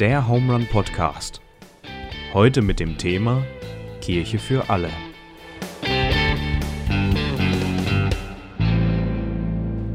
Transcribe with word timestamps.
der 0.00 0.26
Home 0.26 0.50
Run 0.50 0.66
Podcast. 0.66 1.42
Heute 2.32 2.62
mit 2.62 2.80
dem 2.80 2.96
Thema 2.96 3.44
Kirche 4.00 4.38
für 4.38 4.70
alle. 4.70 4.88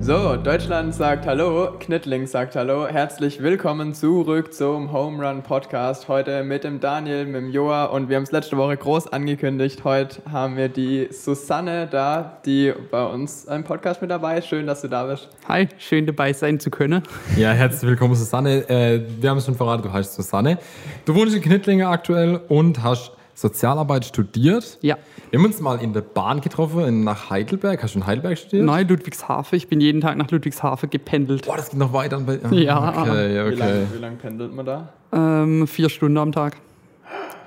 So, 0.06 0.36
Deutschland 0.36 0.94
sagt 0.94 1.26
Hallo, 1.26 1.80
Knittling 1.80 2.28
sagt 2.28 2.56
Hallo. 2.56 2.86
Herzlich 2.86 3.42
willkommen 3.42 3.96
zurück 3.96 4.54
zum 4.54 4.92
Home 4.92 5.28
Run 5.28 5.42
Podcast. 5.42 6.08
Heute 6.08 6.44
mit 6.44 6.64
dem 6.64 6.80
Daniel, 6.80 7.26
mit 7.26 7.36
dem 7.38 7.50
Joa 7.50 7.86
und 7.86 8.08
wir 8.08 8.18
haben 8.18 8.24
es 8.24 8.32
letzte 8.32 8.56
Woche 8.56 8.78
groß 8.78 9.12
angekündigt. 9.12 9.84
Heute 9.84 10.22
haben 10.32 10.58
wir 10.58 10.70
die 10.70 11.08
Susanne 11.10 11.88
da, 11.88 12.38
die 12.46 12.72
bei 12.92 13.04
uns 13.04 13.46
im 13.46 13.64
Podcast 13.64 14.00
mit 14.04 14.12
dabei 14.12 14.38
ist. 14.38 14.48
Schön, 14.48 14.68
dass 14.68 14.82
du 14.82 14.90
da 14.90 15.08
bist. 15.08 15.28
Hi, 15.48 15.68
schön 15.80 16.06
dabei 16.06 16.34
sein 16.34 16.60
zu 16.60 16.70
können. 16.70 17.02
Ja, 17.36 17.54
herzlich 17.54 17.90
willkommen, 17.90 18.14
Susanne. 18.14 18.70
Äh, 18.70 19.02
wir 19.20 19.32
haben 19.32 19.40
es 19.40 19.46
schon 19.46 19.56
verraten, 19.56 19.82
du 19.82 19.92
heißt 19.92 20.14
Susanne. 20.14 20.60
Du 21.06 21.16
wohnst 21.16 21.36
in 21.36 21.42
Knittlinge 21.42 21.88
aktuell 21.88 22.42
und 22.48 22.84
hast 22.84 23.12
Sozialarbeit 23.36 24.06
studiert. 24.06 24.78
Ja. 24.82 24.98
Wir 25.30 25.40
haben 25.40 25.46
uns 25.46 25.60
mal 25.60 25.76
in 25.82 25.92
der 25.94 26.02
Bahn 26.02 26.40
getroffen, 26.42 27.04
nach 27.04 27.30
Heidelberg. 27.30 27.84
Hast 27.84 27.94
du 27.94 28.00
in 28.00 28.08
Heidelberg 28.08 28.38
studiert? 28.38 28.66
Nein, 28.66 28.88
Ludwigshafen. 28.88 29.58
Ich 29.58 29.68
bin 29.68 29.82
jeden 29.82 30.02
Tag 30.02 30.18
nach 30.18 30.32
Ludwigshafen 30.32 30.90
gependelt. 30.90 31.46
Boah, 31.46 31.58
das 31.58 31.70
geht 31.70 31.80
noch 31.80 31.92
weiter. 31.94 32.20
Bei, 32.22 32.40
Ja. 32.52 32.90
Okay, 33.02 33.36
Wie 33.36 33.40
okay. 33.42 33.56
lange 33.60 33.88
wie 33.94 33.98
lang 34.00 34.18
pendelt 34.18 34.56
man 34.56 34.66
da? 34.66 34.90
Ähm, 35.12 35.68
vier 35.68 35.90
Stunden 35.90 36.18
am 36.18 36.32
Tag. 36.32 36.56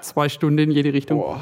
Zwei 0.02 0.28
Stunden 0.28 0.58
in 0.58 0.70
jede 0.70 0.92
Richtung. 0.92 1.18
Boah, 1.18 1.40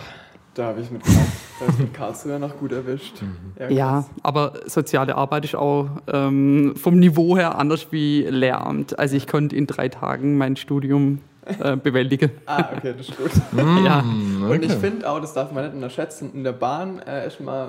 da 0.55 0.67
habe 0.69 0.81
ich 0.81 0.91
mit, 0.91 1.03
Karl- 1.05 1.17
da 1.61 1.85
Karlsruhe 1.93 2.39
noch 2.39 2.57
gut 2.57 2.73
erwischt. 2.73 3.17
Ja, 3.59 3.69
Ja, 3.69 3.91
krass. 4.01 4.11
aber 4.23 4.53
soziale 4.67 5.15
Arbeit 5.17 5.45
ist 5.45 5.55
auch 5.57 5.89
ähm, 6.11 6.75
vom 6.77 6.99
Niveau 6.99 7.37
her 7.37 7.59
anders 7.59 7.89
wie 7.91 8.23
Lehramt. 8.23 8.99
Also 8.99 9.17
ich 9.17 9.27
konnte 9.27 9.57
in 9.57 9.67
drei 9.67 9.89
Tagen 9.89 10.39
mein 10.39 10.57
Studium 10.57 11.19
äh, 11.63 11.77
bewältigen. 11.77 12.31
Ah, 12.47 12.65
okay, 12.77 12.95
das 12.97 13.09
ist 13.09 13.17
gut. 13.17 13.31
Ja. 13.85 14.01
Und 14.49 14.65
ich 14.65 14.73
finde 14.73 15.09
auch, 15.11 15.21
das 15.21 15.33
darf 15.35 15.53
man 15.53 15.65
nicht 15.65 15.75
unterschätzen, 15.75 16.31
in 16.35 16.45
der 16.45 16.53
Bahn 16.53 17.01
äh, 17.07 17.27
ist 17.27 17.41
man 17.41 17.69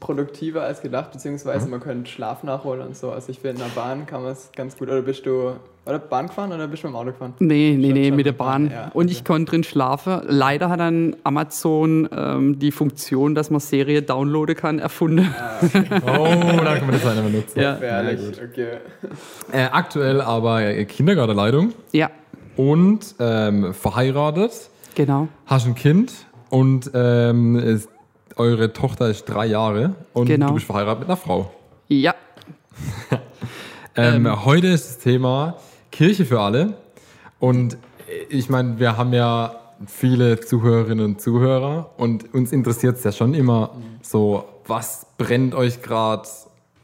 produktiver 0.00 0.62
als 0.62 0.80
gedacht, 0.82 1.12
beziehungsweise 1.12 1.68
man 1.68 1.80
könnte 1.80 2.10
Schlaf 2.10 2.42
nachholen 2.42 2.86
und 2.86 2.96
so. 2.96 3.10
Also 3.10 3.30
ich 3.30 3.38
finde, 3.38 3.62
in 3.62 3.68
der 3.68 3.80
Bahn 3.80 4.06
kann 4.06 4.22
man 4.22 4.32
es 4.32 4.50
ganz 4.56 4.76
gut. 4.76 4.88
Oder 4.88 5.02
bist 5.02 5.26
du 5.26 5.52
oder 5.86 5.98
Bahn 5.98 6.28
gefahren 6.28 6.50
oder 6.50 6.66
bist 6.66 6.82
du 6.82 6.86
mit 6.88 6.94
dem 6.94 6.96
Auto 6.98 7.10
gefahren? 7.12 7.34
Nee, 7.40 7.74
nee, 7.76 7.84
Schon- 7.88 7.92
nee, 7.94 8.06
schon 8.08 8.16
mit 8.16 8.26
der 8.26 8.32
Bahn, 8.32 8.68
Bahn. 8.68 8.72
ja, 8.72 8.90
Und 8.94 9.04
okay. 9.06 9.12
ich 9.12 9.24
konnte 9.24 9.50
drin 9.50 9.64
schlafen. 9.64 10.22
Leider 10.26 10.70
hat 10.70 10.80
dann 10.80 11.14
Amazon 11.24 12.08
ähm, 12.16 12.58
die 12.58 12.72
Funktion, 12.72 13.34
dass 13.34 13.50
man 13.50 13.60
Serie 13.60 14.00
downloaden 14.02 14.54
kann, 14.56 14.78
erfunden. 14.78 15.28
Oh, 16.06 16.24
da 16.24 16.76
kann 16.76 16.86
man 16.86 16.92
das 16.92 17.06
eine 17.06 17.20
benutzen. 17.22 17.60
Ja. 17.60 17.74
Gefährlich, 17.74 18.20
Ja, 18.36 18.44
okay. 18.44 18.68
Äh, 19.52 19.64
aktuell 19.72 20.20
aber 20.22 20.62
äh, 20.62 20.84
Kindergartenleitung 20.86 21.74
Ja, 21.92 22.10
und 22.56 23.14
ähm, 23.18 23.74
verheiratet. 23.74 24.52
genau. 24.94 25.28
Hast 25.46 25.66
ein 25.66 25.74
Kind 25.74 26.12
und 26.50 26.90
ähm, 26.94 27.56
ist, 27.56 27.88
eure 28.36 28.72
Tochter 28.72 29.08
ist 29.08 29.24
drei 29.26 29.46
Jahre 29.46 29.94
und 30.12 30.26
Genau. 30.26 30.48
du 30.48 30.54
bist 30.54 30.66
verheiratet 30.66 31.00
mit 31.00 31.08
einer 31.08 31.16
Frau. 31.16 31.50
Ja, 31.88 32.14
Ähm, 33.96 34.44
Heute 34.44 34.66
ist 34.68 34.88
das 34.88 34.98
Thema 34.98 35.56
Kirche 35.92 36.24
für 36.24 36.40
alle. 36.40 36.74
Und 37.38 37.76
ich 38.28 38.48
meine, 38.48 38.78
wir 38.80 38.96
haben 38.96 39.12
ja 39.12 39.54
viele 39.86 40.40
Zuhörerinnen 40.40 41.04
und 41.04 41.20
Zuhörer 41.20 41.90
und 41.96 42.32
uns 42.34 42.50
interessiert 42.52 42.96
es 42.96 43.04
ja 43.04 43.12
schon 43.12 43.34
immer 43.34 43.70
so, 44.02 44.44
was 44.66 45.06
brennt 45.18 45.54
euch 45.54 45.80
gerade, 45.82 46.28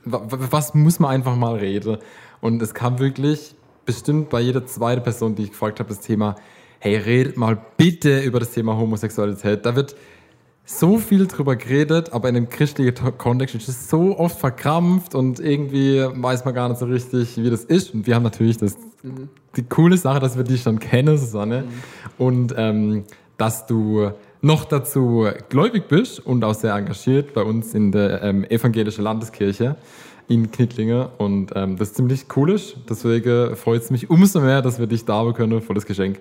was 0.04 0.74
muss 0.74 1.00
man 1.00 1.10
einfach 1.10 1.34
mal 1.34 1.56
reden. 1.56 1.98
Und 2.40 2.62
es 2.62 2.74
kam 2.74 2.98
wirklich 3.00 3.54
bestimmt 3.90 4.30
bei 4.30 4.40
jeder 4.40 4.64
zweiten 4.66 5.02
Person, 5.02 5.34
die 5.34 5.42
ich 5.42 5.50
gefragt 5.50 5.80
habe, 5.80 5.88
das 5.88 5.98
Thema, 5.98 6.36
hey, 6.78 6.96
redet 6.96 7.36
mal 7.36 7.58
bitte 7.76 8.20
über 8.20 8.38
das 8.38 8.52
Thema 8.52 8.76
Homosexualität. 8.76 9.66
Da 9.66 9.74
wird 9.74 9.96
so 10.64 10.98
viel 10.98 11.26
drüber 11.26 11.56
geredet, 11.56 12.12
aber 12.12 12.28
in 12.28 12.36
einem 12.36 12.48
christlichen 12.48 12.94
Kontext 13.18 13.56
ist 13.56 13.68
es 13.68 13.90
so 13.90 14.16
oft 14.16 14.38
verkrampft 14.38 15.16
und 15.16 15.40
irgendwie 15.40 16.06
weiß 16.08 16.44
man 16.44 16.54
gar 16.54 16.68
nicht 16.68 16.78
so 16.78 16.86
richtig, 16.86 17.36
wie 17.36 17.50
das 17.50 17.64
ist. 17.64 17.92
Und 17.92 18.06
wir 18.06 18.14
haben 18.14 18.22
natürlich 18.22 18.58
das, 18.58 18.76
die 19.56 19.64
coole 19.64 19.96
Sache, 19.96 20.20
dass 20.20 20.36
wir 20.36 20.44
dich 20.44 20.62
schon 20.62 20.78
kennen, 20.78 21.18
Susanne, 21.18 21.64
und 22.16 22.54
ähm, 22.56 23.02
dass 23.38 23.66
du 23.66 24.12
noch 24.40 24.66
dazu 24.66 25.26
gläubig 25.48 25.88
bist 25.88 26.24
und 26.24 26.44
auch 26.44 26.54
sehr 26.54 26.74
engagiert 26.74 27.34
bei 27.34 27.42
uns 27.42 27.74
in 27.74 27.90
der 27.90 28.22
ähm, 28.22 28.44
evangelischen 28.44 29.02
Landeskirche 29.02 29.74
in 30.30 30.50
Knittlinge 30.52 31.10
und 31.18 31.50
ähm, 31.56 31.76
das 31.76 31.92
ziemlich 31.92 32.24
cool 32.36 32.52
ist. 32.52 32.76
Deswegen 32.88 33.56
freut 33.56 33.82
es 33.82 33.90
mich 33.90 34.08
umso 34.08 34.40
mehr, 34.40 34.62
dass 34.62 34.78
wir 34.78 34.86
dich 34.86 35.04
da 35.04 35.14
haben 35.14 35.34
können 35.34 35.60
für 35.60 35.74
das 35.74 35.84
Geschenk. 35.84 36.20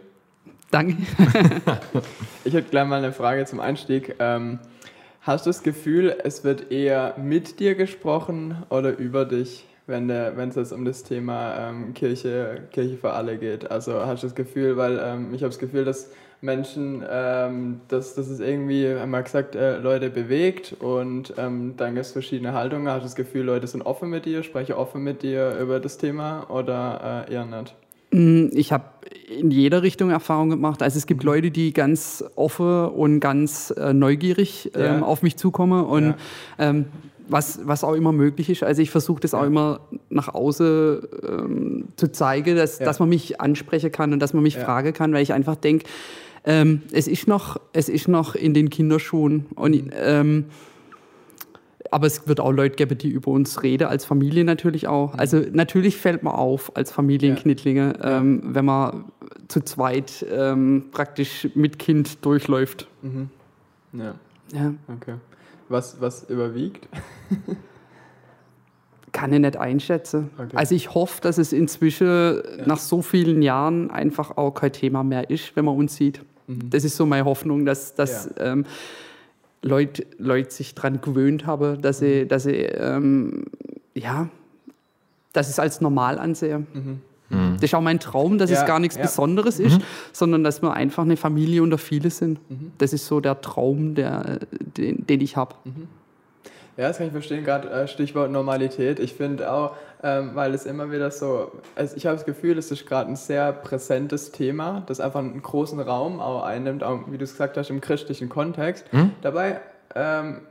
danke. 0.71 0.97
Ich 2.43 2.53
hätte 2.53 2.69
gleich 2.69 2.87
mal 2.87 2.97
eine 2.97 3.13
Frage 3.13 3.45
zum 3.45 3.59
Einstieg. 3.59 4.15
Ähm, 4.17 4.59
hast 5.21 5.45
du 5.45 5.51
das 5.51 5.61
Gefühl, 5.61 6.15
es 6.23 6.43
wird 6.43 6.71
eher 6.71 7.13
mit 7.17 7.59
dir 7.59 7.75
gesprochen 7.75 8.63
oder 8.69 8.97
über 8.97 9.25
dich, 9.25 9.65
wenn 9.89 10.09
es 10.49 10.55
jetzt 10.55 10.71
um 10.71 10.85
das 10.85 11.03
Thema 11.03 11.69
ähm, 11.69 11.93
Kirche, 11.93 12.61
Kirche 12.71 12.97
für 12.97 13.11
alle 13.11 13.37
geht? 13.37 13.69
Also 13.69 13.93
hast 14.05 14.23
du 14.23 14.27
das 14.27 14.35
Gefühl, 14.35 14.77
weil 14.77 14.99
ähm, 15.03 15.33
ich 15.33 15.41
habe 15.41 15.49
das 15.49 15.59
Gefühl, 15.59 15.83
dass 15.83 16.09
Menschen, 16.41 17.03
ähm, 17.09 17.81
dass 17.89 18.15
das 18.15 18.29
ist 18.29 18.39
irgendwie, 18.39 18.87
haben 18.95 19.11
wir 19.11 19.21
gesagt, 19.23 19.55
äh, 19.55 19.77
Leute 19.79 20.09
bewegt 20.09 20.73
und 20.79 21.33
ähm, 21.37 21.73
dann 21.75 21.95
gibt 21.95 22.05
es 22.05 22.13
verschiedene 22.13 22.53
Haltungen. 22.53 22.87
Hast 22.87 22.99
du 23.01 23.05
das 23.05 23.15
Gefühl, 23.15 23.43
Leute 23.45 23.67
sind 23.67 23.81
offen 23.81 24.09
mit 24.09 24.23
dir, 24.25 24.43
sprechen 24.43 24.73
offen 24.73 25.03
mit 25.03 25.21
dir 25.21 25.57
über 25.61 25.81
das 25.81 25.97
Thema 25.97 26.49
oder 26.49 27.25
äh, 27.27 27.33
eher 27.33 27.45
nicht? 27.45 27.75
Ich 28.57 28.71
habe 28.71 28.85
in 29.37 29.51
jeder 29.51 29.83
Richtung 29.83 30.09
Erfahrung 30.11 30.49
gemacht. 30.49 30.81
Also 30.81 30.97
es 30.97 31.05
gibt 31.05 31.23
Leute, 31.23 31.51
die 31.51 31.73
ganz 31.73 32.23
offen 32.35 32.85
und 32.87 33.19
ganz 33.19 33.71
äh, 33.77 33.93
neugierig 33.93 34.71
ähm, 34.75 34.81
Ja. 34.81 35.01
auf 35.01 35.21
mich 35.21 35.35
zukommen 35.37 35.85
und 35.85 36.15
Ja. 36.57 36.83
Was, 37.29 37.59
was 37.63 37.83
auch 37.83 37.93
immer 37.93 38.11
möglich 38.11 38.49
ist. 38.49 38.63
Also 38.63 38.81
ich 38.81 38.91
versuche 38.91 39.19
das 39.21 39.33
auch 39.33 39.43
immer 39.45 39.81
nach 40.09 40.27
außen 40.33 40.99
ähm, 41.27 41.85
zu 41.95 42.11
zeigen, 42.11 42.55
dass, 42.55 42.79
Ja. 42.79 42.85
dass 42.85 42.99
man 42.99 43.09
mich 43.09 43.39
ansprechen 43.39 43.91
kann 43.91 44.13
und 44.13 44.19
dass 44.19 44.33
man 44.33 44.43
mich 44.43 44.55
Ja. 44.55 44.63
fragen 44.65 44.93
kann, 44.93 45.13
weil 45.13 45.23
ich 45.23 45.33
einfach 45.33 45.55
denke, 45.55 45.85
ähm, 46.45 46.81
es, 46.91 47.07
ist 47.07 47.27
noch, 47.27 47.57
es 47.73 47.89
ist 47.89 48.07
noch 48.07 48.35
in 48.35 48.53
den 48.53 48.69
Kinderschuhen. 48.69 49.45
Und, 49.55 49.91
ähm, 49.93 50.45
aber 51.91 52.07
es 52.07 52.27
wird 52.27 52.39
auch 52.39 52.51
Leute 52.51 52.75
geben, 52.75 52.97
die 52.97 53.09
über 53.09 53.31
uns 53.31 53.63
reden, 53.63 53.87
als 53.87 54.05
Familie 54.05 54.43
natürlich 54.45 54.87
auch. 54.87 55.15
Also 55.15 55.41
natürlich 55.51 55.97
fällt 55.97 56.21
man 56.23 56.33
auf 56.35 56.75
als 56.77 56.91
Familienknittlinge, 56.91 57.95
ähm, 58.03 58.41
wenn 58.45 58.65
man 58.65 59.05
zu 59.47 59.61
zweit 59.61 60.25
ähm, 60.31 60.85
praktisch 60.91 61.49
mit 61.55 61.79
Kind 61.79 62.23
durchläuft. 62.25 62.87
Ja, 63.93 64.13
Ja, 64.53 64.73
okay. 64.87 65.15
Was, 65.69 66.01
was 66.01 66.23
überwiegt? 66.29 66.87
kann 69.11 69.33
ich 69.33 69.39
nicht 69.39 69.57
einschätzen. 69.57 70.29
Okay. 70.37 70.55
Also 70.55 70.75
ich 70.75 70.93
hoffe, 70.93 71.21
dass 71.21 71.37
es 71.37 71.53
inzwischen 71.53 72.41
nach 72.65 72.77
so 72.77 73.01
vielen 73.01 73.41
Jahren 73.41 73.89
einfach 73.89 74.37
auch 74.37 74.51
kein 74.51 74.71
Thema 74.71 75.03
mehr 75.03 75.29
ist, 75.29 75.55
wenn 75.55 75.65
man 75.65 75.75
uns 75.75 75.95
sieht. 75.95 76.21
Das 76.47 76.83
ist 76.83 76.95
so 76.97 77.05
meine 77.05 77.25
Hoffnung, 77.25 77.65
dass, 77.65 77.93
dass 77.93 78.29
ähm, 78.39 78.65
Leute, 79.61 80.05
Leute 80.17 80.51
sich 80.51 80.73
daran 80.73 80.99
gewöhnt 80.99 81.45
haben, 81.45 81.79
dass 81.81 81.99
sie, 81.99 82.27
dass 82.27 82.43
sie 82.43 82.55
ähm, 82.55 83.45
ja, 83.93 84.29
dass 85.33 85.47
ich 85.47 85.53
es 85.53 85.59
als 85.59 85.79
normal 85.81 86.17
ansehe. 86.17 86.65
Das 87.29 87.63
ist 87.63 87.75
auch 87.75 87.81
mein 87.81 87.99
Traum, 87.99 88.37
dass 88.37 88.49
Ja, 88.49 88.61
es 88.61 88.65
gar 88.65 88.79
nichts 88.79 88.95
ja. 88.95 89.03
Besonderes 89.03 89.59
ist, 89.59 89.79
sondern 90.13 90.43
dass 90.43 90.61
wir 90.61 90.73
einfach 90.73 91.03
eine 91.03 91.17
Familie 91.17 91.61
unter 91.61 91.77
viele 91.77 92.09
sind. 92.09 92.39
Mhm. 92.49 92.71
Das 92.77 92.93
ist 92.93 93.05
so 93.05 93.19
der 93.19 93.41
Traum, 93.41 93.95
der, 93.95 94.39
den, 94.51 95.05
den 95.05 95.21
ich 95.21 95.37
habe. 95.37 95.55
Ja, 96.77 96.87
das 96.87 96.97
kann 96.97 97.07
ich 97.07 97.11
verstehen, 97.11 97.43
gerade 97.43 97.69
äh, 97.69 97.87
Stichwort 97.87 98.31
Normalität. 98.31 98.99
Ich 98.99 99.13
finde 99.13 99.51
auch, 99.51 99.75
ähm, 100.01 100.31
weil 100.33 100.53
es 100.53 100.65
immer 100.65 100.91
wieder 100.91 101.11
so, 101.11 101.51
also 101.75 101.95
ich 101.97 102.05
habe 102.05 102.15
das 102.15 102.25
Gefühl, 102.25 102.57
es 102.57 102.71
ist 102.71 102.87
gerade 102.87 103.09
ein 103.09 103.17
sehr 103.17 103.51
präsentes 103.51 104.31
Thema, 104.31 104.83
das 104.87 104.99
einfach 105.01 105.19
einen 105.19 105.41
großen 105.41 105.79
Raum 105.81 106.21
auch 106.21 106.43
einnimmt, 106.43 106.83
auch 106.83 107.01
wie 107.11 107.17
du 107.17 107.25
es 107.25 107.31
gesagt 107.31 107.57
hast, 107.57 107.69
im 107.69 107.81
christlichen 107.81 108.29
Kontext. 108.29 108.85
Dabei 109.21 109.59
ähm, 109.93 110.41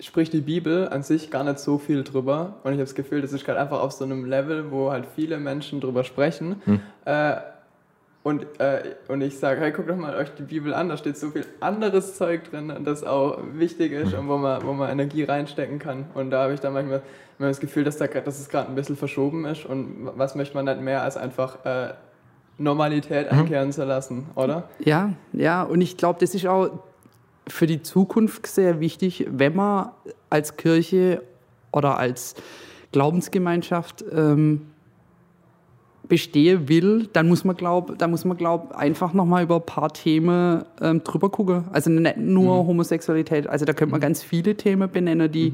spricht 0.00 0.32
die 0.32 0.40
Bibel 0.40 0.88
an 0.88 1.02
sich 1.02 1.30
gar 1.30 1.44
nicht 1.44 1.58
so 1.58 1.78
viel 1.78 2.04
drüber 2.04 2.56
und 2.62 2.72
ich 2.72 2.78
habe 2.78 2.84
das 2.84 2.94
Gefühl, 2.94 3.20
das 3.20 3.32
ist 3.32 3.44
gerade 3.44 3.60
einfach 3.60 3.80
auf 3.80 3.92
so 3.92 4.04
einem 4.04 4.24
Level, 4.24 4.70
wo 4.70 4.90
halt 4.90 5.06
viele 5.14 5.38
Menschen 5.38 5.80
drüber 5.80 6.04
sprechen. 6.04 6.62
Äh, 7.04 7.36
und, 8.24 8.60
äh, 8.60 8.82
und 9.08 9.22
ich 9.22 9.38
sage, 9.38 9.60
hey, 9.60 9.72
guckt 9.72 9.88
doch 9.88 9.96
mal 9.96 10.14
euch 10.16 10.28
die 10.34 10.42
Bibel 10.42 10.74
an, 10.74 10.88
da 10.88 10.96
steht 10.96 11.16
so 11.16 11.30
viel 11.30 11.46
anderes 11.60 12.16
Zeug 12.16 12.50
drin, 12.50 12.72
das 12.84 13.02
auch 13.02 13.38
wichtig 13.54 13.92
ist 13.92 14.12
und 14.12 14.28
wo 14.28 14.36
man, 14.36 14.62
wo 14.64 14.72
man 14.74 14.90
Energie 14.90 15.22
reinstecken 15.22 15.78
kann. 15.78 16.04
Und 16.14 16.30
da 16.30 16.42
habe 16.42 16.52
ich 16.52 16.60
dann 16.60 16.74
manchmal, 16.74 17.00
manchmal 17.38 17.50
das 17.50 17.60
Gefühl, 17.60 17.84
dass, 17.84 17.96
da, 17.96 18.06
dass 18.06 18.38
es 18.38 18.48
gerade 18.50 18.68
ein 18.68 18.74
bisschen 18.74 18.96
verschoben 18.96 19.46
ist. 19.46 19.64
Und 19.64 20.10
was 20.14 20.34
möchte 20.34 20.54
man 20.54 20.66
nicht 20.66 20.80
mehr 20.80 21.02
als 21.02 21.16
einfach 21.16 21.64
äh, 21.64 21.94
Normalität 22.58 23.30
einkehren 23.30 23.72
zu 23.72 23.84
lassen, 23.84 24.26
oder? 24.34 24.68
Ja, 24.80 25.14
ja, 25.32 25.62
und 25.62 25.80
ich 25.80 25.96
glaube, 25.96 26.18
das 26.20 26.34
ist 26.34 26.46
auch 26.46 26.70
für 27.48 27.66
die 27.66 27.82
Zukunft 27.82 28.46
sehr 28.46 28.80
wichtig, 28.80 29.26
wenn 29.30 29.56
man 29.56 29.90
als 30.30 30.56
Kirche 30.56 31.22
oder 31.72 31.98
als 31.98 32.34
Glaubensgemeinschaft 32.92 34.04
ähm, 34.12 34.66
bestehen 36.08 36.68
will, 36.68 37.08
dann 37.12 37.28
muss 37.28 37.44
man 37.44 37.54
glaub, 37.56 37.98
dann 37.98 38.10
muss 38.10 38.24
man 38.24 38.36
glaub 38.36 38.72
einfach 38.74 39.12
noch 39.12 39.26
mal 39.26 39.42
über 39.42 39.56
ein 39.56 39.66
paar 39.66 39.92
Themen 39.92 40.62
ähm, 40.80 41.04
drüber 41.04 41.28
gucken. 41.30 41.64
Also 41.72 41.90
nicht 41.90 42.16
nur 42.16 42.62
Mhm. 42.62 42.68
Homosexualität. 42.68 43.46
Also 43.46 43.64
da 43.64 43.72
könnte 43.74 43.92
man 43.92 44.00
ganz 44.00 44.22
viele 44.22 44.54
Themen 44.56 44.90
benennen, 44.90 45.30
die, 45.30 45.52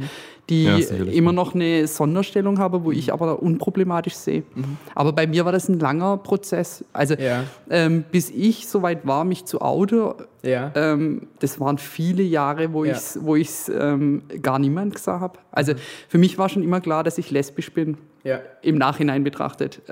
die 0.48 0.64
Ja, 0.64 0.76
immer 1.10 1.32
noch 1.32 1.54
eine 1.54 1.86
Sonderstellung 1.88 2.58
haben, 2.58 2.84
wo 2.84 2.92
ich 2.92 3.12
aber 3.12 3.42
unproblematisch 3.42 4.14
sehe. 4.14 4.44
Aber 4.94 5.12
bei 5.12 5.26
mir 5.26 5.44
war 5.44 5.52
das 5.52 5.68
ein 5.68 5.78
langer 5.80 6.18
Prozess. 6.18 6.84
Also 6.92 7.14
Ja. 7.14 7.44
ähm, 7.70 8.04
bis 8.12 8.30
ich 8.30 8.68
soweit 8.68 9.06
war, 9.06 9.24
mich 9.24 9.44
zu 9.46 9.60
outen, 9.60 10.12
Ja. 10.42 10.70
ähm, 10.76 11.22
das 11.40 11.58
waren 11.58 11.78
viele 11.78 12.22
Jahre, 12.22 12.72
wo 12.72 12.84
Ja. 12.84 12.92
ich 12.92 13.48
es 13.48 13.68
ähm, 13.74 14.22
gar 14.40 14.58
niemand 14.58 14.94
gesagt 14.94 15.20
habe. 15.20 15.38
Also 15.50 15.72
für 16.08 16.18
mich 16.18 16.38
war 16.38 16.48
schon 16.48 16.62
immer 16.62 16.80
klar, 16.80 17.02
dass 17.02 17.18
ich 17.18 17.30
lesbisch 17.30 17.72
bin 17.72 17.96
im 18.62 18.78
Nachhinein 18.78 19.22
betrachtet. 19.24 19.82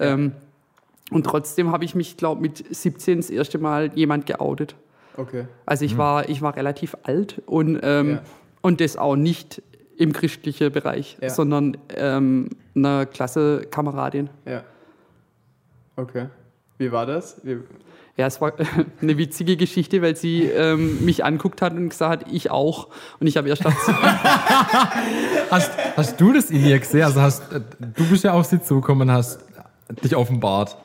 Und 1.10 1.24
trotzdem 1.26 1.72
habe 1.72 1.84
ich 1.84 1.94
mich, 1.94 2.16
glaube 2.16 2.40
mit 2.40 2.64
17 2.74 3.18
das 3.18 3.30
erste 3.30 3.58
Mal 3.58 3.90
jemand 3.94 4.26
geoutet. 4.26 4.74
Okay. 5.16 5.46
Also 5.66 5.84
ich, 5.84 5.98
war, 5.98 6.28
ich 6.28 6.40
war 6.40 6.56
relativ 6.56 6.96
alt 7.02 7.42
und, 7.46 7.78
ähm, 7.82 8.10
Ja. 8.10 8.22
und 8.62 8.80
das 8.80 8.96
auch 8.96 9.16
nicht 9.16 9.60
im 9.98 10.12
christlichen 10.14 10.72
Bereich, 10.72 11.18
Ja. 11.20 11.28
sondern 11.28 11.76
ähm, 11.94 12.48
einer 12.74 13.04
Klassenkameradin. 13.04 14.30
Ja. 14.46 14.62
Okay. 15.96 16.26
Wie 16.78 16.90
war 16.90 17.04
das? 17.04 17.36
Wie, 17.44 17.58
Ja, 18.16 18.26
es 18.26 18.40
war 18.40 18.54
eine 19.02 19.18
witzige 19.18 19.58
Geschichte, 19.58 20.00
weil 20.00 20.16
sie 20.16 20.44
ähm, 20.44 21.04
mich 21.04 21.24
anguckt 21.26 21.60
hat 21.60 21.74
und 21.74 21.90
gesagt 21.90 22.24
hat, 22.24 22.32
ich 22.32 22.50
auch. 22.50 22.88
Und 23.20 23.26
ich 23.26 23.36
habe 23.36 23.50
erst 23.50 23.62
gedacht, 23.64 23.76
Hast, 25.50 25.72
hast 25.96 26.20
du 26.20 26.32
das 26.32 26.50
in 26.50 26.64
ihr 26.64 26.78
gesehen? 26.78 27.02
Also 27.02 27.20
hast, 27.20 27.52
äh, 27.52 27.60
du 27.80 28.08
bist 28.08 28.24
ja 28.24 28.32
auf 28.32 28.46
sie 28.46 28.62
zugekommen 28.62 29.08
und 29.10 29.14
hast 29.14 29.40
dich 30.02 30.16
offenbart. 30.16 30.76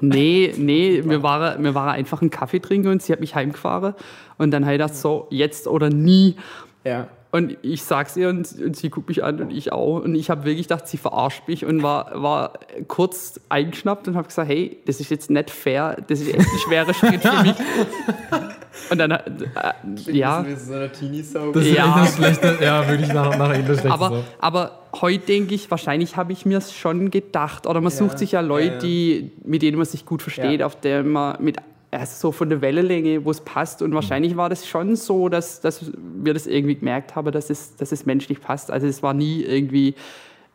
Nee, 0.00 0.54
nee, 0.56 1.02
mir 1.04 1.22
war, 1.22 1.58
mir 1.58 1.74
war 1.74 1.92
einfach 1.92 2.20
einen 2.20 2.30
Kaffee 2.30 2.60
trinken 2.60 2.88
und 2.88 3.02
sie 3.02 3.12
hat 3.12 3.20
mich 3.20 3.34
heimgefahren. 3.34 3.94
Und 4.38 4.50
dann 4.50 4.64
habe 4.64 4.74
ich 4.74 4.80
gedacht, 4.80 4.96
so, 4.96 5.26
jetzt 5.30 5.68
oder 5.68 5.90
nie. 5.90 6.36
ja. 6.84 7.08
Und 7.30 7.56
ich 7.62 7.82
sag's 7.82 8.16
ihr 8.16 8.28
und, 8.28 8.48
und 8.64 8.76
sie 8.76 8.90
guckt 8.90 9.08
mich 9.08 9.24
an 9.24 9.40
und 9.40 9.50
ich 9.50 9.72
auch. 9.72 10.04
Und 10.04 10.14
ich 10.14 10.30
habe 10.30 10.44
wirklich 10.44 10.68
gedacht, 10.68 10.86
sie 10.86 10.98
verarscht 10.98 11.48
mich 11.48 11.64
und 11.64 11.82
war, 11.82 12.22
war 12.22 12.52
kurz 12.86 13.40
eingeschnappt 13.48 14.06
und 14.06 14.14
habe 14.14 14.28
gesagt, 14.28 14.48
hey, 14.48 14.78
das 14.86 15.00
ist 15.00 15.10
jetzt 15.10 15.30
nicht 15.30 15.50
fair, 15.50 15.96
das 16.06 16.20
ist 16.20 16.28
echt 16.28 16.38
ein 16.38 16.58
schwerer 16.64 16.94
Schritt 16.94 17.22
für 17.22 17.42
mich. 17.42 17.56
Und 18.90 18.98
dann, 18.98 19.10
äh, 19.12 19.20
ja, 20.10 20.44
Wie 20.46 20.54
so 20.56 20.74
eine 20.74 20.90
Teenie-Soap. 20.90 21.54
Das 21.54 21.64
ist 21.64 21.72
Ja. 21.76 21.86
echt 22.02 22.06
das 22.08 22.16
Schlechte. 22.16 22.58
Ja, 22.64 22.88
wirklich 22.88 23.12
nach, 23.12 23.36
nach 23.38 23.48
das 23.52 23.80
Schlechte. 23.80 23.90
aber, 23.90 24.08
so. 24.08 24.24
aber 24.40 24.78
heute 25.00 25.26
denke 25.26 25.54
ich, 25.54 25.70
wahrscheinlich 25.70 26.16
habe 26.16 26.32
ich 26.32 26.44
mir 26.44 26.58
es 26.58 26.72
schon 26.72 27.10
gedacht. 27.10 27.66
Oder 27.66 27.80
man 27.80 27.92
Ja, 27.92 27.98
sucht 27.98 28.18
sich 28.18 28.32
ja 28.32 28.40
Leute, 28.40 28.66
ja, 28.66 28.72
ja. 28.74 28.78
Die, 28.80 29.30
mit 29.44 29.62
denen 29.62 29.76
man 29.76 29.86
sich 29.86 30.04
gut 30.06 30.22
versteht, 30.22 30.60
Ja. 30.60 30.66
auf 30.66 30.78
der 30.80 31.02
man 31.04 31.42
mit 31.42 31.56
also 31.90 32.12
so 32.28 32.32
von 32.32 32.48
der 32.50 32.60
Wellenlänge, 32.60 33.24
wo 33.24 33.30
es 33.30 33.40
passt. 33.40 33.80
Und 33.80 33.94
wahrscheinlich 33.94 34.36
war 34.36 34.48
das 34.48 34.66
schon 34.66 34.96
so, 34.96 35.28
dass, 35.28 35.60
dass 35.60 35.92
wir 36.22 36.34
das 36.34 36.48
irgendwie 36.48 36.74
gemerkt 36.74 37.14
haben, 37.14 37.30
dass 37.30 37.50
es, 37.50 37.76
dass 37.76 37.92
es 37.92 38.04
menschlich 38.04 38.40
passt. 38.40 38.72
Also 38.72 38.88
es 38.88 39.00
war 39.04 39.14
nie 39.14 39.42
irgendwie 39.42 39.94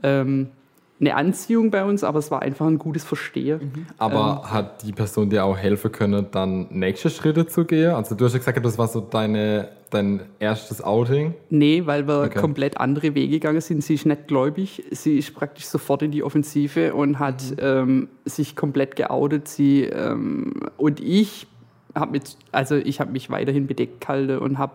ähm, 0.03 0.49
eine 0.99 1.15
Anziehung 1.15 1.71
bei 1.71 1.85
uns, 1.85 2.03
aber 2.03 2.19
es 2.19 2.29
war 2.29 2.41
einfach 2.41 2.67
ein 2.67 2.77
gutes 2.77 3.05
Verstehen. 3.05 3.87
Aber 3.97 4.41
hat 4.51 4.83
die 4.83 4.91
Person 4.91 5.29
dir 5.29 5.45
auch 5.45 5.57
helfen 5.57 5.91
können, 5.93 6.27
dann 6.31 6.67
nächste 6.71 7.09
Schritte 7.09 7.47
zu 7.47 7.63
gehen? 7.63 7.91
Also 7.91 8.15
du 8.15 8.25
hast 8.25 8.33
ja 8.33 8.39
gesagt, 8.39 8.65
das 8.65 8.77
war 8.77 8.87
so 8.89 8.99
deine, 8.99 9.69
dein 9.91 10.23
erstes 10.39 10.83
Outing. 10.83 11.35
Nee, 11.49 11.85
weil 11.85 12.05
wir 12.05 12.23
Okay. 12.23 12.39
komplett 12.39 12.77
andere 12.77 13.15
Wege 13.15 13.39
gegangen 13.39 13.61
sind. 13.61 13.81
Sie 13.81 13.93
ist 13.93 14.05
nicht 14.05 14.27
gläubig. 14.27 14.83
Sie 14.91 15.17
ist 15.17 15.33
praktisch 15.33 15.65
sofort 15.65 16.01
in 16.01 16.11
die 16.11 16.21
Offensive 16.21 16.93
und 16.93 17.17
hat 17.17 17.41
ähm, 17.59 18.09
sich 18.25 18.57
komplett 18.57 18.97
geoutet. 18.97 19.47
Sie 19.47 19.83
ähm, 19.83 20.53
und 20.75 20.99
ich 20.99 21.47
habe 21.95 22.11
mit, 22.11 22.35
also 22.51 22.75
ich 22.75 22.99
habe 22.99 23.11
mich 23.11 23.29
weiterhin 23.29 23.67
bedeckt 23.67 24.01
gehalten 24.01 24.37
und 24.39 24.57
habe 24.57 24.73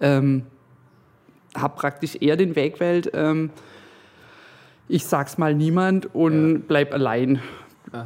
ähm, 0.00 0.44
hab 1.54 1.76
praktisch 1.76 2.16
eher 2.20 2.36
den 2.36 2.54
Weg 2.54 2.74
gewählt. 2.74 3.10
Ich 4.88 5.04
sag's 5.04 5.38
mal 5.38 5.54
niemand 5.54 6.14
und 6.14 6.64
bleib 6.68 6.92
allein. 6.92 7.40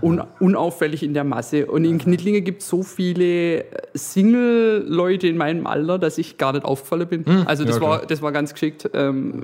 Un 0.02 0.22
unauffällig 0.38 1.02
in 1.02 1.14
der 1.14 1.24
Masse. 1.24 1.66
Und 1.66 1.84
in 1.84 1.98
Knittlingen 1.98 2.44
gibt 2.44 2.62
es 2.62 2.68
so 2.68 2.82
viele 2.82 3.64
Single-Leute 3.94 5.26
in 5.26 5.36
meinem 5.36 5.66
Alter, 5.66 5.98
dass 5.98 6.18
ich 6.18 6.38
gar 6.38 6.52
nicht 6.52 6.64
aufgefallen 6.64 7.08
bin. 7.08 7.24
also 7.46 7.64
das, 7.64 7.76
ja, 7.76 7.78
klar. 7.80 7.90
war, 7.90 8.06
das 8.06 8.22
war 8.22 8.30
ganz 8.30 8.52
geschickt. 8.52 8.88
Ähm, 8.92 9.42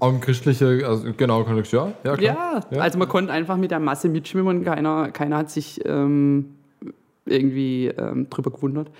Auch 0.00 0.10
im 0.10 0.20
christlichen, 0.20 0.84
also 0.84 1.06
genau, 1.16 1.44
ja. 1.44 1.92
Ja, 2.04 2.16
klar. 2.16 2.66
ja, 2.70 2.80
also 2.80 2.98
man 2.98 3.08
konnte 3.08 3.32
einfach 3.32 3.56
mit 3.56 3.70
der 3.70 3.80
Masse 3.80 4.08
mitschwimmen 4.08 4.58
und 4.58 4.64
keiner, 4.64 5.10
keiner 5.10 5.38
hat 5.38 5.50
sich 5.50 5.80
ähm, 5.86 6.50
irgendwie 7.26 7.86
ähm, 7.88 8.28
drüber 8.28 8.50
gewundert. 8.50 8.90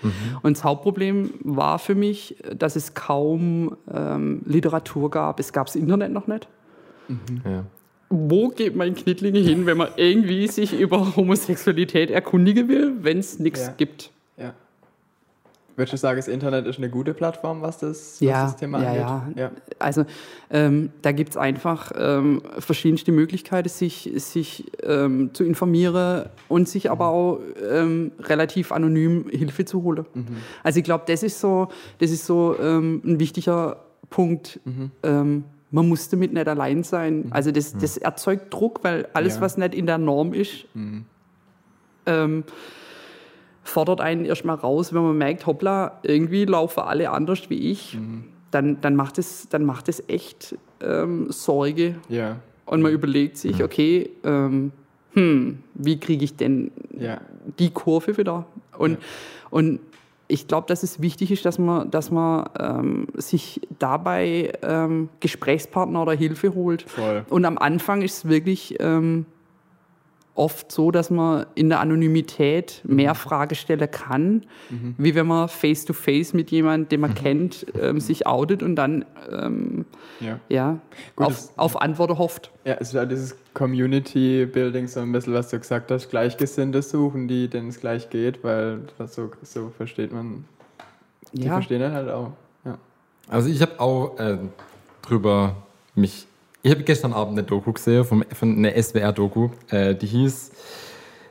Und 0.41 0.57
das 0.57 0.63
Hauptproblem 0.63 1.31
war 1.43 1.79
für 1.79 1.95
mich, 1.95 2.37
dass 2.57 2.75
es 2.75 2.95
kaum 2.95 3.77
ähm, 3.93 4.41
Literatur 4.45 5.09
gab. 5.11 5.39
Es 5.39 5.53
gab 5.53 5.67
das 5.67 5.75
Internet 5.75 6.11
noch 6.11 6.27
nicht. 6.27 6.47
Ja. 7.45 7.65
Wo 8.09 8.49
geht 8.49 8.75
man 8.75 8.87
in 8.89 8.95
Knittlinge 8.95 9.39
hin, 9.39 9.65
wenn 9.65 9.77
man 9.77 9.89
irgendwie 9.97 10.47
sich 10.47 10.79
über 10.79 11.15
Homosexualität 11.15 12.11
erkundigen 12.11 12.67
will, 12.69 12.93
wenn 13.01 13.17
es 13.19 13.39
nichts 13.39 13.65
Ja. 13.67 13.73
gibt? 13.75 14.11
Ja. 14.37 14.53
Würdest 15.75 15.93
du 15.93 15.97
sagen, 15.97 16.17
das 16.17 16.27
Internet 16.29 16.67
ist 16.67 16.77
eine 16.77 16.89
gute 16.89 17.13
Plattform, 17.13 17.61
was 17.61 17.79
das, 17.79 18.13
was 18.13 18.19
Ja, 18.21 18.43
das 18.45 18.55
Thema 18.55 18.81
ja, 18.81 19.17
angeht? 19.17 19.37
ja. 19.37 19.51
Also 19.79 20.05
ähm, 20.49 20.91
da 21.01 21.11
gibt 21.11 21.31
es 21.31 21.37
einfach 21.37 21.91
ähm, 21.97 22.43
verschiedenste 22.59 23.11
Möglichkeiten, 23.11 23.67
sich, 23.67 24.09
sich 24.15 24.71
ähm, 24.83 25.31
zu 25.33 25.43
informieren 25.43 26.29
und 26.47 26.69
sich 26.69 26.89
aber 26.91 27.07
auch 27.09 27.39
ähm, 27.69 28.11
relativ 28.19 28.71
anonym 28.71 29.25
Hilfe 29.29 29.65
zu 29.65 29.83
holen. 29.83 30.05
Also 30.63 30.77
ich 30.77 30.85
glaube, 30.85 31.03
das 31.07 31.23
ist 31.23 31.41
so, 31.41 31.67
das 31.97 32.11
ist 32.11 32.25
so 32.25 32.55
ähm, 32.61 33.01
ein 33.03 33.19
wichtiger 33.19 33.77
Punkt. 34.09 34.59
Ähm, 35.03 35.43
man 35.75 35.89
muss 35.89 36.07
damit 36.07 36.31
nicht 36.31 36.47
allein 36.47 36.83
sein. 36.83 37.25
Also 37.31 37.51
das, 37.51 37.73
das 37.77 37.97
erzeugt 37.97 38.53
Druck, 38.53 38.79
weil 38.83 39.07
alles, 39.13 39.35
Ja. 39.35 39.41
was 39.41 39.57
nicht 39.57 39.75
in 39.75 39.85
der 39.85 39.97
Norm 39.97 40.33
ist, 40.33 40.65
ähm, 42.05 42.43
fordert 43.63 43.99
einen 43.99 44.23
erstmal 44.25 44.55
raus, 44.55 44.93
wenn 44.93 45.01
man 45.03 45.17
merkt, 45.17 45.45
hoppla, 45.45 45.99
irgendwie 46.03 46.45
laufen 46.45 46.79
alle 46.81 47.09
anders 47.09 47.49
wie 47.49 47.71
ich, 47.71 47.97
dann, 48.51 48.79
dann, 48.81 48.95
macht 48.95 49.17
es, 49.17 49.49
dann 49.49 49.65
macht 49.65 49.89
es 49.89 50.01
echt 50.07 50.55
ähm, 50.81 51.27
Sorge. 51.31 51.95
Ja. 52.07 52.37
Und 52.65 52.81
man 52.81 52.91
überlegt 52.93 53.37
sich, 53.37 53.61
okay, 53.63 54.09
ähm, 54.23 54.71
hm, 55.13 55.59
wie 55.73 55.99
kriege 55.99 56.23
ich 56.23 56.35
denn 56.37 56.71
Ja. 56.97 57.19
die 57.59 57.69
Kurve 57.71 58.17
wieder? 58.17 58.45
Und, 58.77 58.97
und 59.49 59.79
ich 60.27 60.47
glaube, 60.47 60.67
dass 60.67 60.83
es 60.83 61.01
wichtig 61.01 61.31
ist, 61.31 61.45
dass 61.45 61.59
man, 61.59 61.91
dass 61.91 62.11
man 62.11 62.49
ähm, 62.59 63.07
sich 63.13 63.61
dabei 63.77 64.53
ähm, 64.63 65.09
Gesprächspartner 65.19 66.01
oder 66.01 66.13
Hilfe 66.13 66.55
holt. 66.55 66.83
Voll. 66.83 67.25
Und 67.29 67.45
am 67.45 67.57
Anfang 67.57 68.01
ist 68.01 68.17
es 68.17 68.29
wirklich 68.29 68.75
ähm, 68.79 69.25
oft 70.35 70.71
so, 70.71 70.91
dass 70.91 71.09
man 71.09 71.45
in 71.55 71.69
der 71.69 71.79
Anonymität 71.79 72.81
mehr 72.83 73.13
Mhm. 73.13 73.17
Fragen 73.17 73.55
stellen 73.55 73.89
kann, 73.89 74.43
wie 74.97 75.15
wenn 75.15 75.25
man 75.27 75.47
face-to-face 75.47 76.33
mit 76.33 76.51
jemandem, 76.51 76.89
den 76.89 76.99
man 77.01 77.11
Mhm. 77.11 77.15
kennt, 77.15 77.65
ähm, 77.79 77.99
sich 78.01 78.27
outet 78.27 78.61
und 78.61 78.75
dann 78.75 79.05
ähm, 79.31 79.85
Ja. 80.19 80.39
ja, 80.49 80.79
Gut, 81.15 81.27
auf, 81.27 81.49
auf 81.57 81.81
Antworten 81.81 82.17
hofft. 82.17 82.51
Ja, 82.65 82.73
es 82.79 82.89
ist 82.89 82.93
ja 82.93 83.05
dieses 83.05 83.35
Community-Building, 83.53 84.87
so 84.87 84.99
ein 84.99 85.11
bisschen, 85.11 85.33
was 85.33 85.49
du 85.49 85.59
gesagt 85.59 85.89
hast, 85.91 86.09
Gleichgesinnte 86.09 86.81
suchen, 86.81 87.27
die, 87.27 87.47
denen 87.47 87.69
es 87.69 87.79
gleich 87.79 88.09
geht, 88.09 88.43
weil 88.43 88.79
das 88.97 89.15
so, 89.15 89.31
so 89.41 89.71
versteht 89.75 90.11
man, 90.11 90.45
die 91.33 91.43
Ja. 91.45 91.53
verstehen 91.53 91.79
dann 91.81 91.93
halt 91.93 92.09
auch. 92.09 92.31
Ja. 92.65 92.77
Also 93.29 93.49
ich 93.49 93.61
habe 93.61 93.79
auch 93.79 94.19
äh, 94.19 94.37
drüber 95.01 95.55
mich. 95.95 96.27
Ich 96.65 96.71
habe 96.71 96.81
gestern 96.81 97.13
Abend 97.13 97.37
eine 97.37 97.43
Doku 97.45 97.73
gesehen 97.73 98.03
vom, 98.05 98.23
von 98.33 98.57
einer 98.57 98.71
SWR-Doku, 98.71 99.49
äh, 99.69 99.93
die 99.93 100.07
hieß 100.07 100.51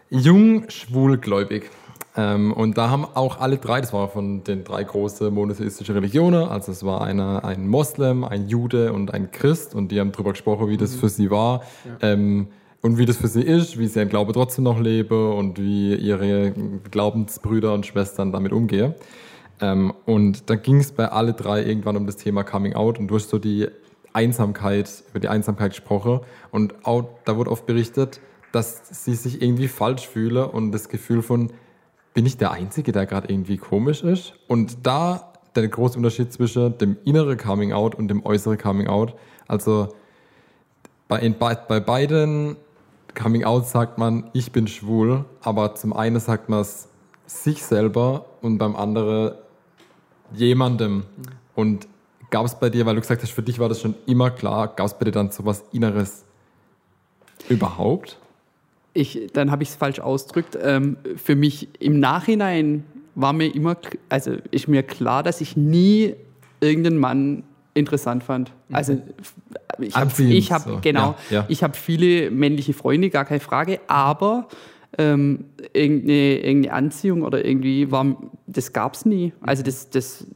Jung, 0.09 0.71
schwul, 0.71 1.19
gläubig. 1.19 1.73
Ähm, 2.17 2.53
und 2.53 2.79
da 2.79 2.89
haben 2.89 3.05
auch 3.05 3.41
alle 3.41 3.57
drei, 3.57 3.81
das 3.81 3.93
war 3.93 4.09
von 4.09 4.45
den 4.45 4.63
drei 4.63 4.85
großen 4.85 5.35
monotheistischen 5.35 5.93
Religionen, 5.93 6.45
also 6.45 6.71
es 6.71 6.85
war 6.85 7.03
einer, 7.03 7.45
ein 7.45 7.67
Moslem, 7.67 8.23
ein 8.23 8.47
Jude 8.47 8.93
und 8.93 9.13
ein 9.13 9.33
Christ 9.33 9.75
und 9.75 9.91
die 9.91 9.99
haben 9.99 10.13
darüber 10.13 10.31
gesprochen, 10.31 10.69
wie 10.69 10.77
das 10.77 10.95
für 10.95 11.09
sie 11.09 11.33
war 11.33 11.63
ähm, 12.01 12.47
und 12.81 12.99
wie 12.99 13.05
das 13.05 13.17
für 13.17 13.27
sie 13.27 13.43
ist, 13.43 13.77
wie 13.77 13.89
sie 13.89 13.99
ihren 13.99 14.11
Glaube 14.11 14.35
trotzdem 14.35 14.63
noch 14.63 14.79
leben 14.79 15.33
und 15.33 15.59
wie 15.59 15.97
ihre 15.97 16.53
Glaubensbrüder 16.93 17.75
und 17.75 17.87
Schwestern 17.87 18.31
damit 18.31 18.53
umgehen. 18.53 18.95
Ähm, 19.61 19.95
und 20.07 20.49
da 20.49 20.55
ging 20.55 20.77
es 20.77 20.93
bei 20.93 21.09
alle 21.09 21.33
drei 21.33 21.65
irgendwann 21.65 21.97
um 21.97 22.07
das 22.07 22.19
Thema 22.19 22.45
Coming 22.45 22.75
Out 22.75 23.01
und 23.01 23.09
du 23.09 23.17
hast 23.17 23.31
so 23.31 23.41
die 23.41 23.67
Einsamkeit, 24.15 25.05
über 25.11 25.21
die 25.21 25.29
Einsamkeit 25.29 25.73
gesprochen 25.73 26.21
und 26.51 26.87
auch, 26.87 27.05
da 27.25 27.37
wurde 27.37 27.51
oft 27.51 27.67
berichtet, 27.67 28.21
dass 28.53 29.05
sie 29.05 29.15
sich 29.15 29.43
irgendwie 29.43 29.69
falsch 29.69 30.07
fühle 30.09 30.49
und 30.49 30.73
das 30.73 30.89
Gefühl 30.89 31.23
von, 31.23 31.53
bin 32.15 32.25
ich 32.25 32.37
der 32.37 32.53
Einzige, 32.53 32.93
der 32.93 33.07
gerade 33.07 33.29
irgendwie 33.29 33.59
komisch 33.59 34.03
ist? 34.03 34.35
Und 34.47 34.87
da 34.87 35.33
der 35.57 35.69
große 35.69 35.97
Unterschied 35.97 36.33
zwischen 36.33 36.79
dem 36.79 36.97
inneren 37.05 37.37
Coming 37.37 37.73
Out 37.73 37.95
und 37.95 38.09
dem 38.09 38.25
äußeren 38.25 38.59
Coming 38.59 38.87
Out. 38.87 39.15
Also 39.47 39.89
bei, 41.09 41.29
bei, 41.29 41.55
bei 41.55 41.81
beiden 41.81 42.57
Coming 43.15 43.45
Out 43.45 43.67
sagt 43.67 43.99
man, 43.99 44.31
ich 44.33 44.53
bin 44.53 44.67
schwul, 44.67 45.25
aber 45.43 45.75
zum 45.75 45.93
einen 45.93 46.19
sagt 46.21 46.49
man 46.49 46.61
es 46.61 46.89
sich 47.27 47.63
selber 47.63 48.27
und 48.43 48.59
beim 48.59 48.77
anderen 48.77 49.35
jemandem. 50.33 51.05
Und 51.55 51.87
gab 52.35 52.47
es 52.47 52.57
bei 52.57 52.69
dir, 52.69 52.85
weil 52.85 52.97
du 52.97 53.01
gesagt 53.01 53.23
hast, 53.23 53.31
für 53.31 53.45
dich 53.45 53.61
war 53.61 53.69
das 53.69 53.81
schon 53.81 53.95
immer 54.07 54.29
klar, 54.29 54.67
gab 54.67 54.87
es 54.87 54.95
bei 54.95 55.05
dir 55.05 55.13
dann 55.13 55.31
so 55.31 55.47
was 55.47 55.63
Inneres 55.71 56.25
überhaupt? 57.49 58.19
Ich, 58.93 59.29
dann 59.33 59.53
habe 59.53 59.63
ich 59.63 59.69
es 59.69 59.77
falsch 59.77 60.01
ausgedrückt. 60.01 60.59
Ähm, 60.61 60.97
für 61.15 61.37
mich 61.37 61.69
im 61.79 62.01
Nachhinein 62.01 62.83
war 63.15 63.33
mir 63.33 63.55
immer, 63.55 63.77
also 64.09 64.33
ist 64.51 64.67
mir 64.67 64.83
klar, 64.83 65.23
dass 65.23 65.41
ich 65.41 65.57
nie 65.57 66.17
irgendeinen 66.59 66.99
Mann 66.99 67.45
interessant 67.73 68.25
fand. 68.25 68.51
Also 68.73 69.01
ich 69.79 69.95
habe, 69.95 70.11
hab, 70.11 70.63
so. 70.63 70.79
genau, 70.83 71.15
Ja, 71.31 71.37
ja. 71.37 71.45
ich 71.47 71.63
habe 71.63 71.75
viele 71.75 72.33
männliche 72.33 72.73
Freunde, 72.73 73.11
gar 73.11 73.27
keine 73.27 73.39
Frage, 73.39 73.79
aber 73.87 74.49
ähm, 74.99 75.47
irgendeine, 75.73 76.39
irgendeine 76.41 76.75
Anziehung 76.75 77.23
oder 77.23 77.45
irgendwie 77.45 77.91
war, 77.91 78.17
das 78.47 78.73
gab 78.73 78.95
es 78.95 79.05
nie. 79.05 79.33
Also 79.41 79.63
das, 79.63 79.91
das 79.91 80.27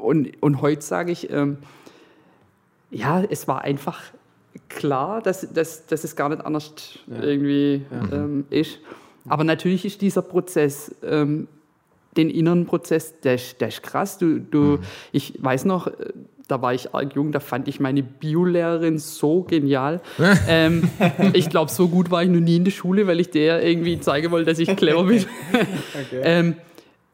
und, 0.00 0.42
und 0.42 0.60
heute 0.60 0.82
sage 0.82 1.12
ich, 1.12 1.30
ähm, 1.30 1.58
ja, 2.90 3.22
es 3.22 3.48
war 3.48 3.62
einfach 3.62 4.00
klar, 4.68 5.22
dass, 5.22 5.52
dass, 5.52 5.86
dass 5.86 6.04
es 6.04 6.16
gar 6.16 6.28
nicht 6.28 6.44
anders 6.44 6.72
irgendwie 7.08 7.84
ähm, 8.12 8.44
ist. 8.50 8.80
Aber 9.28 9.44
natürlich 9.44 9.84
ist 9.84 10.00
dieser 10.00 10.22
Prozess, 10.22 10.94
ähm, 11.02 11.48
den 12.16 12.28
inneren 12.28 12.66
Prozess, 12.66 13.20
der 13.20 13.36
ist, 13.36 13.60
der 13.60 13.68
ist 13.68 13.82
krass. 13.82 14.18
Du, 14.18 14.38
du, 14.38 14.78
Ich 15.12 15.42
weiß 15.42 15.64
noch, 15.64 15.86
äh, 15.86 16.12
da 16.52 16.60
war 16.60 16.74
ich 16.74 16.94
arg 16.94 17.14
jung, 17.14 17.32
da 17.32 17.40
fand 17.40 17.66
ich 17.66 17.80
meine 17.80 18.02
Biolehrerin 18.02 18.98
so 18.98 19.42
genial. 19.42 20.00
ähm, 20.48 20.88
ich 21.32 21.48
glaube, 21.48 21.70
so 21.70 21.88
gut 21.88 22.10
war 22.10 22.22
ich 22.22 22.28
noch 22.28 22.40
nie 22.40 22.56
in 22.56 22.64
der 22.64 22.72
Schule, 22.72 23.06
weil 23.06 23.18
ich 23.20 23.30
der 23.30 23.66
irgendwie 23.66 23.98
zeigen 23.98 24.30
wollte, 24.30 24.50
dass 24.50 24.58
ich 24.58 24.76
clever 24.76 25.04
bin. 25.04 25.24
ähm, 26.22 26.56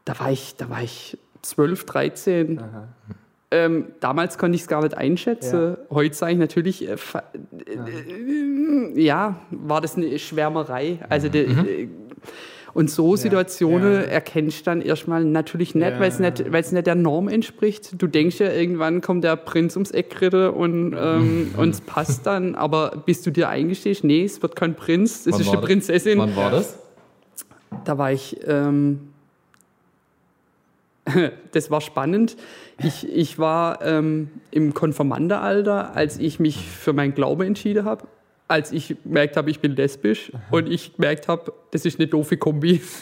da, 0.03 0.19
war 0.19 0.29
ich, 0.31 0.55
da 0.57 0.69
war 0.69 0.83
ich 0.83 1.17
12, 1.41 1.85
13. 1.85 2.59
Ähm, 3.51 3.85
damals 4.01 4.37
konnte 4.37 4.55
ich 4.57 4.61
es 4.63 4.67
gar 4.67 4.83
nicht 4.83 4.95
einschätzen. 4.95 5.77
Heute 5.89 6.13
sage 6.15 6.33
ich 6.33 6.37
natürlich, 6.37 6.87
äh, 6.87 6.97
fa- 6.97 7.23
äh, 7.65 9.01
ja, 9.01 9.39
war 9.49 9.81
das 9.81 9.95
eine 9.95 10.19
Schwärmerei. 10.19 10.99
Also 11.09 11.29
de, 11.29 11.45
äh, 11.49 11.87
und 12.73 12.89
so 12.89 13.15
Situationen 13.15 13.93
ja. 13.93 14.01
erkennst 14.01 14.59
du 14.59 14.63
dann 14.65 14.81
erstmal 14.81 15.23
natürlich 15.23 15.75
nicht, 15.75 15.87
Ja, 15.87 15.99
weil 15.99 16.09
es 16.09 16.19
nicht, 16.19 16.51
weil's 16.51 16.71
nicht 16.71 16.87
der 16.87 16.95
Norm 16.95 17.27
entspricht. 17.27 18.01
Du 18.01 18.07
denkst 18.07 18.39
ja, 18.39 18.51
irgendwann 18.51 19.01
kommt 19.01 19.23
der 19.23 19.35
Prinz 19.35 19.75
ums 19.75 19.91
Eck 19.91 20.09
geritten 20.11 20.49
und 20.49 20.95
ähm, 20.97 21.49
es 21.69 21.81
passt 21.81 22.25
dann, 22.25 22.55
aber 22.55 23.03
bis 23.05 23.21
du 23.21 23.31
dir 23.31 23.49
eingestehst, 23.49 24.03
nee, 24.03 24.23
es 24.23 24.41
wird 24.41 24.55
kein 24.55 24.75
Prinz, 24.75 25.25
es 25.25 25.33
Wann 25.33 25.41
ist 25.41 25.47
eine 25.47 25.57
das? 25.57 25.65
Prinzessin. 25.65 26.19
Wann 26.19 26.35
war 26.35 26.51
das? 26.51 26.77
Da 27.85 27.97
war 27.97 28.11
ich, 28.11 28.37
ähm, 28.47 29.09
das 31.51 31.71
war 31.71 31.81
spannend. 31.81 32.37
Ich, 32.81 33.07
ich 33.07 33.39
war 33.39 33.81
ähm, 33.81 34.29
im 34.51 34.73
Konfirmandealter, 34.73 35.95
als 35.95 36.17
ich 36.17 36.39
mich 36.39 36.57
für 36.57 36.93
meinen 36.93 37.13
Glaube 37.13 37.45
entschieden 37.45 37.85
habe. 37.85 38.05
Als 38.49 38.71
ich 38.73 38.95
gemerkt 39.03 39.37
habe, 39.37 39.49
ich 39.51 39.59
bin 39.61 39.75
lesbisch 39.75 40.31
und 40.51 40.67
ich 40.69 40.95
gemerkt 40.95 41.27
habe, 41.29 41.53
das 41.71 41.85
ist 41.85 41.99
eine 41.99 42.07
doofe 42.07 42.35
Kombi. 42.35 42.81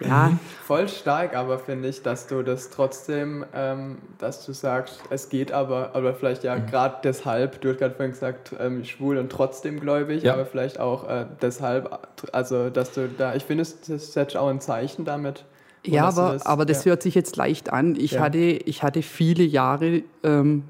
ja, 0.00 0.38
Voll 0.64 0.88
stark, 0.88 1.36
aber 1.36 1.60
finde 1.60 1.88
ich, 1.88 2.02
dass 2.02 2.26
du 2.26 2.42
das 2.42 2.70
trotzdem, 2.70 3.44
ähm, 3.54 3.98
dass 4.18 4.44
du 4.44 4.52
sagst, 4.52 5.00
es 5.10 5.28
geht 5.28 5.52
aber, 5.52 5.90
aber 5.94 6.12
vielleicht 6.12 6.42
ja 6.42 6.56
Mhm. 6.56 6.66
gerade 6.66 6.96
deshalb, 7.04 7.60
du 7.60 7.68
hast 7.70 7.78
gerade 7.78 7.94
vorhin 7.94 8.10
gesagt, 8.12 8.52
ähm, 8.58 8.84
schwul 8.84 9.18
und 9.18 9.30
trotzdem 9.30 9.78
gläubig, 9.78 10.24
Ja. 10.24 10.32
aber 10.34 10.44
vielleicht 10.44 10.80
auch 10.80 11.08
äh, 11.08 11.26
deshalb, 11.40 11.96
also 12.32 12.68
dass 12.70 12.90
du 12.92 13.08
da, 13.08 13.36
ich 13.36 13.44
finde, 13.44 13.62
es- 13.62 13.80
das 13.82 14.12
setzt 14.12 14.36
auch 14.36 14.48
ein 14.48 14.60
Zeichen 14.60 15.04
damit. 15.04 15.44
Ja, 15.84 16.08
aber, 16.08 16.38
aber 16.44 16.64
das 16.64 16.84
ja. 16.84 16.90
hört 16.90 17.02
sich 17.04 17.14
jetzt 17.14 17.36
leicht 17.36 17.72
an. 17.72 17.94
Ich, 17.94 18.12
Ja. 18.12 18.22
hatte, 18.22 18.38
ich 18.38 18.82
hatte 18.82 19.02
viele 19.02 19.44
Jahre, 19.44 20.02
ähm, 20.24 20.64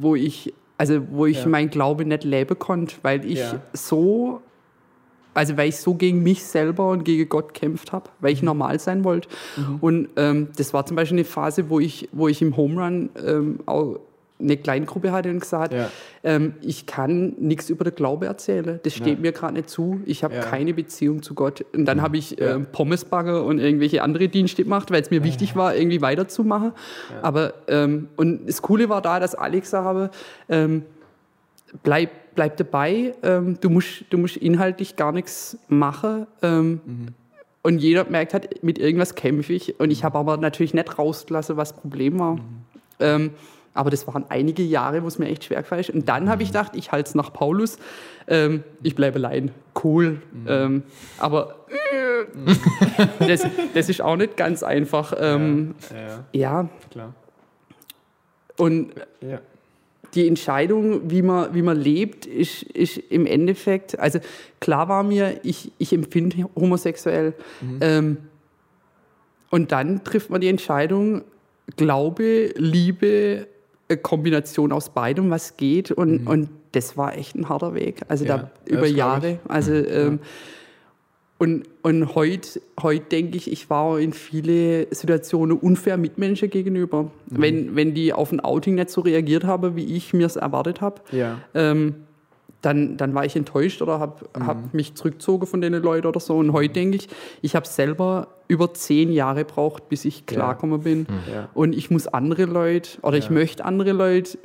wo 0.00 0.16
ich, 0.16 0.52
also 0.78 1.02
wo 1.10 1.26
ich 1.26 1.38
Ja. 1.42 1.48
mein 1.48 1.68
Glaube 1.70 2.04
nicht 2.04 2.24
leben 2.24 2.58
konnte, 2.58 2.96
weil 3.02 3.24
ich 3.24 3.38
Ja. 3.40 3.60
so, 3.72 4.40
also 5.34 5.56
weil 5.56 5.68
ich 5.68 5.76
so 5.76 5.94
gegen 5.94 6.22
mich 6.22 6.44
selber 6.44 6.88
und 6.90 7.04
gegen 7.04 7.28
Gott 7.28 7.52
kämpft 7.54 7.92
habe, 7.92 8.08
weil 8.20 8.30
Mhm. 8.30 8.36
ich 8.36 8.42
normal 8.42 8.78
sein 8.80 9.04
wollte. 9.04 9.28
Und 9.80 10.08
ähm, 10.16 10.48
das 10.56 10.72
war 10.74 10.86
zum 10.86 10.96
Beispiel 10.96 11.18
eine 11.18 11.24
Phase, 11.24 11.68
wo 11.70 11.78
ich, 11.80 12.08
wo 12.12 12.28
ich 12.28 12.40
im 12.42 12.56
Home 12.56 12.82
Run 12.82 13.10
ähm, 13.24 13.60
auch 13.66 14.00
eine 14.40 14.56
Kleingruppe 14.56 15.10
hatte 15.12 15.30
und 15.30 15.40
gesagt, 15.40 15.72
Ja. 15.74 15.90
ähm, 16.22 16.54
ich 16.62 16.86
kann 16.86 17.34
nichts 17.38 17.70
über 17.70 17.84
den 17.84 17.94
Glaube 17.94 18.26
erzählen. 18.26 18.78
Das 18.82 18.92
steht 18.94 19.16
Ja. 19.16 19.20
mir 19.20 19.32
gerade 19.32 19.54
nicht 19.54 19.68
zu. 19.68 20.00
Ich 20.06 20.22
habe 20.24 20.34
Ja. 20.34 20.40
keine 20.42 20.74
Beziehung 20.74 21.22
zu 21.22 21.34
Gott. 21.34 21.64
Und 21.74 21.86
dann 21.86 22.02
habe 22.02 22.16
ich 22.18 22.40
ähm, 22.40 22.66
Pommesbagger 22.70 23.44
und 23.44 23.58
irgendwelche 23.58 24.02
andere 24.02 24.28
Dienste 24.28 24.62
gemacht, 24.64 24.90
weil 24.90 25.02
es 25.02 25.10
mir 25.10 25.24
wichtig 25.24 25.56
war, 25.56 25.74
irgendwie 25.74 26.00
weiterzumachen. 26.02 26.72
Aber 27.22 27.54
ähm, 27.66 28.08
und 28.16 28.48
das 28.48 28.62
Coole 28.62 28.88
war 28.88 29.02
da, 29.02 29.18
dass 29.20 29.34
Alex 29.34 29.72
habe, 29.72 30.10
ähm, 30.48 30.84
bleib, 31.82 32.10
bleib 32.34 32.56
dabei. 32.56 33.14
Ähm, 33.22 33.58
du, 33.60 33.70
musst, 33.70 34.04
du 34.10 34.18
musst 34.18 34.36
inhaltlich 34.36 34.96
gar 34.96 35.12
nichts 35.12 35.58
machen. 35.68 36.26
Ähm, 36.42 36.80
Und 37.62 37.80
jeder 37.80 38.04
merkt 38.04 38.34
hat, 38.34 38.62
mit 38.62 38.78
irgendwas 38.78 39.14
kämpfe 39.16 39.52
ich. 39.52 39.78
Und 39.80 39.90
ich 39.90 40.04
habe 40.04 40.16
aber 40.16 40.36
natürlich 40.36 40.74
nicht 40.74 40.96
rausgelassen, 40.96 41.56
was 41.56 41.72
das 41.72 41.80
Problem 41.80 42.18
war. 42.18 42.38
Ähm, 43.00 43.32
aber 43.78 43.90
das 43.90 44.06
waren 44.08 44.24
einige 44.28 44.62
Jahre, 44.62 45.02
wo 45.04 45.06
es 45.06 45.18
mir 45.18 45.28
echt 45.28 45.44
schwer 45.44 45.62
gefallen 45.62 45.80
ist. 45.80 45.90
Und 45.90 46.08
dann 46.08 46.28
habe 46.28 46.42
ich 46.42 46.48
gedacht, 46.48 46.72
ich 46.74 46.90
halte 46.90 47.08
es 47.08 47.14
nach 47.14 47.32
Paulus. 47.32 47.78
Ähm, 48.26 48.64
ich 48.82 48.94
bleibe 48.96 49.16
allein. 49.16 49.52
Cool. 49.84 50.20
Ähm, 50.48 50.82
aber 51.18 51.54
äh, 51.68 53.26
das, 53.26 53.46
das 53.74 53.88
ist 53.88 54.00
auch 54.02 54.16
nicht 54.16 54.36
ganz 54.36 54.62
einfach. 54.62 55.14
Ähm, 55.18 55.76
Ja, 55.92 56.24
ja, 56.32 56.68
klar. 56.90 57.14
und 58.56 58.92
Ja. 59.20 59.40
die 60.14 60.26
Entscheidung, 60.26 61.10
wie 61.10 61.22
man, 61.22 61.54
wie 61.54 61.62
man 61.62 61.76
lebt, 61.80 62.26
ist, 62.26 62.62
ist 62.64 62.96
im 62.98 63.26
Endeffekt, 63.26 63.98
also 63.98 64.18
klar 64.60 64.88
war 64.88 65.02
mir, 65.04 65.38
ich, 65.44 65.70
ich 65.78 65.92
empfinde 65.92 66.48
homosexuell. 66.56 67.34
Ähm, 67.80 68.16
und 69.50 69.70
dann 69.72 70.02
trifft 70.04 70.30
man 70.30 70.40
die 70.40 70.48
Entscheidung, 70.48 71.22
Glaube, 71.76 72.46
Liebe, 72.56 73.46
Kombination 73.96 74.72
aus 74.72 74.90
beidem, 74.90 75.30
was 75.30 75.56
geht. 75.56 75.90
Und, 75.90 76.26
und 76.26 76.48
das 76.72 76.96
war 76.96 77.16
echt 77.16 77.34
ein 77.36 77.48
harter 77.48 77.74
Weg. 77.74 78.02
Also 78.08 78.24
Ja, 78.24 78.38
da 78.38 78.50
über. 78.66 78.86
Jahre. 78.86 79.38
Also 79.48 79.72
ähm, 79.72 80.18
und, 81.38 81.68
und 81.82 82.16
heute 82.16 82.60
heut 82.82 83.12
denke 83.12 83.36
ich, 83.36 83.50
ich 83.50 83.70
war 83.70 84.00
in 84.00 84.12
viele 84.12 84.92
Situationen 84.92 85.56
unfair 85.56 85.96
Mitmenschen 85.96 86.50
gegenüber. 86.50 87.04
Mhm. 87.04 87.10
Wenn, 87.30 87.76
wenn 87.76 87.94
die 87.94 88.12
auf 88.12 88.32
ein 88.32 88.40
Outing 88.40 88.74
nicht 88.74 88.90
so 88.90 89.02
reagiert 89.02 89.44
haben, 89.44 89.76
wie 89.76 89.94
ich 89.96 90.12
mir 90.12 90.26
es 90.26 90.34
erwartet 90.36 90.80
habe, 90.80 91.00
Ja. 91.12 91.38
ähm, 91.54 91.94
dann, 92.60 92.96
dann 92.96 93.14
war 93.14 93.24
ich 93.24 93.36
enttäuscht 93.36 93.82
oder 93.82 94.00
habe 94.00 94.26
Mhm. 94.36 94.46
hab 94.46 94.74
mich 94.74 94.94
zurückgezogen 94.94 95.46
von 95.46 95.60
den 95.60 95.72
Leuten 95.74 96.06
oder 96.08 96.18
so. 96.20 96.36
Und 96.36 96.52
heute 96.52 96.74
denke 96.74 96.96
ich, 96.96 97.08
ich 97.40 97.54
habe 97.54 97.66
selber 97.68 98.28
über 98.48 98.72
zehn 98.74 99.12
Jahre 99.12 99.44
braucht, 99.44 99.88
bis 99.88 100.04
ich 100.04 100.26
klargekommen 100.26 100.80
bin. 100.80 101.06
Ja. 101.32 101.48
Und 101.54 101.74
ich 101.74 101.90
muss 101.90 102.06
andere 102.08 102.46
Leute 102.46 102.98
oder 103.02 103.16
ich 103.18 103.26
Ja. 103.26 103.32
möchte 103.32 103.64
andere 103.64 103.92
Leute 103.92 104.38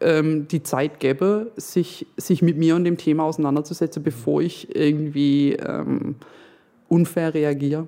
ähm, 0.00 0.46
die 0.48 0.62
Zeit 0.62 1.00
geben, 1.00 1.46
sich, 1.56 2.06
sich 2.16 2.42
mit 2.42 2.58
mir 2.58 2.74
und 2.76 2.84
dem 2.84 2.98
Thema 2.98 3.22
auseinanderzusetzen, 3.24 4.02
bevor 4.02 4.42
ich 4.42 4.74
irgendwie 4.76 5.52
ähm, 5.54 6.16
unfair 6.88 7.32
reagiere. 7.32 7.86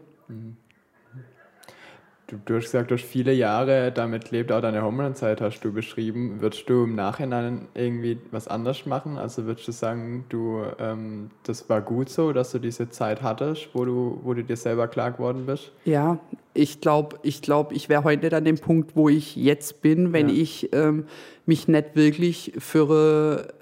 Du, 2.28 2.37
du 2.45 2.56
hast 2.56 2.64
gesagt, 2.64 2.90
du 2.90 2.97
hast 2.97 3.04
viele 3.04 3.33
Jahre 3.33 3.92
damit 3.92 4.33
lebt, 4.33 4.50
auch 4.50 4.61
deine 4.61 4.83
Homerun-Zeit 4.83 5.40
hast 5.40 5.61
du 5.61 5.73
beschrieben. 5.73 6.40
Würdest 6.40 6.68
du 6.68 6.83
im 6.83 6.97
Nachhinein 6.97 7.68
irgendwie 7.75 8.18
was 8.33 8.49
anders 8.49 8.85
machen? 8.85 9.16
Also 9.16 9.45
würdest 9.45 9.68
du 9.68 9.73
sagen, 9.73 10.25
du, 10.28 10.62
ähm, 10.80 11.30
das 11.45 11.68
war 11.68 11.80
gut 11.80 12.09
so, 12.09 12.33
dass 12.33 12.50
du 12.50 12.59
diese 12.59 12.90
Zeit 12.90 13.23
hattest, 13.23 13.68
wo 13.75 13.85
du, 13.85 14.18
wo 14.25 14.35
du 14.35 14.42
dir 14.42 14.56
selber 14.56 14.88
klar 14.88 15.12
geworden 15.12 15.47
bist? 15.47 15.71
Ja, 15.85 16.18
ich 16.52 16.80
glaube, 16.80 17.16
ich, 17.23 17.42
glaub, 17.42 17.71
ich 17.71 17.88
wäre 17.88 18.02
heute 18.02 18.25
nicht 18.25 18.35
an 18.35 18.45
dem 18.45 18.59
Punkt, 18.59 18.97
wo 18.97 19.09
ich 19.09 19.37
jetzt 19.37 19.80
bin, 19.80 20.12
wenn 20.12 20.28
Ja. 20.28 20.35
ich 20.35 20.71
ähm, 20.73 21.04
mich 21.45 21.68
nicht 21.68 21.95
wirklich 21.95 22.54
für 22.59 23.54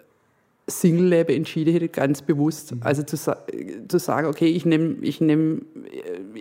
Single-Leben 0.69 1.37
entschieden 1.37 1.75
hätte, 1.75 1.91
ganz 1.91 2.23
bewusst. 2.23 2.75
Also 2.81 3.03
zu, 3.03 3.17
sa 3.17 3.37
zu 3.89 3.99
sagen, 3.99 4.27
okay, 4.27 4.47
ich 4.47 4.65
nehme 4.65 4.97
ich 5.03 5.21
nehm, 5.21 5.67
äh, 5.85 6.41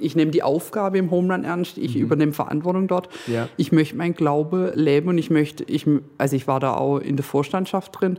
ich 0.00 0.16
nehm 0.16 0.30
die 0.30 0.42
Aufgabe 0.42 0.98
im 0.98 1.10
Home 1.10 1.32
Run 1.32 1.44
ernst, 1.44 1.78
ich 1.78 1.96
übernehme 1.96 2.32
Verantwortung 2.32 2.88
dort. 2.88 3.08
Ja. 3.26 3.48
Ich 3.56 3.72
möchte 3.72 3.96
meinen 3.96 4.14
Glaube 4.14 4.72
leben 4.74 5.08
und 5.08 5.18
ich 5.18 5.30
möchte, 5.30 5.64
ich, 5.64 5.86
also 6.18 6.36
ich 6.36 6.46
war 6.46 6.60
da 6.60 6.74
auch 6.74 6.98
in 6.98 7.16
der 7.16 7.24
Vorstandschaft 7.24 8.00
drin 8.00 8.18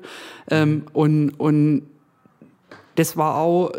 ähm, 0.50 0.84
und, 0.94 1.32
und 1.32 1.88
das 2.96 3.16
war 3.16 3.38
auch 3.38 3.72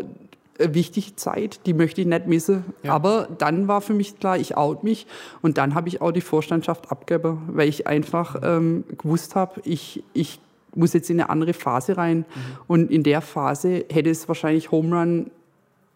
eine 0.59 0.73
wichtige 0.73 1.15
Zeit, 1.15 1.61
die 1.65 1.73
möchte 1.73 2.01
ich 2.01 2.07
nicht 2.07 2.27
missen. 2.27 2.65
Ja. 2.83 2.93
Aber 2.93 3.27
dann 3.37 3.67
war 3.67 3.81
für 3.81 3.93
mich 3.93 4.19
klar, 4.19 4.37
ich 4.37 4.57
out 4.57 4.83
mich 4.83 5.07
und 5.41 5.57
dann 5.57 5.75
habe 5.75 5.87
ich 5.89 6.01
auch 6.01 6.11
die 6.11 6.21
Vorstandschaft 6.21 6.91
abgegeben, 6.91 7.41
weil 7.47 7.67
ich 7.67 7.87
einfach 7.87 8.35
ähm, 8.43 8.83
gewusst 8.97 9.35
habe, 9.35 9.61
ich, 9.63 10.03
ich 10.13 10.39
muss 10.75 10.93
jetzt 10.93 11.09
in 11.09 11.19
eine 11.19 11.29
andere 11.29 11.53
Phase 11.53 11.97
rein. 11.97 12.19
Mhm. 12.19 12.25
Und 12.67 12.91
in 12.91 13.03
der 13.03 13.21
Phase 13.21 13.85
hätte 13.91 14.09
es 14.09 14.27
wahrscheinlich 14.27 14.71
Home 14.71 14.97
Run 14.97 15.31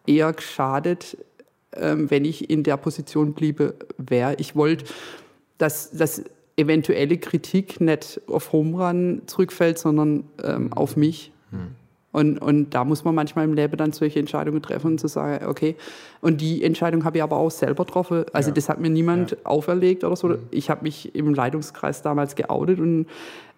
eher 0.06 0.32
geschadet, 0.32 1.16
wenn 1.78 2.24
ich 2.24 2.50
in 2.50 2.62
der 2.62 2.76
Position 2.76 3.34
bliebe, 3.34 3.74
wäre. 3.98 4.34
Ich 4.38 4.56
wollte, 4.56 4.86
dass, 5.58 5.90
dass 5.90 6.22
eventuelle 6.56 7.18
Kritik 7.18 7.80
nicht 7.80 8.20
auf 8.28 8.52
Home 8.52 8.76
Run 8.76 9.22
zurückfällt, 9.26 9.78
sondern 9.78 10.24
ähm, 10.42 10.64
mhm. 10.64 10.72
auf 10.72 10.96
mich. 10.96 11.32
Mhm. 11.50 11.76
Und, 12.16 12.38
und 12.38 12.70
da 12.70 12.82
muss 12.86 13.04
man 13.04 13.14
manchmal 13.14 13.44
im 13.44 13.52
Leben 13.52 13.76
dann 13.76 13.92
solche 13.92 14.18
Entscheidungen 14.18 14.62
treffen 14.62 14.92
und 14.92 14.98
zu 14.98 15.06
sagen, 15.06 15.44
okay, 15.48 15.76
und 16.22 16.40
die 16.40 16.64
Entscheidung 16.64 17.04
habe 17.04 17.18
ich 17.18 17.22
aber 17.22 17.36
auch 17.36 17.50
selber 17.50 17.84
getroffen. 17.84 18.24
Also 18.32 18.48
ja. 18.48 18.54
das 18.54 18.70
hat 18.70 18.80
mir 18.80 18.88
niemand 18.88 19.32
ja. 19.32 19.36
auferlegt 19.44 20.02
oder 20.02 20.16
so. 20.16 20.28
Mhm. 20.28 20.38
Ich 20.50 20.70
habe 20.70 20.82
mich 20.84 21.14
im 21.14 21.34
Leitungskreis 21.34 22.00
damals 22.00 22.34
geoutet 22.34 22.80
und 22.80 23.04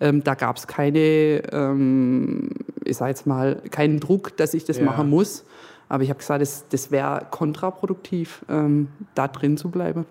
ähm, 0.01 0.25
da 0.25 0.35
gab 0.35 0.57
es 0.57 0.67
keine, 0.67 1.43
ähm, 1.53 2.51
ich 2.85 2.97
sage 2.97 3.11
jetzt 3.11 3.29
mal, 3.29 3.63
keinen 3.71 4.01
Druck, 4.01 4.37
dass 4.37 4.55
ich 4.55 4.65
das 4.65 4.79
ja. 4.79 4.85
machen 4.85 5.09
muss. 5.09 5.45
Aber 5.89 6.03
ich 6.03 6.11
habe 6.11 6.19
gesagt, 6.19 6.43
das, 6.43 6.69
das 6.69 6.91
wäre 6.91 7.27
kontraproduktiv, 7.31 8.45
ähm, 8.49 8.89
da 9.15 9.29
drin 9.29 9.57
zu 9.57 9.71
bleiben. 9.71 10.07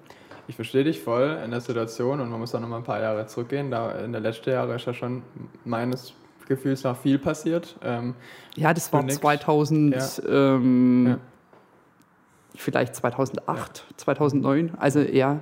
Ich 0.48 0.56
verstehe 0.56 0.84
dich 0.84 1.02
voll 1.02 1.38
in 1.44 1.52
der 1.52 1.60
Situation 1.60 2.22
und 2.22 2.30
man 2.30 2.40
muss 2.40 2.56
auch 2.56 2.62
noch 2.62 2.70
mal 2.70 2.78
ein 2.78 2.84
paar 2.84 3.02
Jahre 3.02 3.28
zurückgehen. 3.28 3.70
Da 3.70 3.92
in 3.92 4.14
der 4.14 4.22
letzten 4.22 4.50
Jahre 4.50 4.76
ist 4.76 4.86
ja 4.86 4.94
schon 4.94 5.22
meines 5.66 6.14
Gefühls 6.48 6.84
nach 6.84 6.98
viel 6.98 7.20
passiert. 7.20 7.76
Ähm, 7.84 8.16
ja, 8.56 8.74
das 8.74 8.92
war 8.94 9.06
2000, 9.06 9.94
ja. 9.94 10.56
Ähm, 10.56 11.08
ja. 11.08 11.18
vielleicht 12.56 12.96
2008, 12.96 13.86
ja. 13.90 13.98
2009, 13.98 14.74
also. 14.78 15.02
Ja. 15.02 15.42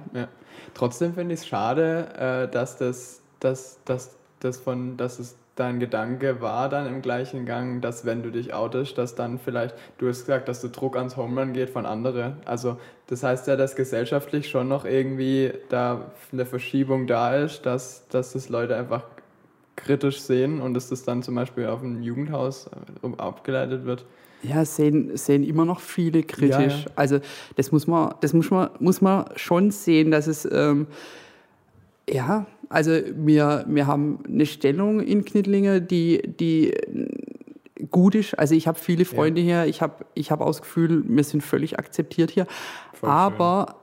Trotzdem 0.74 1.14
finde 1.14 1.36
ich 1.36 1.42
es 1.42 1.48
schade, 1.48 2.48
äh, 2.48 2.52
dass 2.52 2.78
das, 2.78 3.22
dass, 3.40 3.80
dass, 3.86 4.18
dass, 4.40 4.58
von, 4.58 4.98
dass 4.98 5.20
es 5.20 5.38
dein 5.56 5.80
Gedanke 5.80 6.42
war 6.42 6.70
dann 6.70 6.86
im 6.86 7.02
gleichen 7.02 7.46
Gang, 7.46 7.82
dass 7.82 8.06
wenn 8.06 8.24
du 8.24 8.30
dich 8.30 8.54
outest, 8.54 8.98
dass 8.98 9.16
dann 9.16 9.40
vielleicht, 9.40 9.76
du 9.98 10.08
hast 10.08 10.22
gesagt, 10.22 10.48
dass 10.48 10.62
der 10.62 10.70
Druck 10.70 10.98
ans 10.98 11.16
Home 11.18 11.40
Run 11.40 11.54
geht 11.54 11.70
von 11.70 11.86
anderen. 11.86 12.38
Also 12.46 12.78
das 13.08 13.24
heißt 13.24 13.48
ja, 13.48 13.56
dass 13.56 13.76
gesellschaftlich 13.76 14.50
schon 14.50 14.68
noch 14.68 14.86
irgendwie 14.86 15.54
da 15.70 16.12
eine 16.32 16.46
Verschiebung 16.46 17.08
da 17.08 17.36
ist, 17.36 17.66
dass, 17.66 18.08
dass 18.10 18.34
das 18.34 18.50
Leute 18.50 18.76
einfach 18.76 19.04
kritisch 19.76 20.22
sehen 20.22 20.62
und 20.62 20.74
dass 20.74 20.90
das 20.90 21.04
dann 21.04 21.24
zum 21.24 21.36
Beispiel 21.36 21.68
auf 21.68 21.82
ein 21.82 22.04
Jugendhaus 22.04 22.70
äh, 23.04 23.08
abgeleitet 23.18 23.86
wird? 23.86 24.06
Ja, 24.44 24.64
sehen, 24.66 25.16
sehen 25.18 25.44
immer 25.44 25.66
noch 25.66 25.80
viele 25.80 26.22
kritisch. 26.24 26.52
Ja, 26.52 26.62
ja. 26.62 26.92
Also 26.96 27.20
das 27.56 27.72
muss 27.72 27.88
man, 27.88 28.14
das 28.22 28.34
muss 28.34 28.52
man, 28.52 28.70
muss 28.80 29.02
man 29.02 29.26
schon 29.36 29.72
sehen, 29.72 30.12
dass 30.12 30.28
es 30.28 30.48
ähm, 30.52 30.88
ja, 32.10 32.46
also 32.70 32.92
wir, 33.16 33.66
wir 33.68 33.88
haben 33.88 34.20
eine 34.28 34.46
Stellung 34.46 35.00
in 35.00 35.26
Knittlinge, 35.26 35.82
die, 35.82 36.22
die 36.40 36.74
gut 37.92 38.16
ist. 38.16 38.38
Also 38.38 38.56
ich 38.56 38.68
habe 38.68 38.80
viele 38.80 39.06
Freunde 39.06 39.42
ja. 39.42 39.64
hier, 39.64 39.70
ich 39.70 39.82
habe 39.82 40.06
ich 40.14 40.32
hab 40.32 40.42
auch 40.42 40.48
das 40.48 40.62
Gefühl, 40.62 41.04
wir 41.08 41.24
sind 41.24 41.42
völlig 41.42 41.78
akzeptiert 41.80 42.32
hier. 42.32 42.48
Voll 42.94 43.10
Aber 43.10 43.76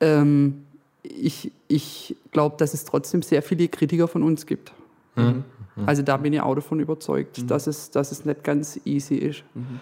ähm, 0.00 0.64
ich, 1.02 1.52
ich 1.68 2.16
glaube, 2.30 2.56
dass 2.58 2.74
es 2.74 2.84
trotzdem 2.84 3.22
sehr 3.22 3.42
viele 3.42 3.68
Kritiker 3.68 4.08
von 4.08 4.22
uns 4.22 4.46
gibt. 4.46 4.72
Mhm. 5.16 5.44
mhm. 5.76 5.88
Also 5.88 6.02
da 6.02 6.18
bin 6.18 6.32
ich 6.32 6.40
auch 6.40 6.54
davon 6.54 6.80
überzeugt, 6.80 7.38
mhm. 7.38 7.46
dass, 7.46 7.66
es, 7.66 7.90
dass 7.90 8.12
es 8.12 8.24
nicht 8.24 8.44
ganz 8.44 8.80
easy 8.84 9.16
ist. 9.16 9.42
Mhm. 9.54 9.80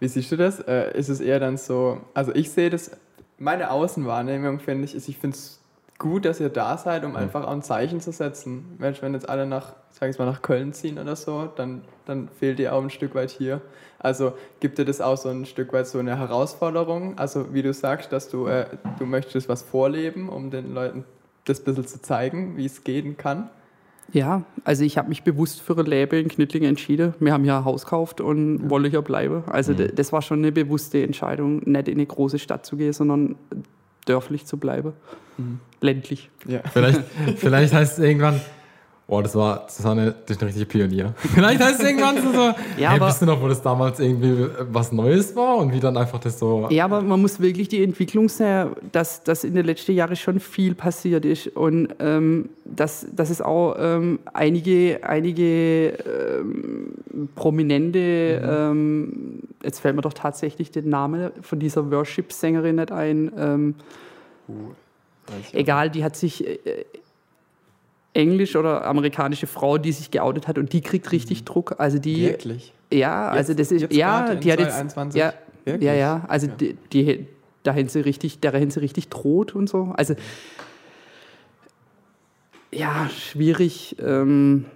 Wie 0.00 0.08
siehst 0.08 0.32
du 0.32 0.36
das? 0.36 0.58
Äh, 0.60 0.98
ist 0.98 1.08
es 1.08 1.20
eher 1.20 1.38
dann 1.38 1.56
so, 1.56 2.00
also 2.12 2.34
ich 2.34 2.50
sehe 2.50 2.70
das, 2.70 2.90
meine 3.38 3.70
Außenwahrnehmung 3.70 4.58
finde 4.58 4.84
ich, 4.84 4.94
ist, 4.96 5.08
ich 5.08 5.18
finde 5.18 5.36
es 5.36 5.61
gut, 6.02 6.24
dass 6.24 6.40
ihr 6.40 6.48
da 6.48 6.76
seid, 6.76 7.04
um 7.04 7.14
einfach 7.14 7.46
auch 7.46 7.52
ein 7.52 7.62
Zeichen 7.62 8.00
zu 8.00 8.10
setzen. 8.10 8.74
Mensch, 8.78 9.00
wenn 9.02 9.14
jetzt 9.14 9.28
alle 9.28 9.46
nach, 9.46 9.74
sag 9.90 10.10
ich 10.10 10.18
mal, 10.18 10.26
nach 10.26 10.42
Köln 10.42 10.72
ziehen 10.72 10.98
oder 10.98 11.14
so, 11.14 11.48
dann, 11.54 11.82
dann 12.06 12.28
fehlt 12.28 12.58
ihr 12.58 12.74
auch 12.74 12.82
ein 12.82 12.90
Stück 12.90 13.14
weit 13.14 13.30
hier. 13.30 13.60
Also 14.00 14.32
gibt 14.58 14.78
dir 14.78 14.84
das 14.84 15.00
auch 15.00 15.16
so 15.16 15.28
ein 15.28 15.46
Stück 15.46 15.72
weit 15.72 15.86
so 15.86 16.00
eine 16.00 16.18
Herausforderung? 16.18 17.16
Also 17.18 17.54
wie 17.54 17.62
du 17.62 17.72
sagst, 17.72 18.12
dass 18.12 18.28
du, 18.28 18.48
äh, 18.48 18.66
du 18.98 19.06
möchtest 19.06 19.48
was 19.48 19.62
vorleben, 19.62 20.28
um 20.28 20.50
den 20.50 20.74
Leuten 20.74 21.04
das 21.44 21.60
ein 21.60 21.64
bisschen 21.64 21.86
zu 21.86 22.02
zeigen, 22.02 22.56
wie 22.56 22.66
es 22.66 22.82
gehen 22.82 23.16
kann? 23.16 23.48
Ja, 24.12 24.42
also 24.64 24.82
ich 24.82 24.98
habe 24.98 25.08
mich 25.08 25.22
bewusst 25.22 25.60
für 25.60 25.78
ein 25.78 25.86
Label 25.86 26.20
in 26.20 26.26
Knittlingen 26.26 26.70
entschieden. 26.70 27.14
Wir 27.20 27.32
haben 27.32 27.44
ja 27.44 27.58
ein 27.58 27.64
Haus 27.64 27.84
gekauft 27.84 28.20
und 28.20 28.64
ja. 28.64 28.70
wollen 28.70 28.90
hier 28.90 29.02
bleiben. 29.02 29.44
Also 29.46 29.72
mhm. 29.72 29.94
das 29.94 30.12
war 30.12 30.20
schon 30.20 30.40
eine 30.40 30.50
bewusste 30.50 31.00
Entscheidung, 31.00 31.62
nicht 31.64 31.86
in 31.86 31.94
eine 31.94 32.06
große 32.06 32.40
Stadt 32.40 32.66
zu 32.66 32.76
gehen, 32.76 32.92
sondern 32.92 33.36
dörflich 34.06 34.46
zu 34.46 34.56
bleiben. 34.56 34.92
Mhm. 35.38 35.60
Ländlich. 35.80 36.30
Ja. 36.46 36.60
Vielleicht, 36.72 37.00
vielleicht 37.36 37.72
heißt 37.72 37.98
es 37.98 38.04
irgendwann, 38.04 38.40
Boah, 39.08 39.22
das 39.22 39.34
war, 39.34 39.64
das 39.66 39.82
war 39.84 39.92
eine, 39.92 40.14
das 40.26 40.36
ist 40.36 40.42
ein 40.42 40.46
richtiger 40.46 40.64
Pionier. 40.64 41.12
Vielleicht 41.34 41.60
heißt 41.60 41.80
es 41.80 41.86
irgendwann 41.86 42.16
so, 42.22 42.40
ja, 42.40 42.54
hey, 42.76 42.86
aber, 42.86 43.08
wisst 43.08 43.20
ihr 43.22 43.26
noch, 43.26 43.42
wo 43.42 43.48
das 43.48 43.60
damals 43.60 43.98
irgendwie 44.00 44.46
was 44.70 44.92
Neues 44.92 45.34
war 45.34 45.56
und 45.56 45.72
wie 45.72 45.80
dann 45.80 45.96
einfach 45.96 46.20
das 46.20 46.38
so... 46.38 46.68
Ja, 46.70 46.84
aber 46.84 47.02
man 47.02 47.20
muss 47.20 47.40
wirklich 47.40 47.68
die 47.68 47.82
Entwicklung 47.82 48.28
sehen, 48.28 48.70
dass, 48.92 49.22
dass 49.24 49.42
in 49.44 49.54
den 49.54 49.66
letzten 49.66 49.92
Jahren 49.92 50.14
schon 50.14 50.38
viel 50.38 50.74
passiert 50.74 51.24
ist 51.24 51.48
und 51.48 51.88
ähm, 51.98 52.48
dass, 52.64 53.06
dass 53.14 53.28
es 53.28 53.42
auch 53.42 53.74
ähm, 53.78 54.20
einige, 54.32 55.00
einige 55.02 55.88
ähm, 55.88 57.28
prominente, 57.34 58.40
mhm. 58.40 58.52
Ähm, 58.52 59.40
jetzt 59.64 59.80
fällt 59.80 59.96
mir 59.96 60.02
doch 60.02 60.14
tatsächlich 60.14 60.70
der 60.70 60.84
Name 60.84 61.32
von 61.42 61.58
dieser 61.58 61.90
Worship-Sängerin 61.90 62.76
nicht 62.76 62.92
ein, 62.92 63.32
ähm, 63.36 63.74
uh, 64.48 64.72
egal, 65.52 65.90
die 65.90 66.04
hat 66.04 66.16
sich... 66.16 66.46
Äh, 66.46 66.84
englisch 68.14 68.56
oder 68.56 68.84
amerikanische 68.84 69.46
Frau, 69.46 69.78
die 69.78 69.92
sich 69.92 70.10
geoutet 70.10 70.48
hat 70.48 70.58
und 70.58 70.72
die 70.72 70.80
kriegt 70.80 71.12
richtig 71.12 71.40
mhm. 71.40 71.44
Druck. 71.46 71.74
Also 71.78 71.98
die. 71.98 72.22
Wirklich? 72.22 72.72
Ja, 72.92 73.28
also 73.28 73.54
das 73.54 73.72
ist 73.72 73.90
ja, 73.92 74.34
die 74.34 74.52
hat 74.52 74.60
jetzt 74.60 74.96
ja, 75.14 75.32
ja, 75.64 75.94
ja, 75.94 76.24
also 76.28 76.46
ja. 76.48 76.52
die, 76.54 76.76
die 76.92 77.26
da 77.62 77.74
haben 77.74 77.88
sie 77.88 78.00
richtig, 78.00 78.38
haben 78.44 78.70
sie 78.70 78.80
richtig 78.80 79.08
droht 79.08 79.54
und 79.54 79.68
so. 79.68 79.94
Also 79.96 80.14
ja, 82.72 83.08
schwierig. 83.08 83.96
Ähm, 84.00 84.66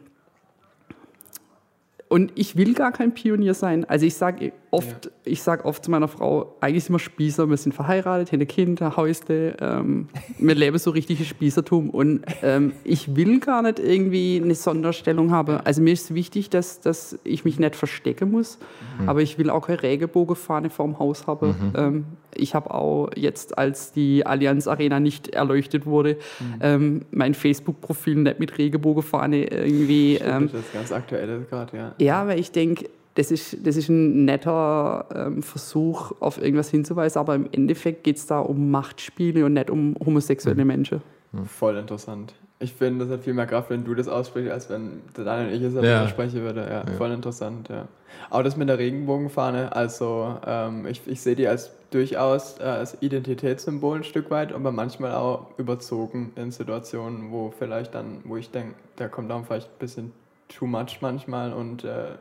und 2.08 2.32
ich 2.36 2.56
will 2.56 2.74
gar 2.74 2.92
kein 2.92 3.14
Pionier 3.14 3.54
sein. 3.54 3.84
Also 3.84 4.06
ich 4.06 4.14
sage 4.14 4.52
oft, 4.70 5.06
ja. 5.06 5.10
ich 5.24 5.42
sage 5.42 5.64
oft 5.64 5.84
zu 5.84 5.90
meiner 5.90 6.08
Frau, 6.08 6.56
eigentlich 6.60 6.84
sind 6.84 6.94
wir 6.94 6.98
Spießer, 6.98 7.48
wir 7.48 7.56
sind 7.56 7.72
verheiratet, 7.72 8.32
haben 8.32 8.40
ein 8.40 8.46
Kind, 8.46 8.82
ein 8.82 8.96
Häusle, 8.96 9.56
ähm, 9.60 10.08
wir 10.38 10.54
leben 10.54 10.78
so 10.78 10.90
richtiges 10.90 11.26
Spießertum 11.26 11.90
und 11.90 12.22
ähm, 12.42 12.72
ich 12.84 13.16
will 13.16 13.40
gar 13.40 13.62
nicht 13.62 13.78
irgendwie 13.78 14.40
eine 14.42 14.54
Sonderstellung 14.54 15.30
haben. 15.30 15.58
Also 15.64 15.82
mir 15.82 15.92
ist 15.92 16.14
wichtig, 16.14 16.50
dass, 16.50 16.80
dass 16.80 17.18
ich 17.24 17.44
mich 17.44 17.58
nicht 17.58 17.76
verstecken 17.76 18.30
muss, 18.30 18.58
mhm. 19.00 19.08
aber 19.08 19.22
ich 19.22 19.38
will 19.38 19.50
auch 19.50 19.66
keine 19.66 19.82
Regenbogenfahne 19.82 20.70
vorm 20.70 20.98
Haus 20.98 21.26
haben. 21.26 21.48
Mhm. 21.48 21.72
Ähm, 21.76 22.04
ich 22.38 22.54
habe 22.54 22.72
auch 22.72 23.10
jetzt, 23.16 23.56
als 23.56 23.92
die 23.92 24.26
Allianz 24.26 24.66
Arena 24.66 25.00
nicht 25.00 25.28
erleuchtet 25.28 25.86
wurde, 25.86 26.18
mhm. 26.38 26.54
ähm, 26.60 27.00
mein 27.10 27.34
Facebook-Profil 27.34 28.16
nicht 28.16 28.38
mit 28.38 28.58
Regenbogenfahne 28.58 29.44
irgendwie. 29.44 30.16
Ähm, 30.16 30.50
das 30.52 30.60
ist 30.60 30.72
ganz 30.72 30.92
aktuell 30.92 31.46
gerade, 31.48 31.76
ja. 31.76 31.94
Ja, 31.98 32.26
weil 32.26 32.38
ich 32.38 32.52
denke, 32.52 32.88
das 33.16 33.30
ist, 33.30 33.66
das 33.66 33.76
ist 33.76 33.88
ein 33.88 34.24
netter 34.24 35.06
ähm, 35.14 35.42
Versuch, 35.42 36.12
auf 36.20 36.40
irgendwas 36.40 36.70
hinzuweisen, 36.70 37.18
aber 37.18 37.34
im 37.34 37.48
Endeffekt 37.50 38.04
geht 38.04 38.18
es 38.18 38.26
da 38.26 38.40
um 38.40 38.70
Machtspiele 38.70 39.44
und 39.44 39.54
nicht 39.54 39.70
um 39.70 39.96
homosexuelle 40.04 40.64
mhm. 40.64 40.68
Menschen. 40.68 41.02
Voll 41.44 41.76
interessant. 41.76 42.34
Ich 42.58 42.72
finde, 42.72 43.04
das 43.04 43.12
hat 43.12 43.24
viel 43.24 43.34
mehr 43.34 43.46
Kraft, 43.46 43.68
wenn 43.68 43.84
du 43.84 43.94
das 43.94 44.08
aussprichst, 44.08 44.50
als 44.50 44.70
wenn 44.70 45.02
Daniel 45.12 45.48
und 45.48 45.54
ich 45.54 45.62
es 45.62 45.84
ja. 45.84 46.08
sprechen 46.08 46.40
würde. 46.40 46.62
Ja, 46.62 46.84
ja, 46.86 46.96
voll 46.96 47.10
interessant, 47.10 47.68
ja. 47.68 47.86
Aber 48.30 48.42
das 48.42 48.56
mit 48.56 48.68
der 48.68 48.78
Regenbogenfahne, 48.78 49.76
also 49.76 50.38
ähm, 50.46 50.86
ich, 50.86 51.02
ich 51.06 51.20
sehe 51.20 51.36
die 51.36 51.48
als 51.48 51.70
durchaus 51.90 52.58
äh, 52.58 52.64
als 52.64 52.96
Identitätssymbol 53.02 53.98
ein 53.98 54.04
Stück 54.04 54.30
weit, 54.30 54.54
aber 54.54 54.72
manchmal 54.72 55.14
auch 55.14 55.48
überzogen 55.58 56.32
in 56.36 56.50
Situationen, 56.50 57.30
wo 57.30 57.52
vielleicht 57.56 57.94
dann, 57.94 58.20
wo 58.24 58.36
ich 58.36 58.50
denke, 58.50 58.74
da 58.96 59.08
kommt 59.08 59.30
dann 59.30 59.44
vielleicht 59.44 59.68
ein 59.68 59.78
bisschen 59.78 60.12
too 60.48 60.66
much 60.66 60.98
manchmal 61.00 61.52
und 61.52 61.84
äh, 61.84 62.14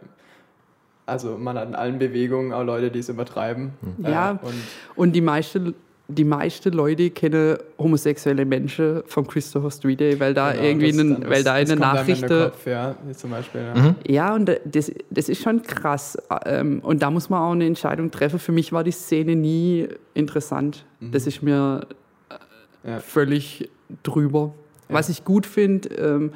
also 1.05 1.37
man 1.37 1.57
hat 1.57 1.67
in 1.67 1.75
allen 1.75 1.99
Bewegungen 1.99 2.51
auch 2.53 2.63
Leute, 2.63 2.91
die 2.91 2.99
es 2.99 3.09
übertreiben. 3.09 3.73
Ja, 4.01 4.31
äh, 4.31 4.45
und, 4.45 4.55
und 4.95 5.11
die 5.13 5.21
meisten 5.21 5.75
die 6.07 6.23
meisten 6.23 6.71
Leute 6.71 7.09
kennen 7.09 7.57
homosexuelle 7.79 8.45
Menschen 8.45 9.01
vom 9.07 9.25
Christopher 9.25 9.71
Street 9.71 9.99
Day, 9.99 10.19
weil 10.19 10.33
da 10.33 10.51
genau, 10.51 10.63
irgendwie 10.63 10.89
einen, 10.89 11.21
das, 11.21 11.29
weil 11.29 11.43
da 11.43 11.53
eine 11.53 11.75
Nachricht. 11.75 12.27
Kopf, 12.27 12.67
ja, 12.67 12.95
zum 13.13 13.31
Beispiel. 13.31 13.61
Ja, 13.61 13.81
mhm. 13.81 13.95
ja 14.07 14.35
und 14.35 14.51
das, 14.65 14.91
das 15.09 15.29
ist 15.29 15.41
schon 15.41 15.63
krass. 15.63 16.17
Ähm, 16.45 16.79
und 16.81 17.01
da 17.01 17.09
muss 17.09 17.29
man 17.29 17.41
auch 17.41 17.53
eine 17.53 17.65
Entscheidung 17.65 18.11
treffen. 18.11 18.37
Für 18.37 18.51
mich 18.51 18.71
war 18.71 18.83
die 18.83 18.91
Szene 18.91 19.35
nie 19.35 19.87
interessant. 20.13 20.85
Mhm. 20.99 21.11
Das 21.11 21.25
ist 21.25 21.41
mir 21.41 21.87
ja. 22.83 22.99
völlig 22.99 23.69
drüber. 24.03 24.53
Ja. 24.89 24.95
Was 24.95 25.09
ich 25.09 25.25
gut 25.25 25.47
finde, 25.47 25.89
ähm, 25.95 26.31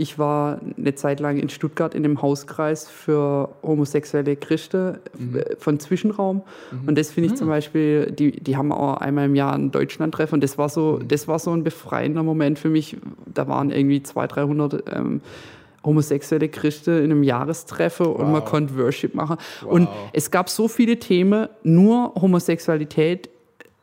ich 0.00 0.18
war 0.18 0.60
eine 0.78 0.94
Zeit 0.94 1.20
lang 1.20 1.36
in 1.36 1.50
Stuttgart 1.50 1.94
in 1.94 2.06
einem 2.06 2.22
Hauskreis 2.22 2.88
für 2.88 3.50
homosexuelle 3.62 4.34
Christen 4.34 4.98
äh, 5.34 5.56
von 5.58 5.78
Zwischenraum. 5.78 6.40
Und 6.86 6.96
das 6.96 7.10
finde 7.10 7.28
ich 7.28 7.36
zum 7.36 7.48
Beispiel, 7.48 8.10
die, 8.10 8.32
die 8.32 8.56
haben 8.56 8.72
auch 8.72 8.96
einmal 8.96 9.26
im 9.26 9.34
Jahr 9.34 9.52
ein 9.52 9.70
Deutschlandtreffen. 9.70 10.36
Und 10.36 10.42
das 10.42 10.56
war, 10.56 10.70
so, 10.70 10.98
das 10.98 11.28
war 11.28 11.38
so 11.38 11.52
ein 11.52 11.64
befreiender 11.64 12.22
Moment 12.22 12.58
für 12.58 12.70
mich. 12.70 12.96
Da 13.26 13.46
waren 13.46 13.70
irgendwie 13.70 14.02
200, 14.02 14.36
300 14.36 14.84
ähm, 14.96 15.20
homosexuelle 15.84 16.48
Christen 16.48 16.96
in 16.96 17.04
einem 17.04 17.22
Jahrestreffen 17.22 18.06
und 18.06 18.32
man 18.32 18.44
konnte 18.44 18.78
Worship 18.78 19.14
machen. 19.14 19.36
Und 19.66 19.88
es 20.14 20.30
gab 20.30 20.48
so 20.48 20.66
viele 20.66 20.98
Themen, 20.98 21.48
nur 21.62 22.14
Homosexualität 22.14 23.28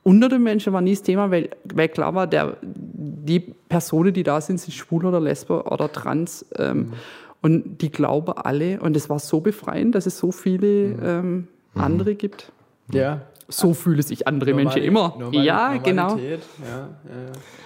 unter 0.08 0.30
den 0.30 0.44
Menschen 0.44 0.72
war 0.74 0.82
nie 0.82 0.94
das 0.94 1.04
Thema, 1.04 1.30
weil, 1.32 1.50
weil 1.74 1.90
klar 1.90 2.16
war, 2.16 2.28
der, 2.28 2.58
die 2.62 3.40
Personen, 3.70 4.14
die 4.14 4.24
da 4.24 4.40
sind, 4.42 4.60
sind 4.60 4.74
schwul 4.74 5.06
oder 5.06 5.20
lesbe 5.20 5.64
oder 5.64 5.92
trans. 5.92 6.46
Ähm, 6.58 6.94
Und 7.42 7.82
die 7.82 7.92
glauben 7.92 8.34
alle, 8.34 8.80
und 8.82 8.98
es 8.98 9.10
war 9.10 9.20
so 9.20 9.42
befreiend, 9.42 9.94
dass 9.94 10.06
es 10.08 10.18
so 10.18 10.32
viele 10.32 10.68
ähm, 11.04 11.48
andere 11.76 12.16
gibt. 12.16 12.52
Ja. 12.92 13.22
So 13.48 13.74
fühlen 13.74 14.02
sich 14.02 14.28
andere 14.28 14.54
Menschen 14.54 14.82
Normali- 14.82 14.88
immer. 14.88 15.16
Normali- 15.20 15.44
ja, 15.44 15.78
genau. 15.78 16.08
Normalität. 16.10 16.40
Ja, 16.62 16.78
ja, 16.78 16.86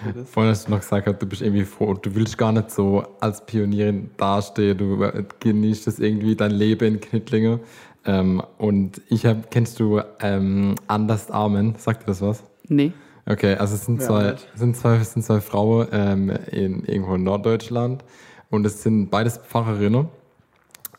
ja. 0.06 0.12
Das- 0.14 0.30
Vorhin 0.30 0.50
hast 0.52 0.66
du 0.68 0.72
noch 0.72 0.80
gesagt, 0.80 1.22
du 1.22 1.26
bist 1.26 1.42
irgendwie 1.42 1.64
froh, 1.64 1.94
du 1.94 2.14
willst 2.14 2.36
gar 2.36 2.52
nicht 2.52 2.70
so 2.70 3.02
als 3.18 3.44
Pionierin 3.46 4.10
dastehen, 4.18 4.76
du 4.76 5.02
äh, 5.02 5.24
genießt 5.40 5.88
es 5.88 5.98
irgendwie 5.98 6.36
dein 6.36 6.50
Leben 6.52 6.86
in 6.94 7.00
Knittlinge. 7.00 7.58
Ähm, 8.04 8.42
und 8.58 9.00
ich 9.08 9.26
habe, 9.26 9.42
kennst 9.50 9.78
du 9.80 10.00
ähm, 10.20 10.74
Anders 10.86 11.30
Armen? 11.30 11.74
Sagt 11.78 12.02
dir 12.02 12.06
das 12.06 12.20
was? 12.22 12.42
Nee. 12.68 12.92
Okay, 13.26 13.54
also 13.54 13.74
es 13.76 13.84
sind 13.84 14.00
Ja, 14.00 14.06
zwei, 14.08 14.24
es 14.54 14.60
sind 14.60 14.76
zwei, 14.76 14.98
sind 14.98 15.22
zwei 15.24 15.40
Frauen 15.40 15.86
ähm, 15.92 16.30
in 16.50 16.84
irgendwo 16.84 17.14
in 17.14 17.22
Norddeutschland 17.22 18.04
und 18.50 18.66
es 18.66 18.82
sind 18.82 19.10
beides 19.10 19.38
Pfarrerinnen 19.38 20.08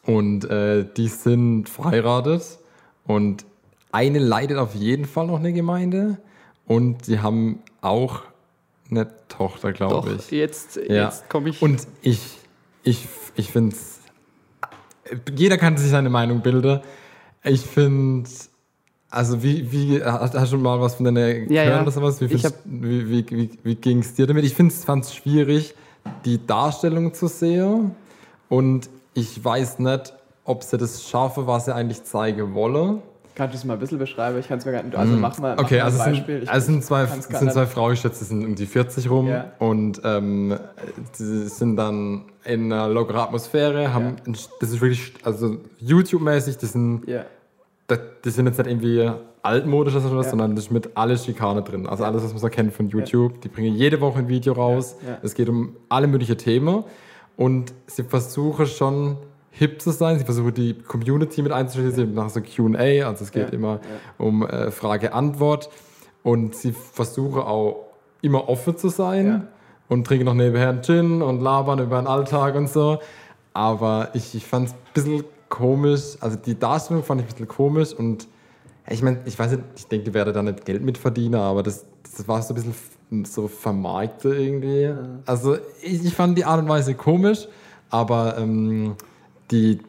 und 0.05 0.45
äh, 0.49 0.85
die 0.95 1.09
sind 1.09 1.67
verheiratet 1.67 2.59
und 3.05 3.45
eine 3.91 4.19
leitet 4.19 4.57
auf 4.57 4.73
jeden 4.73 5.03
Fall 5.05 5.27
noch 5.27 5.39
eine 5.39 5.51
Gemeinde 5.51 6.17
und 6.65 7.07
die 7.07 7.19
haben 7.19 7.59
auch 7.81 8.21
eine 8.89 9.07
Tochter, 9.27 9.73
glaube 9.73 10.09
Doch, 10.09 10.19
ich. 10.19 10.31
jetzt, 10.31 10.77
Ja. 10.77 11.05
jetzt 11.05 11.29
komme 11.29 11.49
ich. 11.49 11.61
Und 11.61 11.85
ich, 12.01 12.37
ich, 12.83 13.07
ich 13.35 13.51
finde 13.51 13.75
es. 13.75 13.92
Jeder 15.35 15.57
kann 15.57 15.77
sich 15.77 15.89
seine 15.89 16.09
Meinung 16.09 16.41
bilden. 16.41 16.81
Ich 17.43 17.61
finde. 17.61 18.29
Also, 19.09 19.43
wie, 19.43 19.71
wie, 19.71 20.03
hast, 20.03 20.51
du 20.51 20.57
mal 20.57 20.81
was 20.81 20.95
von 20.95 21.05
deiner 21.05 21.33
gehört 21.33 21.51
ja. 21.51 21.81
oder 21.81 21.91
sowas? 21.91 22.19
Wie, 22.19 22.35
hab- 22.35 22.53
wie, 22.65 23.07
wie, 23.09 23.25
wie, 23.29 23.49
wie 23.61 23.75
ging 23.75 23.99
es 23.99 24.15
dir 24.15 24.25
damit? 24.25 24.43
Ich 24.43 24.55
fand 24.55 25.03
es 25.03 25.13
schwierig, 25.13 25.75
die 26.25 26.45
Darstellung 26.45 27.13
zu 27.13 27.27
sehen. 27.27 27.91
Und 28.49 28.89
ich 29.13 29.43
weiß 29.43 29.79
nicht, 29.79 30.13
ob 30.45 30.63
sie 30.63 30.77
das 30.77 31.07
schaffen, 31.07 31.45
was 31.45 31.65
sie 31.65 31.75
eigentlich 31.75 32.03
zeigen 32.03 32.55
wollen. 32.55 33.03
Kannst 33.36 33.54
du 33.56 33.58
es 33.58 33.65
mal 33.65 33.74
ein 33.74 33.80
bisschen 33.80 33.98
beschreiben? 33.98 34.38
Ich 34.39 34.48
kann 34.48 34.60
es 34.60 34.65
mir 34.65 34.72
gar 34.74 34.84
nicht. 34.84 34.96
Also 34.96 35.13
mach 35.15 35.38
mal, 35.39 35.56
mach 35.56 35.63
Okay, 35.63 35.78
mal 35.80 35.86
also, 35.86 36.02
ein 36.02 36.12
es 36.12 36.17
Beispiel. 36.19 36.36
sind, 36.36 36.43
Ich- 36.43 36.52
also 36.52 36.65
sind 36.72 36.84
zwei, 36.84 37.06
sind 37.06 37.52
zwei 37.52 37.65
Frauen, 37.65 37.93
ich 37.93 38.00
schätze, 38.02 38.19
die 38.19 38.26
sind 38.26 38.46
um 38.46 38.56
die 38.56 38.65
40 38.65 39.10
rum 39.10 39.28
Ja. 39.28 39.52
und 39.60 40.02
ähm, 40.04 40.56
die 41.17 41.24
sind 41.48 41.76
dann 41.78 42.26
in 42.46 42.72
einer 42.72 42.88
lockeren 42.89 43.22
Atmosphäre, 43.22 43.93
haben, 43.93 44.17
ein- 44.28 44.38
das 44.60 44.69
ist 44.69 44.82
wirklich, 44.82 45.13
also 45.24 45.58
YouTube-mäßig, 45.80 46.58
die 46.58 46.65
sind, 46.67 47.08
Ja. 47.08 47.26
das- 47.88 48.00
die 48.24 48.30
sind 48.30 48.46
jetzt 48.46 48.58
nicht 48.60 48.67
irgendwie 48.69 49.10
altmodisch 49.41 49.96
oder 49.96 50.08
sowas, 50.10 50.26
Ja. 50.28 50.30
sondern 50.32 50.56
das 50.56 50.65
ist 50.65 50.72
mit 50.72 50.91
alle 50.96 51.17
Schikane 51.17 51.63
drin. 51.63 51.88
Also 51.88 52.04
alles, 52.06 52.24
was 52.24 52.32
man 52.34 52.39
so 52.39 52.50
kennt 52.50 52.74
von 52.74 52.88
YouTube. 52.89 53.41
Die 53.41 53.50
bringen 53.50 53.76
jede 53.76 54.00
Woche 54.00 54.19
ein 54.19 54.28
Video 54.28 54.54
raus. 54.54 54.96
Ja. 55.06 55.17
Es 55.22 55.34
geht 55.34 55.50
um 55.50 55.76
alle 55.89 56.08
möglichen 56.08 56.38
Themen 56.38 56.84
und 57.36 57.74
sie 57.88 58.04
versuchen 58.04 58.67
schon 58.67 59.17
hip 59.53 59.81
zu 59.81 59.91
sein. 59.91 60.19
Sie 60.19 60.25
versuchen 60.25 60.53
die 60.53 60.73
Community 60.73 61.41
mit 61.41 61.51
einzuschließen. 61.51 61.95
Sie 61.95 62.05
machen 62.05 62.29
so 62.29 62.41
Q&A, 62.41 63.07
also 63.07 63.23
es 63.23 63.31
geht 63.31 63.47
Ja. 63.49 63.53
immer 63.53 63.79
um 64.17 64.45
äh, 64.45 64.71
Frage-Antwort. 64.71 65.69
Und 66.23 66.55
sie 66.55 66.71
versuchen 66.73 67.41
auch 67.41 67.87
immer 68.21 68.47
offen 68.49 68.77
zu 68.77 68.89
sein 68.89 69.25
Ja. 69.27 69.41
und 69.89 70.05
trinken 70.07 70.25
noch 70.25 70.33
nebenher 70.33 70.69
einen 70.69 70.81
Gin 70.81 71.21
und 71.21 71.41
labern 71.41 71.79
über 71.79 71.97
den 72.01 72.07
Alltag 72.07 72.55
und 72.55 72.69
so. 72.69 72.99
Aber 73.53 74.09
ich, 74.13 74.33
ich 74.35 74.45
fand 74.45 74.67
es 74.69 74.73
ein 74.73 74.77
bisschen 74.93 75.23
komisch. 75.49 76.17
Also 76.21 76.37
die 76.37 76.57
Darstellung 76.57 77.03
fand 77.03 77.21
ich 77.21 77.27
ein 77.27 77.31
bisschen 77.31 77.47
komisch 77.47 77.93
und 77.93 78.27
ich 78.89 79.01
meine, 79.01 79.19
ich 79.25 79.37
weiß 79.37 79.51
nicht, 79.51 79.63
ich 79.77 79.87
denke, 79.87 80.05
die 80.05 80.13
werden 80.13 80.33
da 80.33 80.41
nicht 80.43 80.65
Geld 80.65 80.83
mit 80.83 80.97
verdienen, 80.97 81.35
aber 81.35 81.63
das, 81.63 81.85
das 82.17 82.27
war 82.27 82.41
so 82.41 82.53
ein 82.53 82.55
bisschen 82.55 83.25
so 83.25 83.47
vermarktet 83.47 84.33
irgendwie. 84.37 84.91
Also 85.25 85.57
ich, 85.81 86.03
ich 86.05 86.13
fand 86.13 86.37
die 86.37 86.43
Art 86.45 86.59
und 86.61 86.67
Weise 86.67 86.93
komisch, 86.95 87.47
aber 87.89 88.37
ähm, 88.37 88.95
die, 89.51 89.79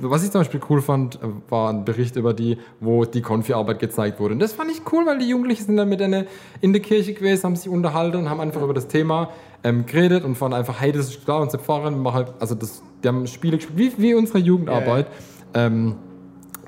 was 0.00 0.24
ich 0.24 0.30
zum 0.30 0.40
Beispiel 0.40 0.60
cool 0.70 0.80
fand, 0.80 1.16
äh, 1.16 1.18
war 1.48 1.70
ein 1.70 1.84
Bericht 1.84 2.16
über 2.16 2.34
die, 2.34 2.58
wo 2.80 3.04
die 3.04 3.22
Konfi-Arbeit 3.22 3.78
gezeigt 3.78 4.20
wurde. 4.20 4.34
Und 4.34 4.40
das 4.40 4.52
fand 4.52 4.70
ich 4.70 4.82
cool, 4.92 5.06
weil 5.06 5.18
die 5.18 5.28
Jugendlichen 5.28 5.64
sind 5.64 5.76
dann 5.76 5.88
mit 5.88 6.00
einer 6.00 6.24
in 6.60 6.72
der 6.72 6.82
Kirche 6.82 7.12
gewesen, 7.14 7.44
haben 7.44 7.56
sich 7.56 7.68
unterhalten 7.68 8.16
und 8.16 8.30
haben 8.30 8.40
einfach 8.40 8.62
über 8.62 8.74
das 8.74 8.88
Thema 8.88 9.30
ähm, 9.64 9.86
geredet 9.86 10.24
und 10.24 10.36
fanden 10.36 10.56
einfach, 10.56 10.80
hey, 10.80 10.92
das 10.92 11.08
ist 11.08 11.24
klar, 11.24 11.40
unsere 11.40 11.62
Pfarrer 11.62 11.90
machen 11.90 12.14
halt, 12.14 12.32
also 12.40 12.54
das, 12.54 12.82
die 13.02 13.08
haben 13.08 13.26
Spiele 13.26 13.56
gespielt, 13.56 13.76
wie, 13.76 14.02
wie 14.02 14.14
unsere 14.14 14.38
Jugendarbeit. 14.38 15.06
Ähm, 15.54 15.96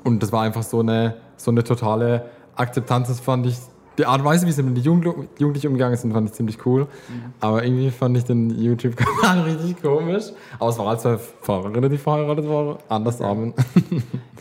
und 0.03 0.21
das 0.21 0.31
war 0.31 0.43
einfach 0.43 0.63
so 0.63 0.79
eine, 0.79 1.15
so 1.35 1.51
eine 1.51 1.63
totale 1.63 2.25
Akzeptanz. 2.55 3.07
Das 3.07 3.19
fand 3.19 3.47
ich, 3.47 3.57
die 3.97 4.05
Art 4.05 4.19
und 4.19 4.25
Weise, 4.25 4.45
wie 4.47 4.51
sie 4.51 4.63
mit 4.63 4.77
den 4.77 4.83
Jugend- 4.83 5.05
Jugendlichen 5.39 5.67
umgegangen 5.67 5.97
sind, 5.97 6.11
fand 6.13 6.29
ich 6.29 6.33
ziemlich 6.35 6.65
cool. 6.65 6.87
Aber 7.39 7.63
irgendwie 7.63 7.91
fand 7.91 8.17
ich 8.17 8.23
den 8.25 8.49
YouTube-Kanal 8.49 9.41
richtig 9.45 9.81
komisch. 9.81 10.25
Aber 10.59 10.69
es 10.69 10.77
waren 10.77 10.87
halt 10.87 11.01
zwei 11.01 11.17
Fahrerinnen, 11.17 11.89
die 11.89 11.97
verheiratet 11.97 12.47
waren. 12.49 12.77
Anders 12.89 13.21
Armen. 13.21 13.53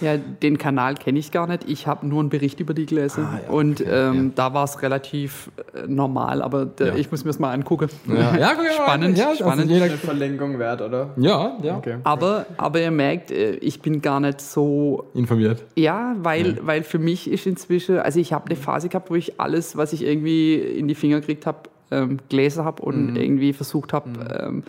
Ja, 0.01 0.17
den 0.17 0.59
Kanal 0.59 0.97
kenne 0.97 1.21
ich 1.21 1.31
gar 1.31 1.47
nicht. 1.47 1.71
Ich 1.71 1.87
habe 1.87 2.05
nur 2.05 2.19
einen 2.19 2.29
Bericht 2.29 2.59
über 2.59 2.75
die 2.75 2.85
gelesen. 2.85 3.25
Ah, 3.31 3.38
ja, 3.47 3.49
und 3.53 3.81
okay, 3.81 3.90
ähm, 3.90 4.25
ja. 4.27 4.31
da 4.35 4.53
war 4.53 4.64
es 4.64 4.83
relativ 4.83 5.53
äh, 5.73 5.87
normal, 5.87 6.43
aber 6.43 6.67
da, 6.67 6.87
Ja. 6.87 6.95
ich 6.97 7.12
muss 7.12 7.25
mir 7.25 7.29
das 7.31 7.38
mal 7.38 7.53
angucken. 7.53 7.88
Ja, 8.09 8.37
ja, 8.37 8.55
guck 8.57 8.64
mal, 8.64 8.73
spannend, 8.73 9.17
ja, 9.17 9.29
also 9.29 9.45
spannend. 9.45 9.71
jeder- 9.71 9.85
Eine 9.85 9.97
Verlinkung 9.97 10.59
wert, 10.59 10.83
oder? 10.83 11.11
Ja, 11.17 11.57
ja. 11.62 11.77
Okay. 11.77 11.99
aber, 12.03 12.45
aber 12.57 12.81
ihr 12.81 12.90
merkt, 12.90 13.31
äh, 13.31 13.53
ich 13.55 13.81
bin 13.83 14.03
gar 14.03 14.19
nicht 14.19 14.40
so 14.40 15.05
Informiert. 15.14 15.62
Ja, 15.77 16.17
weil, 16.19 16.59
weil 16.67 16.83
für 16.83 16.99
mich 16.99 17.31
ist 17.31 17.47
inzwischen, 17.47 17.99
also 18.01 18.19
ich 18.19 18.33
habe 18.33 18.47
eine 18.47 18.57
Phase 18.57 18.88
gehabt, 18.88 19.11
wo 19.11 19.14
ich 19.14 19.38
alles, 19.44 19.76
was 19.76 19.92
ich 19.92 20.02
irgendwie 20.02 20.54
in 20.57 20.88
die 20.88 20.94
Finger 20.94 21.20
gekriegt 21.20 21.46
habe, 21.46 21.59
ähm, 21.90 22.18
gelesen 22.28 22.64
habe 22.64 22.83
und 22.83 23.14
irgendwie 23.16 23.52
versucht 23.52 23.92
habe. 23.92 24.09
Ähm, 24.40 24.62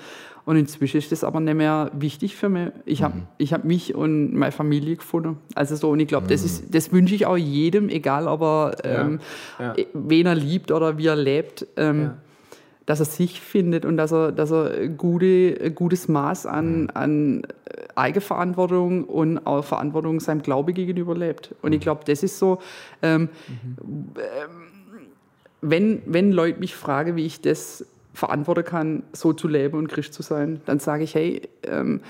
und 0.46 0.58
inzwischen 0.58 0.98
ist 0.98 1.12
das 1.12 1.24
aber 1.24 1.40
nicht 1.40 1.56
mehr 1.56 1.90
wichtig 1.94 2.36
für 2.36 2.50
mich. 2.50 2.70
Ich 2.86 3.02
habe 3.02 3.16
ich 3.40 3.52
hab 3.52 3.64
mich 3.64 3.96
und 3.96 4.36
meine 4.36 4.52
Familie 4.52 4.96
gefunden. 4.98 5.38
Also 5.56 5.76
so, 5.76 5.90
und 5.90 6.00
ich 6.00 6.08
glaube, 6.08 6.28
das, 6.28 6.44
ist- 6.44 6.76
das 6.76 6.92
wünsche 6.92 7.16
ich 7.16 7.26
auch 7.26 7.38
jedem, 7.38 7.90
egal 7.90 8.28
ob 8.28 8.42
er, 8.44 8.76
ähm, 8.84 9.20
Ja. 9.60 9.74
wen 9.94 10.28
er 10.28 10.36
liebt 10.36 10.72
oder 10.72 11.00
wie 11.00 11.08
er 11.08 11.16
lebt. 11.16 11.66
Ähm, 11.78 12.02
Ja. 12.02 12.18
dass 12.88 13.00
er 13.00 13.06
sich 13.08 13.42
findet 13.42 13.84
und 13.84 13.98
dass 13.98 14.12
er, 14.12 14.32
dass 14.32 14.52
er 14.52 14.88
gute, 14.90 15.58
ein 15.64 15.74
gutes 15.74 16.08
Maß 16.08 16.46
an, 16.46 16.92
an 16.94 17.42
Eigenverantwortung 17.96 19.06
und 19.06 19.40
auch 19.48 19.64
Verantwortung 19.66 20.20
seinem 20.20 20.44
Glaube 20.44 20.72
gegenüber 20.74 21.16
lebt. 21.16 21.56
Und 21.64 21.74
ich 21.74 21.80
glaube, 21.82 22.02
das 22.06 22.22
ist 22.22 22.38
so, 22.38 22.60
ähm, 23.02 23.30
ähm, 23.82 24.65
wenn, 25.70 26.02
wenn 26.06 26.32
Leute 26.32 26.60
mich 26.60 26.76
fragen, 26.76 27.16
wie 27.16 27.26
ich 27.26 27.42
das 27.42 27.86
verantworten 28.14 28.64
kann, 28.64 29.04
so 29.14 29.34
zu 29.34 29.48
leben 29.48 29.78
und 29.78 29.88
Christ 29.88 30.14
zu 30.14 30.22
sein, 30.22 30.62
dann 30.66 30.80
sage 30.80 31.04
ich, 31.04 31.16
hey, 31.16 31.42
ähm, 31.64 32.02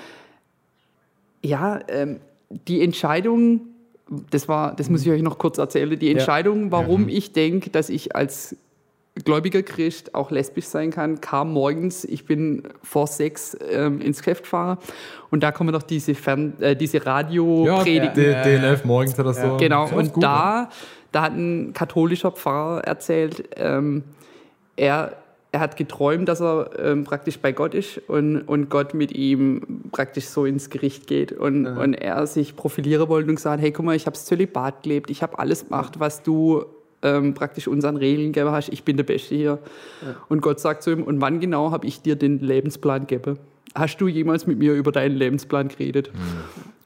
ja, 1.41 1.79
ähm, 1.87 2.19
die 2.67 2.81
Entscheidung, 2.81 3.61
das 4.29 4.47
war, 4.47 4.75
das 4.75 4.89
muss 4.89 5.01
ich 5.01 5.11
euch 5.11 5.21
noch 5.21 5.37
kurz 5.37 5.57
erzählen, 5.57 5.97
die 5.97 6.11
Entscheidung, 6.11 6.71
warum 6.71 7.07
ich 7.09 7.33
denke, 7.33 7.69
dass 7.69 7.89
ich 7.89 8.15
als 8.15 8.55
gläubiger 9.23 9.63
Christ 9.63 10.13
auch 10.13 10.29
lesbisch 10.29 10.65
sein 10.65 10.91
kann, 10.91 11.21
kam 11.21 11.53
morgens, 11.53 12.03
ich 12.03 12.25
bin 12.25 12.63
vor 12.83 13.07
sechs 13.07 13.55
ähm, 13.71 14.01
ins 14.01 14.19
Geschäft 14.19 14.43
gefahren. 14.43 14.77
Und 15.31 15.41
da 15.41 15.51
kommen 15.53 15.71
noch 15.71 15.83
diese, 15.83 16.15
Fern 16.15 16.53
äh, 16.59 16.75
diese 16.75 16.97
Ja, 16.97 17.03
Radio-Predigten. 17.05 18.13
D- 18.15 18.57
DLF 18.57 18.83
morgens 18.83 19.17
oder 19.17 19.33
so. 19.33 19.55
Genau, 19.57 19.87
und 19.89 20.13
gut, 20.13 20.23
da, 20.23 20.69
da 21.13 21.21
hat 21.23 21.31
ein 21.33 21.71
katholischer 21.73 22.31
Pfarrer 22.31 22.81
erzählt, 22.83 23.47
ähm, 23.55 24.03
er, 24.75 25.15
er 25.53 25.59
hat 25.61 25.77
geträumt, 25.77 26.27
dass 26.27 26.41
er 26.41 26.71
ähm, 26.77 27.05
praktisch 27.05 27.39
bei 27.39 27.53
Gott 27.53 27.73
ist 27.73 27.97
und, 28.09 28.41
und 28.41 28.69
Gott 28.69 28.93
mit 28.93 29.13
ihm 29.13 29.83
praktisch 29.93 30.25
so 30.25 30.43
ins 30.45 30.69
Gericht 30.69 31.07
geht. 31.07 31.31
Und, 31.31 31.65
und 31.65 31.93
er 31.93 32.27
sich 32.27 32.57
profilieren 32.57 33.07
wollte 33.07 33.29
und 33.29 33.35
gesagt, 33.37 33.61
hey, 33.61 33.71
guck 33.71 33.85
mal, 33.85 33.95
ich 33.95 34.05
habe 34.07 34.17
Zölibat 34.17 34.83
gelebt, 34.83 35.09
ich 35.09 35.23
habe 35.23 35.39
alles 35.39 35.65
gemacht, 35.69 36.01
was 36.01 36.21
du 36.21 36.65
ähm, 37.05 37.33
praktisch 37.35 37.67
unseren 37.67 37.95
Regeln 37.97 38.33
gegeben 38.33 38.51
hast, 38.51 38.69
ich 38.69 38.83
bin 38.83 38.97
der 38.97 39.03
Beste 39.03 39.35
hier. 39.35 39.59
Und 40.27 40.41
Gott 40.41 40.59
sagt 40.59 40.83
zu 40.83 40.91
ihm, 40.91 41.03
und 41.03 41.21
wann 41.21 41.39
genau 41.39 41.71
habe 41.71 41.85
ich 41.87 42.01
dir 42.01 42.15
den 42.15 42.39
Lebensplan 42.39 43.07
gegeben? 43.07 43.37
Hast 43.75 43.97
du 43.97 44.07
jemals 44.07 44.47
mit 44.47 44.57
mir 44.57 44.73
über 44.73 44.91
deinen 44.91 45.15
Lebensplan 45.15 45.67
geredet? 45.67 46.09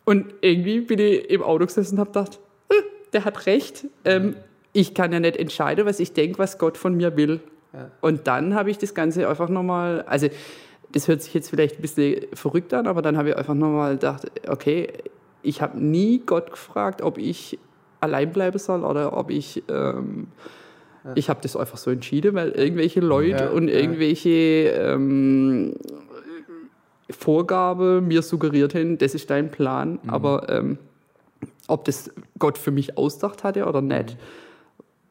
Und 0.03 0.25
irgendwie 0.41 0.81
bin 0.81 0.99
ich 0.99 1.29
im 1.29 1.41
Auto 1.41 1.65
gesessen 1.65 1.95
und 1.95 1.99
habe 1.99 2.09
gedacht, 2.11 2.39
"Äh, 2.69 2.73
der 3.13 3.25
hat 3.25 3.45
recht. 3.45 3.85
Ähm, 4.05 4.35
ich 4.73 4.93
kann 4.93 5.13
ja 5.13 5.19
nicht 5.19 5.37
entscheiden, 5.37 5.85
was 5.85 5.99
ich 5.99 6.13
denke, 6.13 6.39
was 6.39 6.57
Gott 6.57 6.77
von 6.77 6.95
mir 6.95 7.15
will. 7.15 7.39
Und 8.01 8.27
dann 8.27 8.55
habe 8.55 8.71
ich 8.71 8.77
das 8.77 8.93
Ganze 8.93 9.27
einfach 9.29 9.49
nochmal, 9.49 10.01
also 10.07 10.27
das 10.91 11.07
hört 11.07 11.21
sich 11.21 11.33
jetzt 11.33 11.49
vielleicht 11.49 11.77
ein 11.77 11.81
bisschen 11.81 12.25
verrückt 12.33 12.73
an, 12.73 12.87
aber 12.87 13.01
dann 13.01 13.15
habe 13.17 13.29
ich 13.29 13.37
einfach 13.37 13.53
nochmal 13.53 13.93
gedacht, 13.93 14.31
okay, 14.47 14.87
ich 15.43 15.61
habe 15.61 15.79
nie 15.79 16.21
Gott 16.25 16.49
gefragt, 16.51 17.01
ob 17.01 17.17
ich 17.17 17.59
allein 17.99 18.31
bleiben 18.31 18.57
soll 18.59 18.83
oder 18.83 19.15
ob 19.17 19.29
ich. 19.29 19.63
Ähm, 19.69 20.27
Ich 21.15 21.29
habe 21.29 21.39
das 21.41 21.55
einfach 21.55 21.77
so 21.77 21.89
entschieden, 21.91 22.35
weil 22.35 22.49
irgendwelche 22.51 22.99
Leute 22.99 23.29
Ja, 23.45 23.49
und 23.49 23.69
ja. 23.69 23.75
irgendwelche 23.75 24.29
ähm, 24.29 25.73
Vorgabe 27.09 28.01
mir 28.01 28.21
suggeriert 28.21 28.75
haben, 28.75 28.97
das 28.97 29.15
ist 29.15 29.29
dein 29.29 29.49
Plan. 29.49 29.99
Mhm. 30.03 30.09
Aber 30.09 30.49
ähm, 30.49 30.77
ob 31.67 31.85
das 31.85 32.11
Gott 32.37 32.57
für 32.57 32.71
mich 32.71 32.97
ausgedacht 32.97 33.43
hatte 33.43 33.65
oder 33.65 33.81
nicht, 33.81 34.17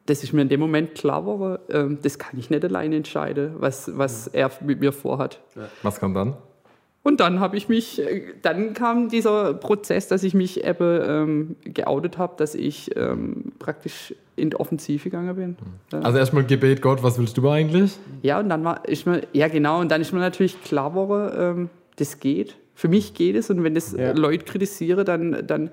das 0.05 0.23
ist 0.23 0.31
mir 0.31 0.41
in 0.43 0.49
dem 0.49 0.59
Moment 0.59 0.95
klar 0.95 1.21
geworden. 1.21 1.59
Ähm, 1.69 1.97
das 2.01 2.17
kann 2.17 2.39
ich 2.39 2.49
nicht 2.49 2.63
alleine 2.63 2.95
entscheiden, 2.95 3.55
was, 3.57 3.91
was 3.97 4.27
Mhm. 4.27 4.31
er 4.33 4.51
mit 4.65 4.79
mir 4.79 4.91
vorhat. 4.93 5.39
Was 5.83 5.99
kommt 5.99 6.15
dann? 6.15 6.35
Und 7.01 7.21
dann 7.21 7.39
habe 7.39 7.55
ich 7.55 7.69
mich, 7.69 7.99
äh, 8.01 8.33
dann 8.41 8.73
kam 8.73 9.09
dieser 9.09 9.53
Prozess, 9.53 10.07
dass 10.07 10.23
ich 10.23 10.33
mich 10.33 10.63
eben 10.65 10.99
ähm, 11.01 11.55
geoutet 11.63 12.17
habe, 12.17 12.33
dass 12.37 12.55
ich 12.55 12.95
ähm, 12.97 13.53
praktisch 13.57 14.13
in 14.35 14.49
die 14.49 14.57
Offensive 14.59 15.03
gegangen 15.09 15.35
bin. 15.35 15.57
Ja. 15.91 15.99
Also 15.99 16.17
erstmal 16.17 16.43
Gebet, 16.43 16.81
Gott, 16.81 17.01
was 17.03 17.17
willst 17.17 17.37
du 17.37 17.49
eigentlich? 17.49 17.97
Ja, 18.21 18.39
und 18.39 18.49
dann 18.49 18.63
war 18.63 18.87
ist 18.87 19.05
mir, 19.05 19.21
ja 19.33 19.47
genau, 19.47 19.79
und 19.79 19.89
dann 19.91 20.01
ist 20.01 20.11
mir 20.13 20.19
natürlich 20.19 20.61
klar 20.61 20.89
geworden, 20.91 21.33
ähm, 21.37 21.69
das 21.95 22.19
geht. 22.19 22.55
Für 22.75 22.87
mich 22.87 23.13
geht 23.13 23.35
es 23.35 23.49
und 23.49 23.63
wenn 23.63 23.75
das 23.75 23.93
Ja. 23.93 24.11
Leute 24.13 24.45
kritisiere, 24.45 25.03
dann, 25.03 25.45
dann, 25.45 25.69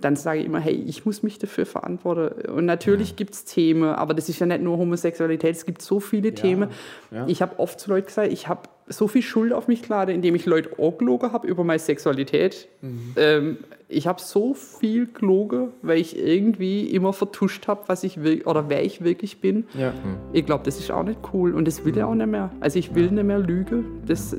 dann 0.00 0.16
sage 0.16 0.40
ich 0.40 0.46
immer, 0.46 0.60
hey, 0.60 0.74
ich 0.86 1.04
muss 1.04 1.22
mich 1.22 1.38
dafür 1.38 1.66
verantworten. 1.66 2.50
Und 2.50 2.64
natürlich 2.64 3.16
gibt 3.16 3.34
es 3.34 3.44
Themen, 3.44 3.84
aber 3.90 4.14
das 4.14 4.28
ist 4.30 4.38
ja 4.38 4.46
nicht 4.46 4.62
nur 4.62 4.78
Homosexualität, 4.78 5.54
es 5.54 5.66
gibt 5.66 5.82
so 5.82 6.00
viele 6.00 6.34
Themen. 6.34 6.70
ja. 7.10 7.26
Ich 7.26 7.42
habe 7.42 7.58
oft 7.58 7.78
zu 7.80 7.90
Leuten 7.90 8.06
gesagt, 8.06 8.32
ich 8.32 8.48
habe 8.48 8.62
so 8.86 9.08
viel 9.08 9.22
Schuld 9.22 9.52
auf 9.52 9.68
mich 9.68 9.82
geladen, 9.82 10.14
indem 10.14 10.34
ich 10.34 10.46
Leute 10.46 10.70
auch 10.78 10.98
gelogen 10.98 11.32
habe 11.32 11.46
über 11.46 11.64
meine 11.64 11.78
Sexualität. 11.78 12.68
Ähm, 13.16 13.58
ich 13.88 14.06
habe 14.06 14.20
so 14.20 14.54
viel 14.54 15.06
gelogen, 15.12 15.68
weil 15.82 15.98
ich 15.98 16.18
irgendwie 16.18 16.86
immer 16.86 17.12
vertuscht 17.12 17.68
habe, 17.68 17.82
was 17.86 18.04
ich 18.04 18.22
will 18.22 18.42
oder 18.42 18.68
wer 18.68 18.84
ich 18.84 19.04
wirklich 19.04 19.40
bin. 19.40 19.66
Ja. 19.78 19.92
Ich 20.32 20.46
glaube, 20.46 20.64
das 20.64 20.78
ist 20.78 20.90
auch 20.90 21.04
nicht 21.04 21.20
cool 21.32 21.54
und 21.54 21.66
das 21.68 21.84
will 21.84 21.96
ich 21.96 22.02
auch 22.02 22.14
nicht 22.14 22.26
mehr. 22.26 22.50
Also 22.60 22.78
ich 22.78 22.94
will 22.94 23.10
nicht 23.10 23.24
mehr 23.24 23.38
lügen. 23.38 24.02
Das, 24.06 24.32
äh, 24.32 24.38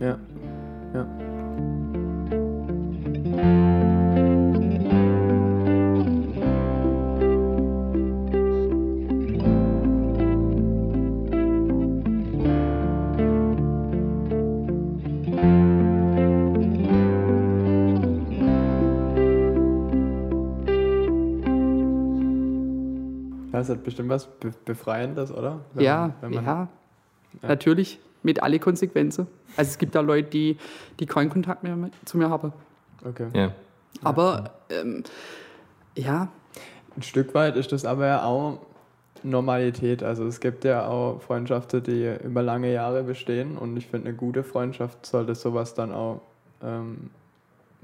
Ja. 0.00 0.18
Ja. 0.94 1.27
Es 23.68 23.76
hat 23.76 23.84
bestimmt 23.84 24.08
was 24.08 24.26
Be 24.26 24.52
Befreiendes, 24.64 25.30
oder? 25.32 25.60
Wenn 25.74 25.84
ja, 25.84 26.00
man- 26.00 26.14
wenn 26.20 26.34
man- 26.34 26.44
ja, 26.44 26.68
natürlich 27.42 27.98
mit 28.22 28.42
alle 28.42 28.58
Konsequenzen. 28.58 29.26
Also 29.56 29.70
es 29.70 29.78
gibt 29.78 29.94
da 29.94 30.00
Leute, 30.00 30.28
die, 30.30 30.56
die 31.00 31.06
keinen 31.06 31.30
Kontakt 31.30 31.62
mehr 31.62 31.76
mit, 31.76 31.92
zu 32.04 32.18
mir 32.18 32.28
haben. 32.30 32.52
Okay. 33.04 33.28
Ja. 33.32 33.52
Aber 34.02 34.50
ähm, 34.70 35.04
ja, 35.94 36.28
Ein 36.96 37.02
Stück 37.02 37.32
weit 37.34 37.54
ist 37.56 37.70
das 37.70 37.84
aber 37.84 38.06
ja 38.06 38.24
auch 38.24 38.58
Normalität. 39.22 40.02
Also 40.02 40.26
es 40.26 40.40
gibt 40.40 40.64
ja 40.64 40.86
auch 40.88 41.20
Freundschaften, 41.20 41.82
die 41.82 42.12
über 42.24 42.42
lange 42.42 42.72
Jahre 42.72 43.02
bestehen 43.04 43.56
und 43.56 43.76
ich 43.76 43.86
finde, 43.86 44.08
eine 44.08 44.16
gute 44.16 44.42
Freundschaft 44.42 45.06
sollte 45.06 45.34
sowas 45.36 45.74
dann 45.74 45.92
auch 45.92 46.20
ähm, 46.62 47.10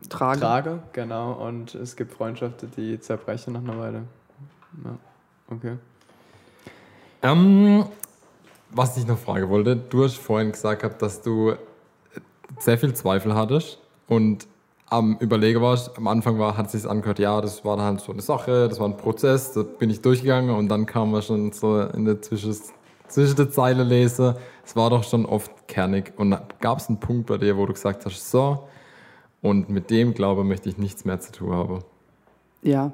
tragen. 0.08 0.40
tragen. 0.40 0.82
Genau. 0.92 1.32
Und 1.32 1.74
es 1.76 1.94
gibt 1.96 2.12
Freundschaften, 2.12 2.70
die 2.76 2.98
zerbrechen 2.98 3.52
nach 3.52 3.60
einer 3.62 3.78
Weile. 3.78 4.02
Ja. 4.84 4.90
Okay. 5.50 5.76
Ähm, 7.22 7.86
was 8.70 8.96
ich 8.96 9.06
noch 9.06 9.18
fragen 9.18 9.48
wollte, 9.48 9.76
du 9.76 10.04
hast 10.04 10.16
vorhin 10.16 10.52
gesagt, 10.52 10.82
gehabt, 10.82 11.00
dass 11.00 11.22
du 11.22 11.54
sehr 12.58 12.78
viel 12.78 12.94
Zweifel 12.94 13.34
hattest 13.34 13.78
und 14.08 14.46
am 14.90 15.16
Überlegen 15.18 15.60
warst, 15.60 15.96
am 15.96 16.06
Anfang 16.06 16.38
war, 16.38 16.56
hat 16.56 16.66
es 16.66 16.72
sich 16.72 16.88
angehört, 16.88 17.18
ja, 17.18 17.40
das 17.40 17.64
war 17.64 17.76
dann 17.76 17.86
halt 17.86 18.00
so 18.00 18.12
eine 18.12 18.22
Sache, 18.22 18.68
das 18.68 18.78
war 18.78 18.88
ein 18.88 18.96
Prozess, 18.96 19.52
da 19.52 19.62
bin 19.62 19.90
ich 19.90 20.02
durchgegangen 20.02 20.54
und 20.54 20.68
dann 20.68 20.86
kam 20.86 21.10
man 21.10 21.22
schon 21.22 21.52
so 21.52 21.80
in 21.80 22.04
der 22.04 22.20
Zwischen, 22.20 22.54
zwischen 23.08 23.36
der 23.36 23.50
Zeile 23.50 23.82
lesen, 23.82 24.34
es 24.64 24.76
war 24.76 24.90
doch 24.90 25.04
schon 25.04 25.26
oft 25.26 25.66
kernig 25.66 26.12
und 26.16 26.36
gab 26.60 26.78
es 26.78 26.88
einen 26.88 27.00
Punkt 27.00 27.26
bei 27.26 27.38
dir, 27.38 27.56
wo 27.56 27.66
du 27.66 27.72
gesagt 27.72 28.04
hast, 28.04 28.30
so, 28.30 28.68
und 29.40 29.68
mit 29.68 29.90
dem 29.90 30.14
Glaube 30.14 30.44
möchte 30.44 30.68
ich 30.68 30.78
nichts 30.78 31.04
mehr 31.04 31.20
zu 31.20 31.32
tun 31.32 31.52
haben. 31.52 31.78
Ja, 32.62 32.92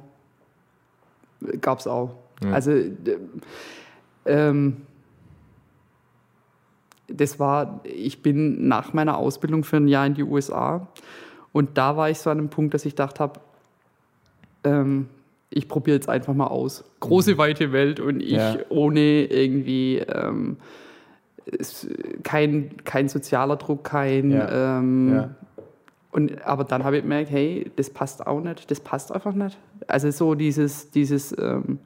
gab 1.61 1.79
es 1.79 1.87
auch. 1.87 2.11
Ja. 2.45 2.53
Also, 2.53 2.73
ähm, 4.27 4.77
das 7.09 7.39
war, 7.41 7.81
ich 7.85 8.23
bin 8.23 8.69
nach 8.69 8.93
meiner 8.93 9.19
Ausbildung 9.19 9.65
für 9.65 9.79
ein 9.79 9.89
Jahr 9.89 10.07
in 10.07 10.15
die 10.15 10.23
USA 10.23 10.87
und 11.53 11.77
da 11.77 11.97
war 11.97 12.09
ich 12.11 12.19
so 12.19 12.31
an 12.31 12.39
einem 12.39 12.51
Punkt, 12.51 12.73
dass 12.75 12.85
ich 12.85 12.93
gedacht 12.93 13.19
habe, 13.21 13.41
ähm, 14.65 15.09
ich 15.53 15.67
probiere 15.67 15.97
jetzt 15.97 16.09
einfach 16.09 16.33
mal 16.35 16.47
aus. 16.47 16.85
Große, 17.01 17.37
weite 17.37 17.73
Welt 17.73 17.99
und 17.99 18.21
ich 18.21 18.31
Ja. 18.33 18.57
ohne 18.69 19.25
irgendwie 19.25 19.99
ähm, 19.99 20.59
es, 21.59 21.89
kein, 22.23 22.77
kein 22.85 23.09
sozialer 23.09 23.57
Druck, 23.57 23.83
kein 23.83 24.31
Ja. 24.31 24.79
ähm, 24.79 25.13
Ja. 25.13 25.35
und, 26.13 26.43
aber 26.47 26.63
dann 26.63 26.85
habe 26.85 26.99
ich 26.99 27.03
gemerkt, 27.03 27.31
hey, 27.33 27.69
das 27.75 27.91
passt 27.91 28.25
auch 28.25 28.41
nicht, 28.41 28.71
das 28.71 28.79
passt 28.79 29.11
einfach 29.13 29.35
nicht. 29.35 29.59
Also 29.89 30.13
so 30.13 30.37
dieses, 30.37 30.93
dieses 30.93 31.37
ähm, 31.37 31.81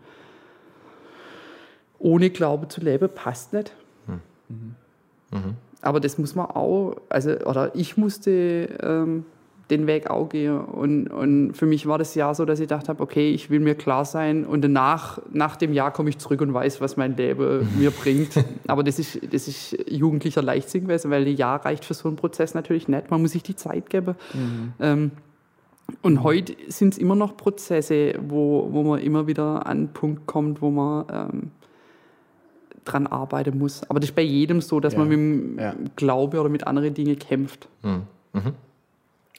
ohne 1.98 2.30
Glaube 2.30 2.68
zu 2.68 2.80
leben, 2.80 3.08
passt 3.14 3.52
nicht. 3.52 3.72
Aber 5.82 6.00
das 6.00 6.18
muss 6.18 6.34
man 6.34 6.46
auch, 6.46 6.96
also, 7.08 7.30
oder 7.40 7.74
ich 7.74 7.96
musste 7.96 8.68
ähm, 8.82 9.24
den 9.70 9.86
Weg 9.86 10.10
auch 10.10 10.28
gehen. 10.28 10.58
Und, 10.58 11.08
und 11.08 11.54
für 11.54 11.66
mich 11.66 11.86
war 11.86 11.98
das 11.98 12.14
Jahr 12.14 12.34
so, 12.34 12.44
dass 12.44 12.60
ich 12.60 12.68
gedacht 12.68 12.88
habe, 12.88 13.02
okay, 13.02 13.30
ich 13.30 13.50
will 13.50 13.60
mir 13.60 13.74
klar 13.74 14.04
sein 14.04 14.44
und 14.44 14.62
danach, 14.62 15.20
nach 15.32 15.56
dem 15.56 15.72
Jahr 15.72 15.92
komme 15.92 16.10
ich 16.10 16.18
zurück 16.18 16.40
und 16.40 16.52
weiß, 16.52 16.80
was 16.80 16.96
mein 16.96 17.16
Leben 17.16 17.68
mir 17.78 17.90
bringt. 17.90 18.44
Aber 18.66 18.82
das 18.82 18.98
ist, 18.98 19.20
das 19.32 19.48
ist 19.48 19.76
jugendlicher 19.88 20.42
Leichtsinn 20.42 20.84
gewesen, 20.84 21.10
weil 21.10 21.26
ein 21.26 21.36
Jahr 21.36 21.64
reicht 21.64 21.84
für 21.84 21.94
so 21.94 22.08
einen 22.08 22.16
Prozess 22.16 22.54
natürlich 22.54 22.88
nicht. 22.88 23.10
Man 23.10 23.22
muss 23.22 23.32
sich 23.32 23.42
die 23.42 23.56
Zeit 23.56 23.90
geben. 23.90 24.14
Ähm, 24.80 25.10
und 26.00 26.22
heute 26.22 26.54
sind 26.68 26.94
es 26.94 26.98
immer 26.98 27.14
noch 27.14 27.36
Prozesse, 27.36 28.14
wo, 28.26 28.68
wo 28.70 28.82
man 28.82 29.00
immer 29.00 29.26
wieder 29.26 29.66
an 29.66 29.76
einen 29.76 29.88
Punkt 29.88 30.26
kommt, 30.26 30.62
wo 30.62 30.70
man 30.70 31.04
ähm, 31.12 31.50
dran 32.84 33.06
arbeiten 33.06 33.58
muss. 33.58 33.82
Aber 33.88 34.00
das 34.00 34.10
ist 34.10 34.16
bei 34.16 34.22
jedem 34.22 34.60
so, 34.60 34.80
dass 34.80 34.92
Ja. 34.94 34.98
man 35.00 35.08
mit 35.08 35.18
dem 35.18 35.58
Ja. 35.58 35.74
Glaube 35.96 36.40
oder 36.40 36.48
mit 36.48 36.66
anderen 36.66 36.94
Dingen 36.94 37.18
kämpft. 37.18 37.68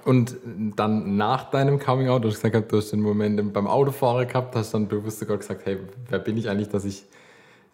Und 0.04 0.36
dann 0.76 1.18
nach 1.18 1.50
deinem 1.50 1.80
Coming 1.80 2.10
Out, 2.10 2.24
du 2.24 2.28
hast 2.30 2.42
gesagt, 2.42 2.72
du 2.72 2.78
hast 2.78 2.92
den 2.92 3.02
Moment 3.02 3.54
beim 3.54 3.66
Autofahren 3.68 4.28
gehabt, 4.28 4.56
hast 4.56 4.74
dann 4.74 4.88
bewusst 4.88 5.20
sogar 5.20 5.38
gesagt, 5.38 5.62
hey, 5.66 5.78
wer 6.10 6.20
bin 6.20 6.38
ich 6.38 6.48
eigentlich, 6.50 6.70
dass 6.70 6.86
ich 6.86 7.06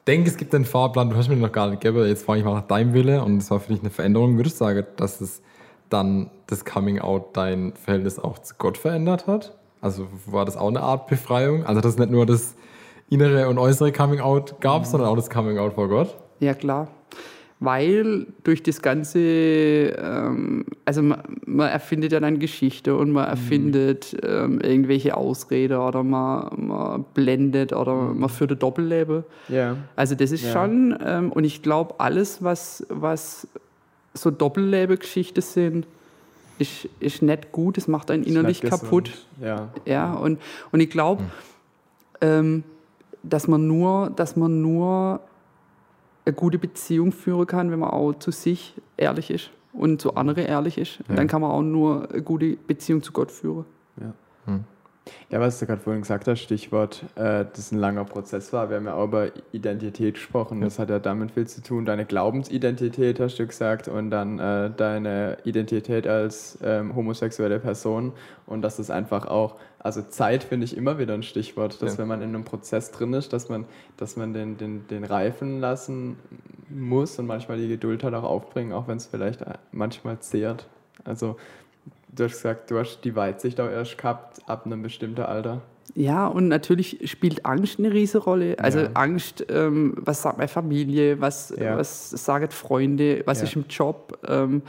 denke, 0.07 0.29
es 0.29 0.37
gibt 0.37 0.55
einen 0.55 0.65
Fahrplan, 0.65 1.09
du 1.09 1.15
hast 1.17 1.27
mir 1.27 1.35
den 1.35 1.41
noch 1.41 1.51
gar 1.51 1.69
nicht 1.69 1.81
gegeben, 1.81 2.07
jetzt 2.07 2.23
fahre 2.25 2.37
ich 2.39 2.45
mal 2.45 2.53
nach 2.53 2.67
deinem 2.67 2.93
Wille 2.93 3.21
und 3.23 3.39
das 3.39 3.51
war 3.51 3.59
für 3.59 3.73
dich 3.73 3.81
eine 3.81 3.89
Veränderung. 3.89 4.37
Würdest 4.37 4.55
du 4.61 4.65
sagen, 4.65 4.85
dass 4.95 5.19
es 5.19 5.41
dann 5.89 6.31
das 6.47 6.63
Coming 6.63 6.99
Out 6.99 7.35
dein 7.35 7.73
Verhältnis 7.73 8.17
auch 8.17 8.39
zu 8.39 8.55
Gott 8.57 8.77
verändert 8.77 9.27
hat? 9.27 9.53
Also 9.81 10.07
war 10.25 10.45
das 10.45 10.55
auch 10.57 10.69
eine 10.69 10.81
Art 10.81 11.07
Befreiung? 11.07 11.65
Also 11.65 11.81
dass 11.81 11.93
es 11.93 11.99
nicht 11.99 12.11
nur 12.11 12.25
das 12.25 12.55
innere 13.11 13.47
und 13.49 13.59
äußere 13.59 13.91
Coming 13.91 14.19
Out 14.21 14.59
gab, 14.61 14.85
sondern 14.87 15.09
auch 15.09 15.15
das 15.15 15.29
Coming 15.29 15.59
Out 15.59 15.73
vor 15.73 15.87
Gott? 15.89 16.15
Ja, 16.39 16.53
klar. 16.55 16.87
Weil 17.59 18.25
durch 18.43 18.63
das 18.63 18.81
Ganze, 18.81 19.19
ähm, 19.19 20.65
also 20.83 21.03
man, 21.03 21.21
man 21.45 21.69
erfindet 21.69 22.11
ja 22.11 22.19
dann 22.19 22.39
Geschichte 22.39 22.95
und 22.95 23.11
man 23.11 23.27
erfindet 23.27 24.17
ähm, 24.23 24.59
irgendwelche 24.61 25.15
Ausrede 25.15 25.77
oder 25.77 26.01
man, 26.01 26.49
man 26.67 27.05
blendet 27.13 27.71
oder 27.73 27.93
man 27.93 28.29
führt 28.29 28.53
ein 28.53 28.57
Doppelleben. 28.59 29.25
Ja. 29.47 29.75
Also 29.95 30.15
das 30.15 30.31
ist 30.31 30.43
Ja. 30.43 30.53
schon, 30.53 30.97
ähm, 31.05 31.31
und 31.31 31.43
ich 31.43 31.61
glaube, 31.61 31.99
alles, 31.99 32.43
was, 32.43 32.83
was 32.89 33.47
so 34.15 34.31
Doppellebe-Geschichten 34.31 35.41
sind, 35.41 35.85
ist, 36.57 36.89
ist 36.99 37.21
nicht 37.21 37.51
gut, 37.51 37.77
es 37.77 37.87
macht 37.87 38.09
einen 38.09 38.23
innerlich 38.23 38.61
kaputt. 38.61 39.11
Ja. 39.39 39.69
Ja, 39.85 40.13
und, 40.13 40.39
und 40.71 40.79
ich 40.79 40.89
glaube, 40.89 41.21
ähm, 42.21 42.63
dass 43.23 43.47
man 43.47 43.67
nur, 43.67 44.11
dass 44.15 44.35
man 44.35 44.61
nur 44.61 45.21
eine 46.25 46.35
gute 46.35 46.59
Beziehung 46.59 47.11
führen 47.11 47.47
kann, 47.47 47.71
wenn 47.71 47.79
man 47.79 47.89
auch 47.89 48.13
zu 48.13 48.31
sich 48.31 48.75
ehrlich 48.97 49.31
ist 49.31 49.51
und 49.73 50.01
zu 50.01 50.15
anderen 50.15 50.45
ehrlich 50.45 50.77
ist. 50.77 50.99
Und 51.07 51.17
dann 51.17 51.27
kann 51.27 51.41
man 51.41 51.51
auch 51.51 51.61
nur 51.61 52.09
eine 52.11 52.21
gute 52.21 52.55
Beziehung 52.55 53.01
zu 53.01 53.11
Gott 53.11 53.31
führen. 53.31 53.65
Ja. 53.99 54.13
Ja, 55.31 55.39
was 55.39 55.59
du 55.59 55.65
gerade 55.65 55.81
vorhin 55.81 56.01
gesagt 56.03 56.27
hast, 56.27 56.41
Stichwort, 56.41 57.03
äh, 57.15 57.45
das 57.53 57.71
ein 57.71 57.79
langer 57.79 58.05
Prozess 58.05 58.53
war. 58.53 58.69
Wir 58.69 58.77
haben 58.77 58.85
ja 58.85 58.93
auch 58.93 59.05
über 59.05 59.29
Identität 59.51 60.13
gesprochen. 60.15 60.61
Das 60.61 60.77
hat 60.77 60.89
ja 60.89 60.99
damit 60.99 61.31
viel 61.31 61.47
zu 61.47 61.63
tun. 61.63 61.85
Deine 61.85 62.05
Glaubensidentität 62.05 63.19
hast 63.19 63.39
du 63.39 63.47
gesagt 63.47 63.87
und 63.87 64.11
dann 64.11 64.37
äh, 64.37 64.69
deine 64.69 65.37
Identität 65.43 66.05
als 66.05 66.57
ähm, 66.63 66.95
homosexuelle 66.95 67.59
Person 67.59 68.13
und 68.45 68.61
dass 68.61 68.77
das 68.77 68.91
einfach 68.91 69.25
auch, 69.25 69.55
also 69.79 70.03
Zeit 70.03 70.43
finde 70.43 70.65
ich 70.65 70.77
immer 70.77 70.99
wieder 70.99 71.15
ein 71.15 71.23
Stichwort, 71.23 71.81
dass 71.81 71.93
Ja. 71.93 71.99
wenn 71.99 72.07
man 72.07 72.21
in 72.21 72.29
einem 72.29 72.43
Prozess 72.43 72.91
drin 72.91 73.13
ist, 73.13 73.33
dass 73.33 73.49
man, 73.49 73.65
dass 73.97 74.17
man 74.17 74.33
den, 74.33 74.57
den, 74.57 74.87
den 74.87 75.03
reifen 75.03 75.59
lassen 75.59 76.17
muss 76.69 77.17
und 77.17 77.25
manchmal 77.25 77.57
die 77.57 77.67
Geduld 77.67 78.03
halt 78.03 78.13
auch 78.13 78.23
aufbringen, 78.23 78.71
auch 78.71 78.87
wenn 78.87 78.97
es 78.97 79.07
vielleicht 79.07 79.41
äh, 79.41 79.53
manchmal 79.71 80.19
zehrt. 80.19 80.67
Also 81.03 81.37
du 82.15 82.23
hast 82.25 82.33
gesagt, 82.33 82.71
du 82.71 82.77
hast 82.79 83.01
die 83.03 83.15
Weitsicht 83.15 83.59
auch 83.59 83.69
erst 83.69 83.97
gehabt 83.97 84.41
ab 84.47 84.65
einem 84.65 84.81
bestimmten 84.81 85.21
Alter. 85.21 85.61
Ja, 85.93 86.27
und 86.27 86.47
natürlich 86.47 86.99
spielt 87.11 87.45
Angst 87.45 87.77
eine 87.79 87.91
riesige 87.91 88.23
Rolle. 88.23 88.55
Also 88.59 88.79
Ja. 88.81 88.89
Angst, 88.93 89.45
ähm, 89.49 89.93
was 89.97 90.21
sagt 90.21 90.37
meine 90.37 90.47
Familie, 90.47 91.19
was, 91.19 91.53
Ja. 91.59 91.77
was 91.77 92.11
sagen 92.11 92.49
Freunde, 92.51 93.23
was 93.25 93.39
Ja. 93.39 93.43
ist 93.45 93.55
im 93.55 93.65
Job, 93.69 94.17
ähm, 94.27 94.61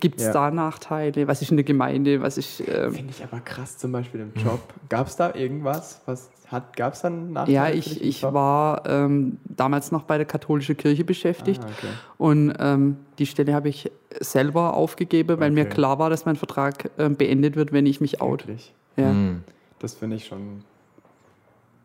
gibt 0.00 0.18
es 0.20 0.26
Ja. 0.26 0.32
da 0.32 0.50
Nachteile, 0.50 1.26
was 1.28 1.42
ist 1.42 1.50
in 1.50 1.56
der 1.56 1.64
Gemeinde, 1.64 2.20
was 2.22 2.38
ist... 2.38 2.60
Ähm, 2.66 2.92
Finde 2.92 3.12
ich 3.16 3.22
aber 3.22 3.40
krass, 3.40 3.78
zum 3.78 3.92
Beispiel 3.92 4.20
im 4.20 4.32
Job. 4.42 4.60
Gab 4.88 5.06
es 5.06 5.16
da 5.16 5.34
irgendwas? 5.34 6.00
Was 6.06 6.30
hat, 6.48 6.76
gab 6.76 6.92
es 6.94 7.00
dann 7.02 7.32
Nachteile? 7.32 7.54
ja, 7.56 7.68
ich, 7.70 8.02
ich 8.02 8.22
war 8.22 8.82
ähm, 8.86 9.38
damals 9.44 9.90
noch 9.92 10.02
bei 10.04 10.16
der 10.18 10.26
katholischen 10.26 10.76
Kirche 10.76 11.04
beschäftigt 11.04 11.62
Ah, 11.64 11.68
okay. 11.68 11.92
und 12.18 12.54
ähm, 12.58 12.96
die 13.18 13.26
Stelle 13.26 13.54
habe 13.54 13.68
ich 13.68 13.90
selber 14.20 14.74
aufgegeben, 14.74 15.40
weil 15.40 15.50
mir 15.50 15.62
Okay. 15.64 15.74
klar 15.74 15.98
war, 15.98 16.10
dass 16.10 16.24
mein 16.26 16.36
Vertrag 16.36 16.90
ähm, 16.98 17.16
beendet 17.16 17.56
wird, 17.56 17.72
wenn 17.72 17.86
ich 17.86 18.00
mich 18.00 18.20
out. 18.20 18.46
Wirklich. 18.46 18.74
Ja. 18.96 19.12
Mhm. 19.12 19.42
Das 19.80 19.94
finde 19.94 20.16
ich 20.16 20.26
schon 20.26 20.62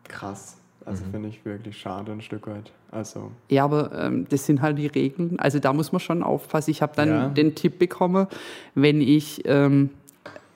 krass. 0.04 0.56
Also 0.86 1.04
Mhm. 1.04 1.10
finde 1.10 1.28
ich 1.28 1.44
wirklich 1.44 1.76
schade 1.78 2.10
ein 2.12 2.22
Stück 2.22 2.46
weit. 2.46 2.72
Also, 2.90 3.30
Ja, 3.50 3.64
aber 3.64 3.92
ähm, 3.98 4.26
das 4.28 4.46
sind 4.46 4.62
halt 4.62 4.78
die 4.78 4.86
Regeln. 4.86 5.38
Also 5.38 5.58
da 5.58 5.72
muss 5.72 5.92
man 5.92 6.00
schon 6.00 6.22
aufpassen. 6.22 6.70
Ich 6.70 6.82
habe 6.82 6.92
dann 6.96 7.08
Ja. 7.08 7.28
den 7.28 7.54
Tipp 7.54 7.78
bekommen, 7.78 8.26
wenn 8.74 9.00
ich, 9.00 9.42
ähm, 9.44 9.90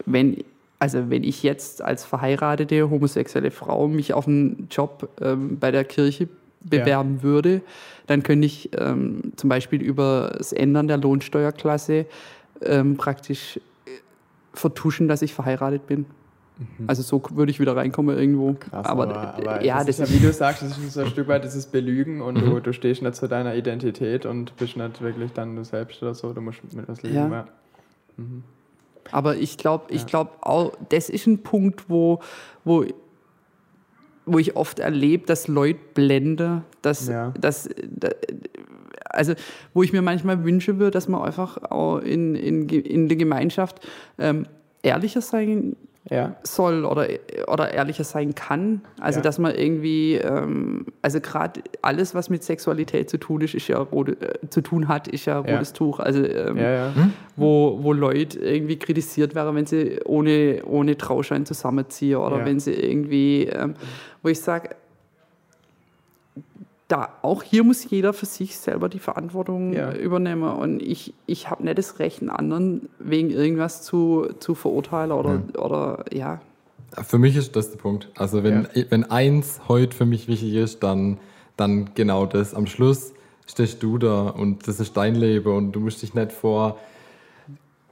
wenn, 0.06 0.42
also 0.78 1.10
wenn 1.10 1.22
ich 1.24 1.42
jetzt 1.42 1.82
als 1.82 2.04
verheiratete 2.04 2.88
homosexuelle 2.90 3.50
Frau 3.50 3.86
mich 3.88 4.14
auf 4.14 4.26
einen 4.26 4.68
Job 4.70 5.08
ähm, 5.20 5.58
bei 5.58 5.70
der 5.70 5.84
Kirche 5.84 6.28
bewerben 6.62 7.22
würde, 7.22 7.60
dann 8.06 8.22
könnte 8.22 8.46
ich 8.46 8.70
ähm, 8.78 9.32
zum 9.36 9.50
Beispiel 9.50 9.82
über 9.82 10.34
das 10.38 10.52
Ändern 10.54 10.88
der 10.88 10.96
Lohnsteuerklasse 10.96 12.06
ähm, 12.62 12.96
praktisch 12.96 13.58
äh, 13.86 13.90
vertuschen, 14.54 15.06
dass 15.06 15.20
ich 15.20 15.34
verheiratet 15.34 15.86
bin. 15.86 16.06
Also 16.86 17.02
so 17.02 17.20
würde 17.34 17.50
ich 17.50 17.58
wieder 17.58 17.74
reinkommen 17.74 18.16
irgendwo. 18.16 18.50
Mhm. 18.50 18.60
krass. 18.60 18.86
aber, 18.86 19.04
aber, 19.08 19.34
aber 19.34 19.64
ja, 19.64 19.78
das, 19.78 19.96
das 19.96 20.00
ist 20.08 20.14
ja, 20.14 20.20
wie 20.20 20.24
du 20.26 20.32
sagst, 20.32 20.62
das 20.62 20.78
ist 20.78 20.92
so 20.92 21.00
ein 21.00 21.08
Stück 21.08 21.26
weit 21.26 21.42
dieses 21.44 21.66
Belügen 21.66 22.20
und 22.22 22.36
du, 22.40 22.60
du 22.60 22.72
stehst 22.72 23.02
nicht 23.02 23.16
zu 23.16 23.26
deiner 23.28 23.54
Identität 23.56 24.24
und 24.24 24.56
bist 24.56 24.76
nicht 24.76 25.00
wirklich 25.00 25.32
dann 25.32 25.56
du 25.56 25.64
selbst 25.64 26.00
oder 26.02 26.14
so. 26.14 26.32
Du 26.32 26.40
musst 26.40 26.60
mit 26.72 26.86
was 26.88 27.02
leben. 27.02 27.16
Ja. 27.16 27.28
Ja. 27.28 27.46
Aber 29.10 29.36
ich 29.36 29.58
glaube, 29.58 29.86
ich 29.92 30.06
glaube 30.06 30.30
auch, 30.40 30.72
das 30.90 31.10
ist 31.10 31.26
ein 31.26 31.38
Punkt, 31.42 31.90
wo, 31.90 32.20
wo, 32.64 32.84
wo 34.24 34.38
ich 34.38 34.56
oft 34.56 34.78
erlebe, 34.78 35.26
dass 35.26 35.48
Leute 35.48 35.80
blende, 35.94 36.62
dass, 36.82 37.08
Ja. 37.08 37.32
dass, 37.40 37.68
da- 37.90 38.10
also 39.10 39.34
wo 39.74 39.82
ich 39.82 39.92
mir 39.92 40.02
manchmal 40.02 40.44
wünsche 40.44 40.78
würde, 40.78 40.92
dass 40.92 41.08
man 41.08 41.20
einfach 41.22 41.58
auch 41.70 41.98
in, 41.98 42.34
in, 42.34 42.68
in 42.68 43.08
der 43.08 43.16
Gemeinschaft 43.16 43.86
ähm, 44.18 44.46
ehrlicher 44.82 45.20
sein 45.20 45.76
ja. 46.10 46.36
soll 46.42 46.84
oder, 46.84 47.06
oder 47.48 47.72
ehrlicher 47.72 48.04
sein 48.04 48.34
kann. 48.34 48.82
Also 49.00 49.18
Ja. 49.20 49.22
dass 49.22 49.38
man 49.38 49.54
irgendwie, 49.54 50.16
ähm, 50.16 50.86
also 51.02 51.20
gerade 51.20 51.62
alles, 51.82 52.14
was 52.14 52.28
mit 52.30 52.42
Sexualität 52.42 53.08
zu 53.08 53.18
tun 53.18 53.40
ist, 53.40 53.54
ist 53.54 53.68
ja 53.68 53.78
rote, 53.78 54.12
äh, 54.20 54.48
zu 54.50 54.60
tun 54.60 54.88
hat, 54.88 55.08
ist 55.08 55.24
ja 55.26 55.42
Ja. 55.46 55.54
rotes 55.54 55.72
Tuch. 55.72 56.00
Also 56.00 56.24
ähm, 56.24 56.58
Ja, 56.58 56.70
ja. 56.70 56.92
wo, 57.36 57.78
wo 57.82 57.92
Leute 57.92 58.38
irgendwie 58.38 58.78
kritisiert 58.78 59.34
werden, 59.34 59.56
wenn 59.56 59.66
sie 59.66 59.98
ohne, 60.04 60.62
ohne 60.66 60.96
Trauschein 60.98 61.46
zusammenziehen 61.46 62.16
oder 62.18 62.38
Ja. 62.40 62.44
wenn 62.46 62.60
sie 62.60 62.72
irgendwie, 62.74 63.44
ähm, 63.44 63.74
wo 64.22 64.28
ich 64.28 64.40
sage, 64.40 64.70
da 66.88 67.08
auch 67.22 67.42
hier 67.42 67.64
muss 67.64 67.88
jeder 67.88 68.12
für 68.12 68.26
sich 68.26 68.58
selber 68.58 68.88
die 68.88 68.98
Verantwortung 68.98 69.72
Ja. 69.72 69.92
übernehmen 69.92 70.42
und 70.42 70.80
ich, 70.82 71.14
ich 71.26 71.48
habe 71.48 71.64
nicht 71.64 71.78
das 71.78 71.98
Recht, 71.98 72.20
einen 72.20 72.30
anderen 72.30 72.88
wegen 72.98 73.30
irgendwas 73.30 73.82
zu, 73.82 74.28
zu 74.38 74.54
verurteilen 74.54 75.12
oder, 75.12 75.42
oder 75.56 76.04
ja. 76.12 76.40
Für 77.02 77.18
mich 77.18 77.36
ist 77.36 77.56
das 77.56 77.70
der 77.70 77.78
Punkt. 77.78 78.10
Also 78.16 78.44
wenn, 78.44 78.68
wenn 78.90 79.04
eins 79.04 79.60
heute 79.66 79.96
für 79.96 80.04
mich 80.04 80.28
wichtig 80.28 80.54
ist, 80.54 80.82
dann, 80.82 81.18
dann 81.56 81.90
genau 81.94 82.26
das. 82.26 82.54
Am 82.54 82.66
Schluss 82.66 83.14
stehst 83.46 83.82
du 83.82 83.98
da 83.98 84.28
und 84.28 84.68
das 84.68 84.78
ist 84.78 84.96
dein 84.96 85.14
Leben 85.14 85.56
und 85.56 85.72
du 85.72 85.80
musst 85.80 86.02
dich 86.02 86.14
nicht 86.14 86.32
vor 86.32 86.78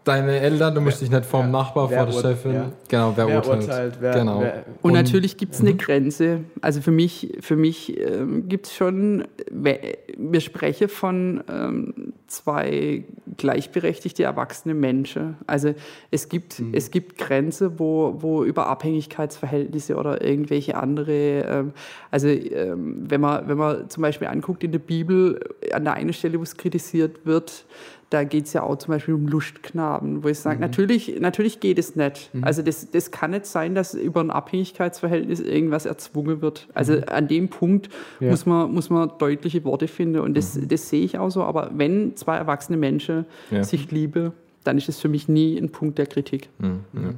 deine 0.04 0.40
Eltern, 0.40 0.74
du 0.74 0.80
musst 0.80 1.00
dich 1.00 1.10
nicht 1.10 1.24
vor 1.24 1.42
dem 1.42 1.52
ja. 1.52 1.58
Nachbar, 1.60 1.88
vor 1.88 2.06
der 2.06 2.12
Chefin. 2.12 2.54
ja. 2.54 2.72
Genau, 2.88 3.12
wer, 3.16 3.26
Wer 3.28 3.36
urteilt. 3.36 3.60
urteilt, 3.62 3.94
wer- 4.00 4.14
genau. 4.14 4.40
wer- 4.40 4.64
Und, 4.82 4.92
natürlich 4.94 5.36
gibt 5.36 5.54
es 5.54 5.60
eine 5.60 5.74
Grenze. 5.74 6.40
Also 6.60 6.80
für 6.80 6.90
mich, 6.90 7.36
für 7.40 7.56
mich 7.56 7.98
ähm, 8.00 8.48
gibt 8.48 8.66
es 8.66 8.74
schon, 8.74 9.24
wir 9.50 10.40
sprechen 10.40 10.88
von 10.88 11.42
ähm, 11.48 12.12
zwei 12.32 13.04
gleichberechtigte 13.36 14.22
erwachsene 14.24 14.74
Menschen. 14.74 15.36
Also 15.46 15.74
es 16.10 16.28
gibt, 16.28 16.62
es 16.72 16.90
gibt 16.90 17.18
Grenzen, 17.18 17.78
wo, 17.78 18.16
wo 18.18 18.44
über 18.44 18.66
Abhängigkeitsverhältnisse 18.66 19.96
oder 19.96 20.22
irgendwelche 20.24 20.76
andere, 20.76 21.12
ähm, 21.12 21.72
also 22.10 22.28
ähm, 22.28 23.04
wenn, 23.08 23.20
man, 23.20 23.46
wenn 23.48 23.58
man 23.58 23.90
zum 23.90 24.02
Beispiel 24.02 24.28
anguckt 24.28 24.64
in 24.64 24.72
der 24.72 24.78
Bibel, 24.78 25.40
an 25.72 25.84
der 25.84 25.94
einen 25.94 26.12
Stelle, 26.12 26.38
wo 26.38 26.42
es 26.42 26.56
kritisiert 26.56 27.26
wird, 27.26 27.66
da 28.10 28.24
geht 28.24 28.44
es 28.44 28.52
ja 28.52 28.62
auch 28.62 28.76
zum 28.76 28.92
Beispiel 28.92 29.14
um 29.14 29.26
Lustknaben, 29.26 30.22
wo 30.22 30.28
ich 30.28 30.38
sage, 30.38 30.60
natürlich, 30.60 31.18
natürlich 31.18 31.60
geht 31.60 31.78
es 31.78 31.96
nicht. 31.96 32.30
Also 32.42 32.60
das, 32.60 32.90
das 32.90 33.10
kann 33.10 33.30
nicht 33.30 33.46
sein, 33.46 33.74
dass 33.74 33.94
über 33.94 34.20
ein 34.20 34.30
Abhängigkeitsverhältnis 34.30 35.40
irgendwas 35.40 35.86
erzwungen 35.86 36.42
wird. 36.42 36.68
Also 36.74 36.98
an 37.06 37.26
dem 37.26 37.48
Punkt 37.48 37.88
Ja. 38.20 38.28
muss, 38.28 38.44
man, 38.44 38.70
muss 38.70 38.90
man 38.90 39.12
deutliche 39.18 39.64
Worte 39.64 39.88
finden 39.88 40.20
und 40.20 40.36
das, 40.36 40.58
das 40.62 40.90
sehe 40.90 41.02
ich 41.02 41.18
auch 41.18 41.30
so. 41.30 41.42
Aber 41.42 41.70
wenn 41.74 42.14
zwei 42.22 42.36
erwachsene 42.36 42.78
Menschen 42.78 43.26
Ja. 43.50 43.64
sich 43.64 43.90
lieben, 43.90 44.32
dann 44.64 44.78
ist 44.78 44.88
es 44.88 45.00
für 45.00 45.08
mich 45.08 45.28
nie 45.28 45.58
ein 45.58 45.70
Punkt 45.70 45.98
der 45.98 46.06
Kritik. 46.06 46.48
Mhm, 46.58 46.80
ja. 46.94 47.10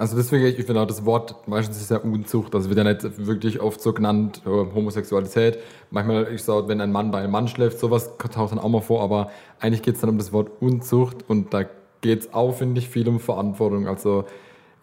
Also 0.00 0.16
deswegen, 0.16 0.44
ich 0.46 0.64
finde 0.64 0.80
auch 0.80 0.86
das 0.86 1.04
Wort, 1.04 1.48
meistens 1.48 1.78
ist 1.80 1.90
ja 1.90 1.96
Unzucht, 1.98 2.54
das 2.54 2.68
wird 2.68 2.78
ja 2.78 2.84
nicht 2.84 3.26
wirklich 3.26 3.60
oft 3.60 3.80
so 3.80 3.92
genannt, 3.92 4.42
äh, 4.46 4.48
Homosexualität. 4.48 5.58
Manchmal, 5.90 6.32
ich 6.32 6.44
sage, 6.44 6.68
wenn 6.68 6.80
ein 6.80 6.92
Mann 6.92 7.10
bei 7.10 7.18
einem 7.18 7.32
Mann 7.32 7.48
schläft, 7.48 7.80
sowas 7.80 8.12
taucht 8.16 8.52
dann 8.52 8.60
auch 8.60 8.68
mal 8.68 8.80
vor, 8.80 9.02
aber 9.02 9.30
eigentlich 9.58 9.82
geht 9.82 9.96
es 9.96 10.00
dann 10.00 10.10
um 10.10 10.18
das 10.18 10.32
Wort 10.32 10.50
Unzucht 10.60 11.24
und 11.28 11.52
da 11.52 11.64
geht 12.00 12.20
es 12.20 12.32
auch, 12.32 12.52
finde 12.54 12.78
ich, 12.78 12.88
viel 12.88 13.08
um 13.08 13.18
Verantwortung. 13.18 13.88
Also 13.88 14.24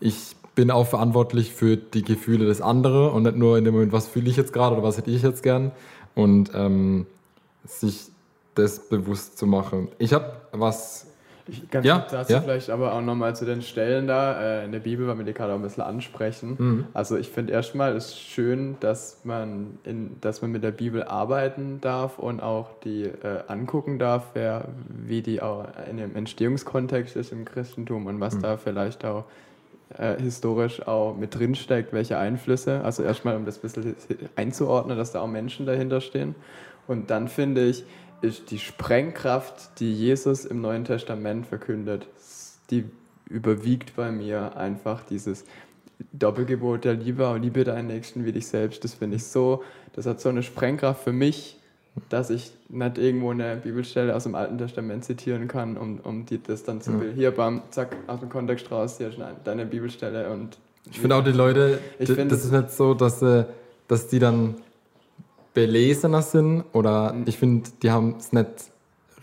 ich 0.01 0.35
bin 0.53 0.69
auch 0.69 0.85
verantwortlich 0.88 1.53
für 1.53 1.77
die 1.77 2.01
Gefühle 2.01 2.45
des 2.45 2.59
anderen 2.59 3.11
und 3.11 3.23
nicht 3.23 3.38
nur 3.38 3.57
in 3.57 3.63
dem 3.63 3.73
Moment, 3.73 3.93
was 3.93 4.07
fühle 4.07 4.29
ich 4.29 4.35
jetzt 4.35 4.51
gerade 4.51 4.75
oder 4.75 4.83
was 4.83 4.97
hätte 4.97 5.11
ich 5.11 5.21
jetzt 5.21 5.43
gern 5.43 5.71
und 6.13 6.51
ähm, 6.53 7.05
sich 7.65 8.07
das 8.55 8.89
bewusst 8.89 9.37
zu 9.37 9.45
machen. 9.47 9.89
Ich 9.97 10.13
habe 10.13 10.33
was 10.51 11.07
Ich, 11.47 11.69
ganz 11.69 11.85
Ja, 11.85 11.99
kurz 11.99 12.11
dazu 12.11 12.33
ja. 12.33 12.41
vielleicht 12.41 12.71
aber 12.71 12.93
auch 12.93 13.01
nochmal 13.01 13.35
zu 13.35 13.45
den 13.45 13.61
Stellen 13.61 14.07
da 14.07 14.41
äh, 14.41 14.65
in 14.65 14.71
der 14.71 14.79
Bibel, 14.79 15.07
weil 15.07 15.17
wir 15.19 15.25
die 15.25 15.33
gerade 15.33 15.51
auch 15.53 15.57
ein 15.57 15.61
bisschen 15.61 15.83
ansprechen. 15.83 16.55
Mhm. 16.57 16.85
Also 16.93 17.17
ich 17.17 17.29
finde 17.29 17.53
erstmal 17.53 17.95
ist 17.95 18.17
schön, 18.17 18.77
dass 18.79 19.19
man, 19.23 19.77
in, 19.83 20.19
dass 20.21 20.41
man 20.41 20.51
mit 20.51 20.63
der 20.63 20.71
Bibel 20.71 21.03
arbeiten 21.03 21.79
darf 21.81 22.17
und 22.17 22.41
auch 22.41 22.69
die 22.83 23.03
äh, 23.03 23.43
angucken 23.47 23.99
darf, 23.99 24.31
wer, 24.33 24.69
wie 24.89 25.21
die 25.21 25.41
auch 25.41 25.65
in 25.87 25.97
dem 25.97 26.15
Entstehungskontext 26.15 27.15
ist 27.15 27.31
im 27.31 27.45
Christentum 27.45 28.07
und 28.07 28.15
Mhm. 28.15 28.21
was 28.21 28.39
da 28.39 28.57
vielleicht 28.57 29.05
auch 29.05 29.25
äh, 29.99 30.19
historisch 30.19 30.87
auch 30.87 31.15
mit 31.15 31.35
drin 31.37 31.53
steckt, 31.53 31.93
welche 31.93 32.17
Einflüsse. 32.17 32.81
Also 32.83 33.03
erstmal, 33.03 33.35
um 33.35 33.45
das 33.45 33.57
ein 33.57 33.61
bisschen 33.61 33.95
einzuordnen, 34.35 34.97
dass 34.97 35.11
da 35.11 35.19
auch 35.21 35.27
Menschen 35.27 35.67
dahinter 35.67 36.01
stehen. 36.01 36.33
Und 36.87 37.11
dann 37.11 37.27
finde 37.27 37.65
ich, 37.65 37.83
ist 38.21 38.51
die 38.51 38.60
Sprengkraft, 38.60 39.80
die 39.80 39.93
Jesus 39.93 40.45
im 40.45 40.62
Neuen 40.62 40.86
Testament 40.86 41.45
verkündet, 41.47 42.08
die 42.69 42.86
überwiegt 43.30 43.95
bei 43.95 44.12
mir 44.12 44.56
einfach 44.58 45.04
dieses 45.04 45.45
Doppelgebot 46.12 46.84
der 46.86 46.93
Liebe, 46.95 47.28
auch 47.28 47.38
liebe 47.38 47.63
deinen 47.63 47.88
Nächsten 47.88 48.25
wie 48.25 48.32
dich 48.32 48.47
selbst. 48.47 48.84
Das 48.84 48.93
finde 48.93 49.15
ich 49.17 49.23
so, 49.25 49.63
das 49.93 50.06
hat 50.06 50.19
so 50.19 50.30
eine 50.30 50.43
Sprengkraft 50.43 51.04
für 51.04 51.13
mich, 51.13 51.58
dass 52.10 52.30
ich 52.30 52.51
nicht 52.67 52.97
irgendwo 52.97 53.32
eine 53.32 53.56
Bibelstelle 53.56 54.13
aus 54.15 54.23
dem 54.23 54.35
Alten 54.35 54.58
Testament 54.58 55.06
zitieren 55.06 55.48
kann, 55.48 55.77
um, 55.77 56.00
um 56.02 56.25
die, 56.25 56.42
das 56.44 56.63
dann 56.63 56.81
zu 56.81 56.92
Ja. 56.92 57.00
Hier, 57.15 57.31
bam, 57.31 57.62
zack, 57.71 57.96
aus 58.08 58.19
dem 58.19 58.27
Kontext 58.29 58.69
raus, 58.69 58.98
hier 58.98 59.08
eine- 59.08 59.35
deine 59.46 59.65
Bibelstelle 59.65 60.29
und 60.31 60.58
Ich 60.92 61.00
finde 61.00 61.15
auch 61.15 61.23
die 61.23 61.31
Leute, 61.31 61.79
Ich 61.98 62.08
d- 62.08 62.15
find- 62.15 62.31
das 62.31 62.44
ist 62.44 62.52
nicht 62.52 62.71
so, 62.71 62.94
dass, 62.94 63.21
sie, 63.21 63.46
dass 63.87 64.08
die 64.10 64.19
dann 64.19 64.56
belesener 65.56 66.21
sind 66.21 66.63
oder 66.73 67.13
Mhm. 67.13 67.23
ich 67.25 67.37
finde, 67.39 67.69
die 67.81 67.89
haben 67.89 68.15
es 68.19 68.31
nicht 68.31 68.47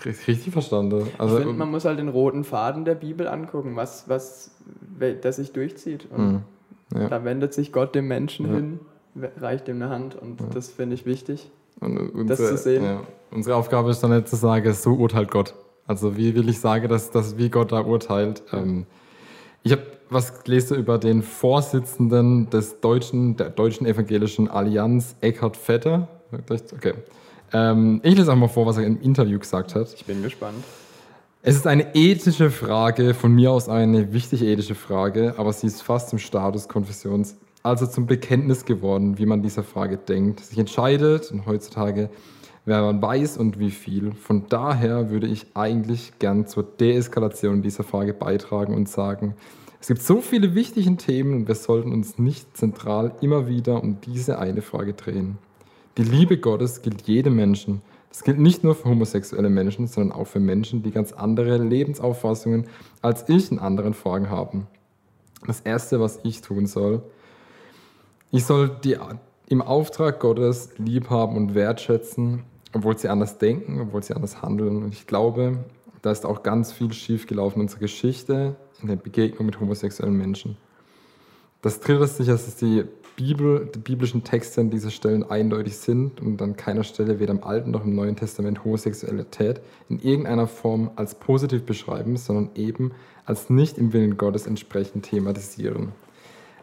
ri- 0.03 0.27
richtig 0.27 0.53
verstanden. 0.53 1.07
Also, 1.19 1.37
ich 1.39 1.45
finde, 1.45 1.59
man 1.59 1.71
muss 1.71 1.85
halt 1.85 2.01
den 2.01 2.09
roten 2.09 2.43
Faden 2.43 2.85
der 2.85 2.97
Bibel 2.97 3.29
angucken, 3.29 3.77
was, 3.77 4.09
was 4.09 4.51
das 5.23 5.37
sich 5.37 5.53
durchzieht. 5.53 6.09
Und 6.11 6.27
Mhm. 6.33 6.41
ja. 6.95 7.01
Ja. 7.03 7.09
Da 7.09 7.25
wendet 7.25 7.55
sich 7.55 7.73
Gott 7.73 7.95
dem 7.95 8.09
Menschen 8.09 8.47
Ja. 8.49 8.55
hin, 8.55 8.81
reicht 9.41 9.69
ihm 9.69 9.77
eine 9.77 9.89
Hand 9.91 10.17
und 10.21 10.39
das 10.55 10.69
finde 10.71 10.95
ich 10.95 11.07
wichtig. 11.07 11.51
Und 11.81 11.97
Das 12.29 12.39
unsere, 12.41 12.49
zu 12.51 12.57
sehen. 12.59 12.85
Ja, 12.85 13.01
unsere 13.31 13.57
Aufgabe 13.57 13.91
ist 13.91 14.03
dann 14.03 14.11
nicht 14.15 14.29
zu 14.29 14.37
sagen, 14.37 14.73
so 14.75 14.95
urteilt 14.95 15.31
Gott. 15.31 15.55
Also 15.87 16.17
wie 16.17 16.35
will 16.35 16.49
ich 16.49 16.61
sagen, 16.61 16.89
dass, 16.89 17.11
dass 17.11 17.39
wie 17.39 17.49
Gott 17.51 17.73
da 17.73 17.81
urteilt? 17.81 18.43
Ähm, 18.53 18.87
ich 19.63 19.73
habe 19.73 19.83
was 20.11 20.45
gelesen 20.45 20.77
über 20.77 20.99
den 20.99 21.23
Vorsitzenden 21.23 22.51
des 22.51 22.81
deutschen, 22.81 23.37
der 23.37 23.49
deutschen 23.51 23.87
evangelischen 23.87 24.49
Allianz, 24.49 25.17
Eckhard 25.23 25.57
Vetter. 25.57 26.09
Okay. 26.75 26.95
Ähm, 27.53 28.01
ich 28.03 28.17
lese 28.17 28.31
einfach 28.31 28.41
mal 28.41 28.49
vor, 28.49 28.67
was 28.67 28.79
er 28.79 28.85
im 28.85 29.01
Interview 29.01 29.39
gesagt 29.39 29.75
hat. 29.75 29.93
Ich 29.95 30.05
bin 30.05 30.23
gespannt. 30.23 30.65
Es 31.43 31.57
ist 31.57 31.67
eine 31.67 31.95
ethische 31.95 32.51
Frage, 32.51 33.15
von 33.15 33.35
mir 33.35 33.51
aus 33.51 33.69
eine 33.69 34.13
wichtige 34.13 34.47
ethische 34.47 34.77
Frage, 34.77 35.35
aber 35.39 35.53
sie 35.53 35.67
ist 35.67 35.83
fast 35.83 36.11
zum 36.11 36.21
Status 36.21 36.69
Konfessions, 36.69 37.37
also 37.65 37.85
zum 37.87 38.07
Bekenntnis 38.07 38.65
geworden, 38.65 39.19
wie 39.19 39.27
man 39.27 39.43
dieser 39.43 39.65
Frage 39.65 39.97
denkt, 39.97 40.41
sich 40.41 40.57
entscheidet 40.57 41.33
und 41.33 41.45
heutzutage, 41.47 42.11
wer 42.65 42.83
man 42.83 43.03
weiß 43.03 43.39
und 43.39 43.59
wie 43.59 43.73
viel. 43.73 44.13
Von 44.13 44.47
daher 44.49 45.11
würde 45.11 45.27
ich 45.27 45.47
eigentlich 45.55 46.13
gern 46.21 46.47
zur 46.47 46.63
Deeskalation 46.63 47.61
dieser 47.61 47.83
Frage 47.83 48.15
beitragen 48.15 48.73
und 48.73 48.89
sagen, 48.89 49.35
es 49.81 49.89
gibt 49.89 50.01
so 50.01 50.21
viele 50.21 50.55
wichtige 50.55 50.97
Themen 50.97 51.35
und 51.35 51.49
wir 51.49 51.57
sollten 51.57 51.91
uns 51.91 52.19
nicht 52.19 52.57
zentral 52.57 53.17
immer 53.21 53.49
wieder 53.49 53.83
um 53.83 54.01
diese 54.01 54.39
eine 54.39 54.63
Frage 54.63 54.93
drehen. 54.93 55.39
Die 55.99 56.05
Liebe 56.05 56.39
Gottes 56.39 56.81
gilt 56.81 57.03
jedem 57.03 57.37
Menschen. 57.37 57.83
Das 58.09 58.23
gilt 58.23 58.39
nicht 58.39 58.65
nur 58.65 58.75
für 58.75 58.89
homosexuelle 58.89 59.51
Menschen, 59.51 59.87
sondern 59.87 60.19
auch 60.19 60.27
für 60.27 60.41
Menschen, 60.41 60.83
die 60.83 60.91
ganz 60.91 61.13
andere 61.13 61.59
Lebensauffassungen 61.59 62.67
als 63.03 63.29
ich 63.29 63.51
in 63.51 63.59
anderen 63.59 63.93
Fragen 63.93 64.31
haben. 64.31 64.67
Das 65.47 65.61
Erste, 65.61 66.01
was 66.01 66.21
ich 66.23 66.41
tun 66.41 66.67
soll, 66.67 67.03
ich 68.31 68.47
soll 68.47 68.71
die 68.83 68.97
im 69.49 69.61
Auftrag 69.61 70.21
Gottes 70.21 70.71
lieb 70.79 71.11
haben 71.11 71.37
und 71.37 71.55
wertschätzen, 71.55 72.45
obwohl 72.73 72.97
sie 72.97 73.09
anders 73.09 73.37
denken, 73.37 73.79
obwohl 73.81 74.03
sie 74.03 74.15
anders 74.15 74.41
handeln. 74.41 74.83
Und 74.83 74.95
ich 74.95 75.07
glaube, 75.07 75.59
da 76.01 76.11
ist 76.11 76.25
auch 76.25 76.43
ganz 76.43 76.73
viel 76.73 76.93
schiefgelaufen 76.93 77.61
in 77.61 77.67
unserer 77.67 77.81
Geschichte, 77.81 78.57
in 78.81 78.89
der 78.89 78.97
Begegnung 78.97 79.45
mit 79.45 79.61
homosexuellen 79.61 80.17
Menschen. 80.17 80.57
Das 81.61 81.81
dritte 81.81 82.05
ist 82.05 82.17
sicher, 82.17 82.33
dass 82.33 82.57
die, 82.57 82.85
Bibel, 83.17 83.71
die 83.75 83.79
biblischen 83.79 84.25
Texte 84.25 84.61
an 84.61 84.71
dieser 84.71 84.91
Stellen 84.91 85.29
eindeutig 85.29 85.77
sind 85.77 86.21
und 86.21 86.41
an 86.41 86.57
keiner 86.57 86.85
Stelle 86.85 87.21
weder 87.21 87.33
im 87.33 87.45
Alten 87.45 87.71
noch 87.71 87.85
im 87.85 87.95
Neuen 87.95 88.17
Testament 88.17 88.65
Homosexualität 88.65 89.61
in 89.89 90.01
irgendeiner 90.01 90.47
Form 90.47 90.91
als 90.97 91.15
positiv 91.15 91.65
beschreiben, 91.65 92.17
sondern 92.17 92.51
eben 92.55 92.93
als 93.25 93.51
nicht 93.51 93.79
im 93.79 93.93
Willen 93.93 94.17
Gottes 94.17 94.47
entsprechend 94.47 95.05
thematisieren. 95.05 95.93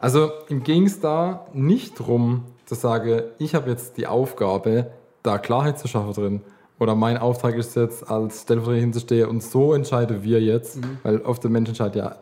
Also 0.02 0.32
ihm 0.50 0.64
ging 0.64 0.86
es 0.86 1.00
da 1.00 1.48
nicht 1.54 2.00
darum 2.00 2.44
zu 2.66 2.76
sagen, 2.76 3.24
ich 3.38 3.56
habe 3.56 3.70
jetzt 3.70 3.98
die 3.98 4.08
Aufgabe, 4.08 4.92
da 5.24 5.38
Klarheit 5.38 5.80
zu 5.80 5.88
schaffen 5.88 6.14
drin. 6.14 6.42
Oder 6.80 6.96
mein 6.96 7.18
Auftrag 7.18 7.56
ist 7.56 7.76
jetzt, 7.76 8.10
als 8.10 8.44
Stellvertreter 8.44 8.80
hinzustehen 8.80 9.28
und 9.28 9.44
so 9.44 9.74
entscheiden 9.74 10.24
wir 10.24 10.42
jetzt, 10.42 10.80
weil 11.04 11.20
oft 11.22 11.44
der 11.44 11.52
Mensch 11.52 11.68
entscheidet 11.68 11.96
ja, 11.98 12.16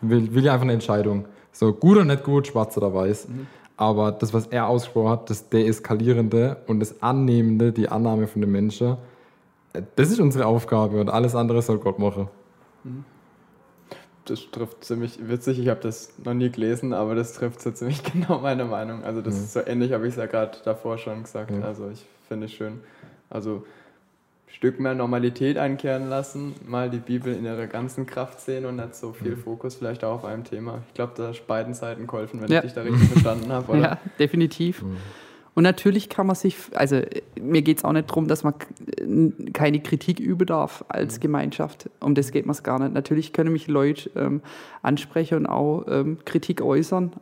will, 0.00 0.34
will 0.34 0.44
ja 0.44 0.52
einfach 0.54 0.64
eine 0.64 0.72
Entscheidung. 0.72 1.26
So 1.52 1.72
gut 1.74 1.96
oder 1.96 2.04
nicht 2.04 2.24
gut, 2.24 2.46
schwarz 2.46 2.76
oder 2.78 2.94
weiß. 2.94 3.28
Aber 3.78 4.10
das, 4.10 4.34
was 4.34 4.48
er 4.48 4.66
ausgesprochen 4.66 5.08
hat, 5.08 5.30
das 5.30 5.48
Deeskalierende 5.48 6.56
und 6.66 6.80
das 6.80 7.00
Annehmende, 7.00 7.72
die 7.72 7.88
Annahme 7.88 8.26
von 8.26 8.42
den 8.42 8.50
Menschen, 8.50 8.96
äh, 9.72 9.82
das 9.94 10.10
ist 10.10 10.18
unsere 10.20 10.46
Aufgabe 10.46 11.00
und 11.00 11.08
alles 11.08 11.34
andere 11.36 11.62
soll 11.62 11.78
Gott 11.78 11.98
machen. 11.98 12.28
Das 14.24 14.50
trifft 14.50 14.84
ziemlich 14.84 15.28
witzig. 15.28 15.60
Ich 15.60 15.68
habe 15.68 15.80
das 15.80 16.12
noch 16.22 16.34
nie 16.34 16.50
gelesen, 16.50 16.92
aber 16.92 17.14
das 17.14 17.34
trifft 17.34 17.62
so 17.62 17.70
ziemlich 17.70 18.02
genau 18.12 18.40
meine 18.40 18.64
Meinung. 18.64 19.04
Also 19.04 19.22
das 19.22 19.36
ist 19.36 19.52
so 19.52 19.60
ähnlich, 19.64 19.92
habe 19.92 20.08
ich 20.08 20.14
es 20.14 20.18
ja 20.18 20.26
gerade 20.26 20.58
davor 20.64 20.98
schon 20.98 21.22
gesagt. 21.22 21.52
Ja. 21.52 21.60
Also 21.60 21.88
ich 21.88 22.04
finde 22.26 22.46
es 22.46 22.52
schön. 22.52 22.80
Also 23.30 23.64
Stück 24.50 24.80
mehr 24.80 24.94
Normalität 24.94 25.58
einkehren 25.58 26.08
lassen, 26.08 26.54
mal 26.66 26.90
die 26.90 26.98
Bibel 26.98 27.34
in 27.34 27.44
ihrer 27.44 27.66
ganzen 27.66 28.06
Kraft 28.06 28.40
sehen 28.40 28.64
und 28.66 28.76
nicht 28.76 28.94
so 28.94 29.12
viel 29.12 29.36
Fokus 29.36 29.74
vielleicht 29.76 30.02
auch 30.04 30.14
auf 30.16 30.24
einem 30.24 30.44
Thema. 30.44 30.82
Ich 30.88 30.94
glaube, 30.94 31.12
da 31.16 31.30
ist 31.30 31.46
beiden 31.46 31.74
Seiten 31.74 32.06
geholfen, 32.06 32.40
wenn 32.40 32.50
Ja. 32.50 32.58
ich 32.58 32.64
dich 32.64 32.72
da 32.72 32.82
richtig 32.82 33.08
verstanden 33.12 33.52
habe. 33.52 33.72
Oder? 33.72 33.80
Ja, 33.80 33.98
definitiv. 34.18 34.82
Und 35.54 35.64
natürlich 35.64 36.08
kann 36.08 36.26
man 36.26 36.36
sich, 36.36 36.56
also 36.74 37.00
mir 37.40 37.62
geht 37.62 37.78
es 37.78 37.84
auch 37.84 37.92
nicht 37.92 38.08
darum, 38.10 38.28
dass 38.28 38.44
man 38.44 38.54
keine 39.52 39.80
Kritik 39.80 40.20
üben 40.20 40.46
darf 40.46 40.84
als 40.88 41.18
Gemeinschaft. 41.20 41.90
Um 42.00 42.14
das 42.14 42.30
geht 42.30 42.46
mir 42.46 42.52
es 42.52 42.62
gar 42.62 42.78
nicht. 42.78 42.94
Natürlich 42.94 43.32
können 43.32 43.52
mich 43.52 43.66
Leute 43.66 44.10
ähm, 44.16 44.40
ansprechen 44.82 45.38
und 45.38 45.46
auch 45.46 45.84
ähm, 45.88 46.18
Kritik 46.24 46.62
äußern. 46.62 47.12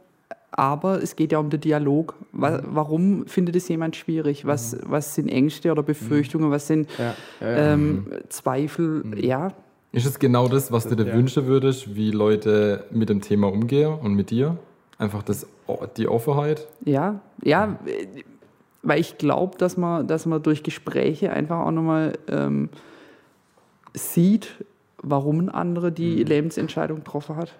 Aber 0.56 1.02
es 1.02 1.16
geht 1.16 1.32
ja 1.32 1.38
um 1.38 1.50
den 1.50 1.60
Dialog. 1.60 2.14
Wa 2.32 2.60
warum 2.64 3.26
findet 3.26 3.56
es 3.56 3.68
jemand 3.68 3.94
schwierig? 3.94 4.46
Was, 4.46 4.76
was 4.84 5.14
sind 5.14 5.28
Ängste 5.28 5.70
oder 5.70 5.82
Befürchtungen? 5.82 6.50
Was 6.50 6.66
sind 6.66 6.88
Ja, 6.98 7.14
ja, 7.40 7.50
ja. 7.50 7.72
ähm, 7.74 8.06
Zweifel? 8.30 9.04
Ja, 9.22 9.52
Ist 9.92 10.06
es 10.06 10.18
genau 10.18 10.48
das, 10.48 10.72
was 10.72 10.88
du 10.88 10.94
dir 10.96 11.06
Ja. 11.08 11.14
wünschen 11.14 11.46
würdest, 11.46 11.94
wie 11.94 12.10
Leute 12.10 12.84
mit 12.90 13.08
dem 13.10 13.20
Thema 13.20 13.48
umgehen 13.52 13.92
und 13.98 14.14
mit 14.14 14.30
dir? 14.30 14.56
Einfach 14.98 15.22
das, 15.22 15.46
die 15.98 16.08
Offenheit? 16.08 16.66
Ja, 16.84 17.20
ja, 17.42 17.78
äh, 17.84 18.06
weil 18.82 19.00
ich 19.00 19.18
glaube, 19.18 19.58
dass 19.58 19.76
man, 19.76 20.06
dass 20.06 20.24
man 20.26 20.42
durch 20.42 20.62
Gespräche 20.62 21.30
einfach 21.32 21.60
auch 21.66 21.70
nochmal 21.70 22.14
ähm, 22.28 22.70
sieht, 23.94 24.64
warum 25.02 25.38
ein 25.40 25.48
anderer 25.50 25.90
die 25.90 26.16
Mhm. 26.22 26.26
Lebensentscheidung 26.26 26.98
getroffen 26.98 27.36
hat. 27.36 27.54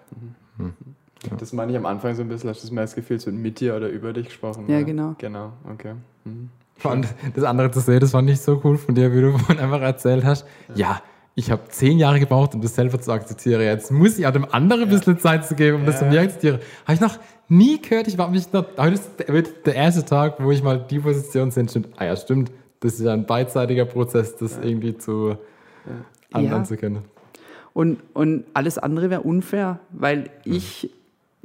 Das 1.37 1.53
meine 1.53 1.71
ich 1.71 1.77
am 1.77 1.85
Anfang 1.85 2.15
so 2.15 2.21
ein 2.21 2.29
bisschen, 2.29 2.49
hast 2.49 2.69
du 2.69 2.75
das 2.75 2.95
Gefühl, 2.95 3.17
es 3.17 3.25
wird 3.25 3.35
mit 3.35 3.59
dir 3.59 3.75
oder 3.75 3.89
über 3.89 4.13
dich 4.13 4.27
gesprochen. 4.27 4.65
Ja, 4.67 4.81
genau. 4.81 5.15
Genau, 5.17 5.53
okay. 5.71 5.93
Mhm. 6.25 6.49
Vor 6.77 6.91
allem 6.91 7.03
das 7.35 7.43
andere 7.43 7.71
zu 7.71 7.79
sehen, 7.79 7.99
das 7.99 8.11
fand 8.11 8.29
ich 8.29 8.39
so 8.39 8.61
cool 8.63 8.77
von 8.77 8.93
dir, 8.95 9.11
wie 9.13 9.21
du 9.21 9.31
vorhin 9.37 9.59
einfach 9.63 9.81
erzählt 9.81 10.23
hast. 10.23 10.45
Ja, 10.75 11.01
ich 11.35 11.51
habe 11.51 11.63
zehn 11.69 11.97
Jahre 11.99 12.19
gebraucht, 12.19 12.53
um 12.55 12.61
das 12.61 12.75
selber 12.75 12.99
zu 12.99 13.11
akzeptieren. 13.11 13.61
Jetzt 13.61 13.91
muss 13.91 14.17
ich 14.19 14.25
auch 14.27 14.31
dem 14.31 14.45
anderen 14.51 14.83
ein 14.83 14.89
bisschen 14.89 15.17
Zeit 15.19 15.45
zu 15.47 15.55
geben, 15.55 15.77
um 15.81 15.85
das 15.85 15.95
Ja. 15.95 15.99
von 16.01 16.09
mir 16.09 16.21
akzeptieren. 16.21 16.59
Habe 16.85 16.93
ich 16.95 17.01
noch 17.01 17.17
nie 17.47 17.81
gehört. 17.81 18.07
Ich 18.07 18.17
war 18.17 18.29
mich 18.29 18.51
noch, 18.53 18.65
heute 18.77 18.93
ist 18.95 19.09
der, 19.19 19.41
der 19.65 19.75
erste 19.75 20.03
Tag, 20.05 20.35
wo 20.43 20.51
ich 20.51 20.61
mal 20.63 20.79
die 20.89 20.99
Position 20.99 21.51
sehe. 21.51 21.67
Stimmt, 21.69 21.89
ah 21.97 22.05
ja, 22.05 22.15
stimmt. 22.15 22.51
Das 22.79 22.93
ist 22.93 23.01
ja 23.01 23.13
ein 23.13 23.25
beidseitiger 23.25 23.85
Prozess, 23.85 24.35
das 24.35 24.57
irgendwie 24.61 24.97
zu 24.97 25.37
anderen 26.31 26.59
Ja. 26.61 26.63
zu 26.63 26.77
können. 26.77 27.03
Und, 27.73 27.99
und 28.13 28.43
alles 28.53 28.77
andere 28.79 29.09
wäre 29.09 29.21
unfair, 29.21 29.79
weil 29.91 30.29
Mhm. 30.45 30.53
ich 30.53 30.89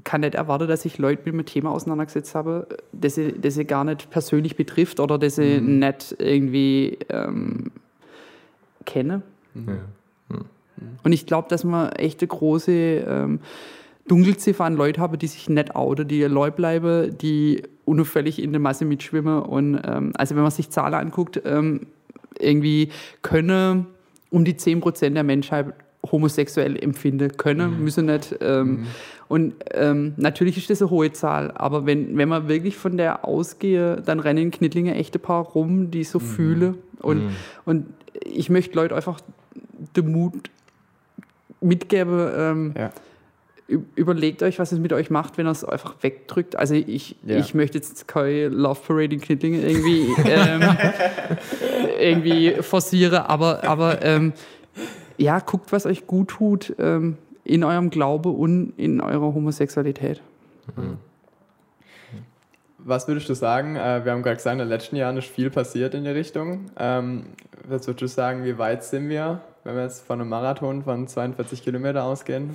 kann 0.05 0.23
nicht 0.23 0.35
erwarten, 0.35 0.69
dass 0.69 0.85
ich 0.85 0.99
Leute 0.99 1.23
mit 1.25 1.35
einem 1.35 1.47
Thema 1.47 1.71
auseinandergesetzt 1.71 2.35
habe, 2.35 2.67
das 2.93 3.15
sie, 3.15 3.33
das 3.33 3.55
sie 3.55 3.65
gar 3.65 3.85
nicht 3.85 4.11
persönlich 4.11 4.57
betrifft 4.57 5.01
oder 5.01 5.19
das 5.19 5.37
sie 5.37 5.61
Mhm. 5.61 5.79
nicht 5.79 6.17
irgendwie 6.19 6.99
ähm, 7.09 7.71
kenne. 8.85 9.23
Ja. 9.55 9.63
Und 11.05 11.13
ich 11.13 11.27
glaube, 11.27 11.49
dass 11.49 11.65
man 11.65 11.91
echt 11.93 12.21
eine 12.23 12.29
große 12.29 12.73
ähm, 12.73 13.41
Dunkelziffer 14.09 14.65
an 14.65 14.75
Leuten 14.75 15.01
haben, 15.01 15.19
die 15.19 15.27
sich 15.27 15.49
nicht 15.49 15.77
outen, 15.77 16.09
die 16.09 16.23
Leute 16.25 16.57
bleiben, 16.57 17.17
die 17.19 17.63
unauffällig 17.85 18.43
in 18.43 18.53
der 18.53 18.61
Masse 18.61 18.85
mitschwimmen. 18.85 19.43
Und 19.43 19.81
ähm, 19.85 20.13
also 20.17 20.35
wenn 20.35 20.43
man 20.43 20.51
sich 20.51 20.71
Zahlen 20.71 20.95
anguckt, 20.95 21.41
ähm, 21.45 21.87
irgendwie 22.39 22.89
können 23.23 23.87
um 24.31 24.45
die 24.45 24.55
10% 24.55 25.11
der 25.11 25.23
Menschheit 25.25 25.75
homosexuell 26.11 26.77
empfinden 26.83 27.37
können, 27.37 27.83
müssen 27.85 28.07
nicht. 28.07 28.37
Ähm, 28.41 28.87
Und 29.29 29.55
ähm, 29.73 30.13
natürlich 30.19 30.59
ist 30.59 30.69
das 30.69 30.83
eine 30.83 30.91
hohe 30.91 31.11
Zahl, 31.13 31.53
aber 31.53 31.87
wenn, 31.87 32.19
wenn 32.19 32.29
man 32.29 32.49
wirklich 32.49 32.77
von 32.77 32.97
der 32.99 33.25
ausgehe, 33.27 34.03
dann 34.05 34.21
rennen 34.21 34.43
in 34.43 34.51
Knittlingen 34.51 34.95
echte 34.95 35.19
Paar 35.19 35.45
rum, 35.45 35.91
die 35.91 36.05
so 36.05 36.19
fühlen. 36.19 36.75
Und, 37.01 37.23
und 37.65 37.87
ich 38.27 38.51
möchte 38.51 38.75
Leute 38.77 38.95
einfach 38.95 39.21
den 39.97 40.13
Mut 40.13 40.51
mitgeben, 41.63 42.31
ähm, 42.37 42.75
Ja. 42.77 42.91
überlegt 43.95 44.43
euch, 44.43 44.59
was 44.59 44.73
es 44.73 44.79
mit 44.79 44.93
euch 44.93 45.09
macht, 45.09 45.39
wenn 45.39 45.47
ihr 45.47 45.51
es 45.53 45.65
einfach 45.65 45.95
wegdrückt. 46.03 46.57
Also 46.57 46.75
ich, 46.75 47.17
Ja. 47.25 47.39
ich 47.39 47.55
möchte 47.55 47.79
jetzt 47.79 48.07
keine 48.09 48.49
Love 48.49 48.81
Parade 48.87 49.15
in 49.15 49.21
Knittlingen 49.23 49.63
irgendwie, 49.67 50.09
ähm, 50.29 50.61
irgendwie 52.01 52.51
forcieren, 52.61 53.19
aber, 53.23 53.65
aber 53.65 54.03
ähm, 54.05 54.33
ja, 55.23 55.39
guckt, 55.39 55.73
was 55.73 55.87
euch 55.87 56.07
gut 56.07 56.29
tut 56.29 56.75
ähm, 56.79 57.17
in 57.45 57.65
eurem 57.65 57.91
Glaube 57.91 58.29
und 58.29 58.73
in 58.77 59.01
eurer 59.01 59.35
Homosexualität. 59.35 60.23
Was 62.79 63.07
würdest 63.07 63.29
du 63.29 63.35
sagen? 63.35 63.77
Äh, 63.77 64.05
wir 64.05 64.13
haben 64.13 64.23
gerade 64.23 64.37
gesagt, 64.37 64.55
in 64.55 64.59
den 64.59 64.69
letzten 64.69 64.97
Jahren 64.97 65.17
ist 65.17 65.29
viel 65.29 65.51
passiert 65.51 65.95
in 65.95 66.05
die 66.05 66.11
Richtung. 66.11 66.67
Ähm, 66.79 67.27
was 67.69 67.87
würdest 67.87 68.03
du 68.03 68.07
sagen, 68.09 68.45
wie 68.45 68.59
weit 68.59 68.85
sind 68.85 69.09
wir 69.09 69.41
wenn 69.65 69.77
wir 69.77 69.85
jetzt 69.85 70.05
von 70.05 70.21
einem 70.21 70.29
Marathon 70.29 70.83
von 70.83 71.07
42 71.07 71.63
Kilometer 71.63 72.03
ausgehen, 72.03 72.51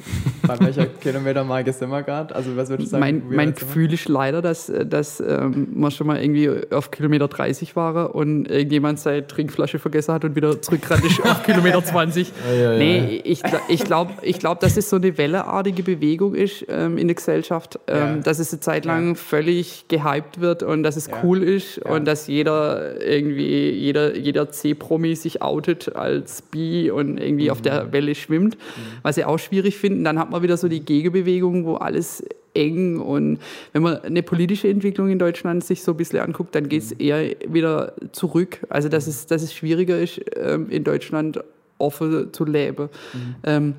bei 0.46 0.60
welcher 0.60 0.86
Kilometermarke 1.02 1.72
sind 1.72 1.90
wir 1.90 2.04
gerade? 2.04 2.36
Also 2.36 2.58
was 2.58 2.70
würdest 2.70 2.88
du 2.88 2.92
sagen? 2.92 3.00
Mein, 3.00 3.24
mein? 3.30 3.54
Gefühl 3.54 3.94
ist 3.94 4.10
leider, 4.10 4.42
dass, 4.42 4.70
dass 4.86 5.22
ähm, 5.22 5.70
wir 5.74 5.90
schon 5.92 6.08
mal 6.08 6.22
irgendwie 6.22 6.50
auf 6.70 6.92
Kilometer 6.92 7.30
30 7.30 7.78
waren 7.78 8.08
und 8.08 8.52
irgendjemand 8.52 9.00
seine 9.00 9.26
Trinkflasche 9.26 9.80
vergessen 9.80 10.14
hat 10.14 10.26
und 10.26 10.36
wieder 10.36 10.62
zurückgerannt 10.62 11.06
ist 11.06 11.24
auf 11.24 11.44
Kilometer 11.46 11.82
20. 11.82 12.34
ja, 12.46 12.54
ja. 12.54 12.78
Nee, 12.78 13.22
ich, 13.24 13.42
ich 13.70 13.84
glaube, 13.86 14.12
ich 14.22 14.40
glaub, 14.40 14.60
dass 14.60 14.76
es 14.76 14.90
so 14.90 14.98
eine 14.98 15.18
welleartige 15.18 15.84
Bewegung 15.84 16.36
ist 16.36 16.66
ähm, 16.68 16.98
in 16.98 17.08
der 17.08 17.16
Gesellschaft, 17.16 17.80
ähm, 17.88 18.22
dass 18.22 18.40
es 18.40 18.52
eine 18.52 18.60
Zeit 18.60 18.84
lang 18.84 19.16
völlig 19.16 19.86
gehypt 19.88 20.42
wird 20.42 20.62
und 20.62 20.84
dass 20.84 20.98
es 20.98 21.10
cool 21.24 21.42
ist 21.42 21.78
und 21.80 22.04
dass 22.04 22.28
jeder 22.28 23.02
irgendwie, 23.02 23.70
jeder, 23.70 24.18
jeder 24.18 24.50
C-Promi 24.50 25.16
sich 25.16 25.42
outet 25.42 25.96
als 25.96 26.42
Bi 26.42 26.92
und 26.98 27.18
irgendwie 27.18 27.50
auf 27.52 27.60
Mhm. 27.60 27.64
der 27.64 27.92
Welle 27.94 28.14
schwimmt, 28.16 28.58
was 29.04 29.18
ich 29.18 29.26
auch 29.26 29.38
schwierig 29.40 29.78
finde. 29.78 30.00
Und 30.00 30.04
Dann 30.04 30.20
hat 30.20 30.30
man 30.32 30.42
wieder 30.44 30.58
so 30.58 30.68
die 30.68 30.82
Gegenbewegung, 30.82 31.66
wo 31.66 31.76
alles 31.76 32.24
eng 32.54 32.98
und 33.00 33.38
wenn 33.74 33.84
man 33.84 33.98
eine 34.02 34.24
politische 34.24 34.68
Entwicklung 34.68 35.10
in 35.10 35.20
Deutschland 35.20 35.64
sich 35.64 35.84
so 35.84 35.92
ein 35.92 35.98
bisschen 35.98 36.20
anguckt, 36.20 36.56
dann 36.56 36.68
geht 36.70 36.82
es 36.84 36.92
Mhm. 36.92 37.00
eher 37.00 37.36
wieder 37.48 37.94
zurück. 38.14 38.60
Also 38.70 38.90
dass 38.90 39.06
es, 39.08 39.28
dass 39.28 39.44
es 39.44 39.54
schwieriger 39.54 40.00
ist, 40.00 40.20
ähm, 40.36 40.68
in 40.70 40.84
Deutschland 40.84 41.40
offen 41.78 42.34
zu 42.34 42.46
leben, 42.46 42.90
Mhm. 43.14 43.36
ähm, 43.44 43.74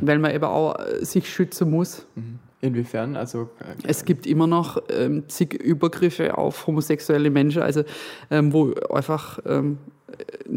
weil 0.00 0.20
man 0.20 0.32
eben 0.32 0.44
auch 0.44 0.76
äh, 0.78 1.04
sich 1.04 1.28
schützen 1.28 1.68
muss. 1.70 2.06
Inwiefern? 2.60 3.16
Also 3.16 3.50
äh, 3.58 3.88
Es 3.88 4.04
gibt 4.04 4.24
immer 4.28 4.46
noch 4.46 4.80
ähm, 4.88 5.24
zig 5.26 5.54
Übergriffe 5.54 6.38
auf 6.38 6.68
homosexuelle 6.68 7.28
Menschen, 7.30 7.62
also 7.62 7.82
ähm, 8.30 8.52
wo 8.52 8.72
einfach 8.88 9.40
ähm, 9.44 9.78
äh, 10.16 10.52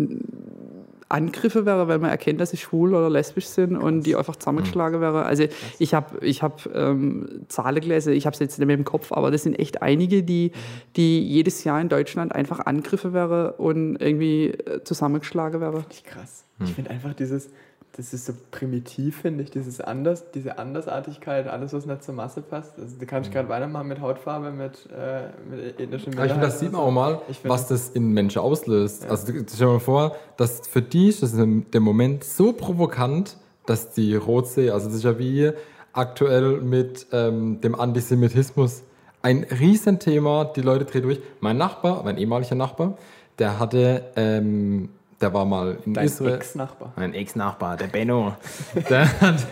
Angriffe 1.08 1.66
wäre, 1.66 1.88
weil 1.88 2.00
man 2.00 2.10
erkennt, 2.10 2.42
dass 2.42 2.52
sie 2.52 2.58
schwul 2.58 2.96
oder 2.96 3.10
lesbisch 3.10 3.46
sind 3.46 3.78
und 3.78 4.04
die 4.04 4.16
einfach 4.16 4.36
zusammengeschlagen 4.36 5.02
wäre. 5.02 5.24
Also 5.24 5.46
ich 5.78 5.94
habe 5.94 6.26
ich 6.26 6.42
hab, 6.42 6.68
ähm, 6.74 7.46
Zahlen 7.48 7.82
gelesen, 7.82 8.14
ich 8.14 8.26
habe 8.26 8.34
es 8.34 8.40
jetzt 8.40 8.58
nicht 8.58 8.68
mehr 8.68 8.76
im 8.76 8.86
Kopf, 8.86 9.12
aber 9.12 9.30
das 9.30 9.44
sind 9.44 9.60
echt 9.60 9.82
einige, 9.82 10.24
die, 10.24 10.52
die 10.96 11.22
jedes 11.22 11.64
Jahr 11.64 11.80
in 11.80 11.90
Deutschland 11.90 12.34
einfach 12.34 12.66
Angriffe 12.66 13.14
wäre 13.14 13.54
und 13.54 13.98
irgendwie 13.98 14.48
äh, 14.48 14.84
zusammengeschlagen 14.84 15.62
wäre. 15.62 15.82
Finde 15.82 15.94
ich 15.94 16.04
krass. 16.04 16.46
Ich 16.64 16.74
finde 16.74 16.90
einfach 16.92 17.14
dieses, 17.14 17.50
das 17.98 18.14
ist 18.14 18.26
so 18.26 18.34
primitiv, 18.52 19.22
finde 19.22 19.44
ich, 19.44 19.52
dieses 19.52 19.80
Anders, 19.80 20.32
diese 20.32 20.58
Andersartigkeit, 20.58 21.48
alles, 21.48 21.72
was 21.74 21.86
nicht 21.86 22.04
zur 22.04 22.14
Masse 22.14 22.42
passt. 22.42 22.74
Also, 22.78 22.96
da 23.00 23.06
kann 23.06 23.24
ich 23.24 23.32
gerade 23.32 23.48
weitermachen 23.48 23.88
mit 23.88 24.02
Hautfarbe, 24.02 24.52
mit, 24.52 24.90
äh, 24.92 25.30
mit 25.50 25.80
ethnischen 25.80 26.14
Aber 26.14 26.26
ich 26.26 26.32
finde, 26.34 26.48
das 26.48 26.60
sieht 26.60 26.72
man 26.74 26.82
auch 26.82 26.92
mal, 26.92 27.22
was 27.44 27.68
das 27.68 27.90
in 27.90 28.12
Menschen 28.12 28.40
auslöst. 28.42 29.06
Also 29.10 29.32
du- 29.32 29.46
stell 29.48 29.68
dir 29.68 29.74
mal 29.74 29.80
vor, 29.80 30.16
dass 30.38 30.68
für 30.68 30.82
die 30.82 31.08
ist 31.10 31.24
das 31.24 31.34
der 31.36 31.82
Moment 31.82 32.24
so 32.24 32.52
provokant, 32.54 33.38
dass 33.66 33.92
die 33.94 34.16
Rotsee, 34.16 34.70
also 34.72 34.88
das 34.88 34.96
ist 34.98 35.04
ja 35.04 35.18
wie 35.18 35.52
aktuell 35.94 36.60
mit 36.62 37.08
ähm, 37.14 37.62
dem 37.62 37.76
Antisemitismus 37.76 38.84
ein 39.22 39.44
Riesenthema, 39.46 40.44
die 40.46 40.62
Leute 40.62 40.86
drehen 40.86 41.04
durch. 41.04 41.20
Mein 41.40 41.58
Nachbar, 41.58 42.04
mein 42.04 42.18
ehemaliger 42.18 42.56
Nachbar, 42.56 42.98
der 43.40 43.58
hatte, 43.58 44.04
ähm, 44.16 44.90
der 45.22 45.34
war 45.34 45.46
mal 45.46 45.78
in 45.86 45.94
Dein 45.94 46.06
Israel. 46.06 46.36
Ex-Nachbar. 46.36 46.94
Mein 46.96 47.14
Ex-Nachbar, 47.14 47.78
der 47.78 47.88
Benno, 47.88 48.36
der 48.90 49.22
hat, 49.22 49.48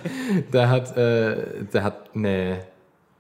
der 0.52 0.70
hat, 0.70 0.98
äh, 0.98 1.64
der 1.74 1.84
hat 1.84 2.10
eine, 2.14 2.60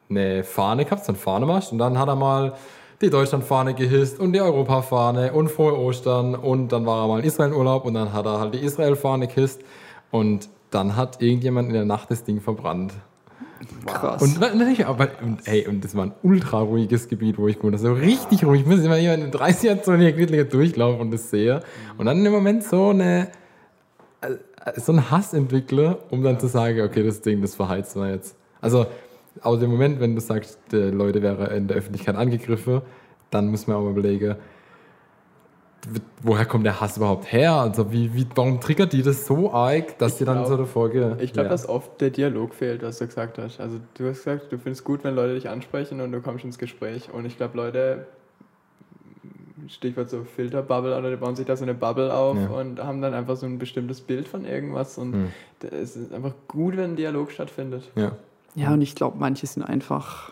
eine 0.10 0.44
Fahne 0.44 0.86
gehabt, 0.86 1.06
so 1.06 1.12
einen 1.12 1.20
Fahnemarsch. 1.20 1.72
Und 1.72 1.78
dann 1.78 1.98
hat 1.98 2.08
er 2.08 2.16
mal 2.16 2.54
die 3.02 3.10
Deutschlandfahne 3.10 3.74
gehisst 3.74 4.20
und 4.20 4.34
die 4.34 4.42
Europafahne 4.42 5.34
und 5.34 5.50
frohe 5.50 5.78
Ostern. 5.78 6.36
Und 6.36 6.72
dann 6.72 6.86
war 6.86 7.04
er 7.04 7.08
mal 7.08 7.20
in 7.20 7.26
Israel 7.26 7.50
in 7.50 7.56
Urlaub 7.56 7.86
und 7.86 7.94
dann 7.94 8.14
hat 8.14 8.26
er 8.26 8.40
halt 8.40 8.54
die 8.54 8.60
Israel-Fahne 8.60 9.28
gehisst. 9.28 9.62
Und 10.12 10.50
dann 10.70 10.96
hat 10.96 11.22
irgendjemand 11.22 11.68
in 11.68 11.74
der 11.74 11.86
Nacht 11.86 12.12
das 12.12 12.24
Ding 12.24 12.42
verbrannt. 12.42 12.94
Krass. 13.86 14.22
Und 14.22 14.40
natürlich, 14.40 14.86
aber 14.86 15.10
und, 15.22 15.48
ey, 15.48 15.68
und 15.68 15.84
das 15.84 15.96
war 15.96 16.06
ein 16.06 16.14
ultra 16.24 16.60
ruhiges 16.60 17.08
Gebiet, 17.08 17.38
wo 17.38 17.48
ich 17.48 17.58
gewohnt 17.58 17.76
habe. 17.76 17.84
So 17.84 17.94
richtig 17.94 18.46
ruhig. 18.46 18.62
Ich 18.62 18.68
muss 18.68 18.84
immer 18.84 18.96
hier 18.96 19.14
in 19.14 19.32
der 19.32 19.32
30er-Zone 19.32 20.00
hier 20.00 20.18
wirklich 20.18 20.50
durchlaufen 20.50 21.02
und 21.02 21.12
das 21.12 21.30
sehe. 21.30 21.62
Und 21.98 22.06
dann 22.06 22.26
im 22.26 22.32
Moment 22.32 22.64
so 22.64 22.90
eine 22.90 23.30
äh, 24.22 24.80
so 24.80 24.92
einen 24.92 25.12
Hass 25.12 25.34
entwickle, 25.34 25.98
um 26.10 26.24
dann 26.24 26.40
zu 26.40 26.48
sagen, 26.48 26.82
okay, 26.82 27.04
das 27.04 27.22
Ding, 27.22 27.42
das 27.42 27.56
verheizt 27.56 27.96
man 27.96 28.12
jetzt. 28.12 28.36
Also, 28.62 28.86
aus 29.42 29.60
dem 29.60 29.72
Moment, 29.72 30.00
wenn 30.00 30.16
du 30.16 30.22
sagst, 30.22 30.58
die 30.72 30.78
Leute 30.78 31.22
wären 31.22 31.52
in 31.52 31.68
der 31.68 31.78
Öffentlichkeit 31.78 32.16
angegriffen, 32.16 32.82
dann 33.30 33.50
muss 33.50 33.68
man 33.68 33.78
auch 33.78 33.84
mal 33.84 33.92
überlegen, 33.92 34.36
woher 36.22 36.46
kommt 36.46 36.66
der 36.66 36.80
Hass 36.80 36.98
überhaupt 36.98 37.32
her? 37.32 37.54
Also, 37.54 37.92
wie, 37.92 38.14
wie, 38.14 38.26
warum 38.36 38.60
triggert 38.62 38.94
die 38.94 39.02
das 39.04 39.26
so 39.26 39.52
arg, 39.54 39.98
dass 40.00 40.18
die 40.18 40.26
dann 40.26 40.38
glaub- 40.38 40.48
so 40.48 40.58
davor 40.58 40.90
gehen? 40.90 41.18
Ich 41.20 41.34
glaube, 41.34 41.48
Ja. 41.48 41.52
dass 41.52 41.68
oft 41.68 42.00
der 42.02 42.10
Dialog 42.10 42.54
fehlt, 42.56 42.82
was 42.84 42.98
du 43.00 43.06
gesagt 43.08 43.38
hast. 43.38 43.60
Also 43.60 43.80
du 43.96 44.08
hast 44.08 44.24
gesagt, 44.24 44.52
du 44.52 44.58
findest 44.58 44.84
gut, 44.86 45.04
wenn 45.04 45.16
Leute 45.16 45.36
dich 45.36 45.50
ansprechen 45.50 46.00
und 46.02 46.12
du 46.12 46.22
kommst 46.22 46.46
ins 46.46 46.58
Gespräch. 46.58 47.10
Und 47.14 47.26
ich 47.26 47.36
glaube, 47.38 47.58
Leute, 47.58 48.08
Stichwort 49.68 50.10
so 50.10 50.24
Filterbubble, 50.24 50.98
oder 50.98 51.10
die 51.12 51.16
bauen 51.16 51.36
sich 51.36 51.46
da 51.46 51.56
so 51.56 51.64
eine 51.64 51.74
Bubble 51.74 52.14
auf 52.14 52.38
Ja. 52.38 52.48
und 52.50 52.84
haben 52.84 53.02
dann 53.02 53.14
einfach 53.14 53.38
so 53.38 53.46
ein 53.46 53.60
bestimmtes 53.60 54.02
Bild 54.02 54.28
von 54.28 54.46
irgendwas. 54.46 54.98
Und 54.98 55.14
Hm. 55.14 55.28
da- 55.60 55.70
es 55.70 55.96
ist 55.96 56.14
einfach 56.14 56.34
gut, 56.48 56.76
wenn 56.78 56.92
ein 56.92 56.96
Dialog 56.96 57.32
stattfindet. 57.32 57.90
Ja. 57.96 58.12
Ja, 58.56 58.72
und 58.74 58.82
ich 58.82 58.94
glaube, 58.96 59.18
manche 59.20 59.48
sind 59.48 59.64
einfach. 59.64 60.32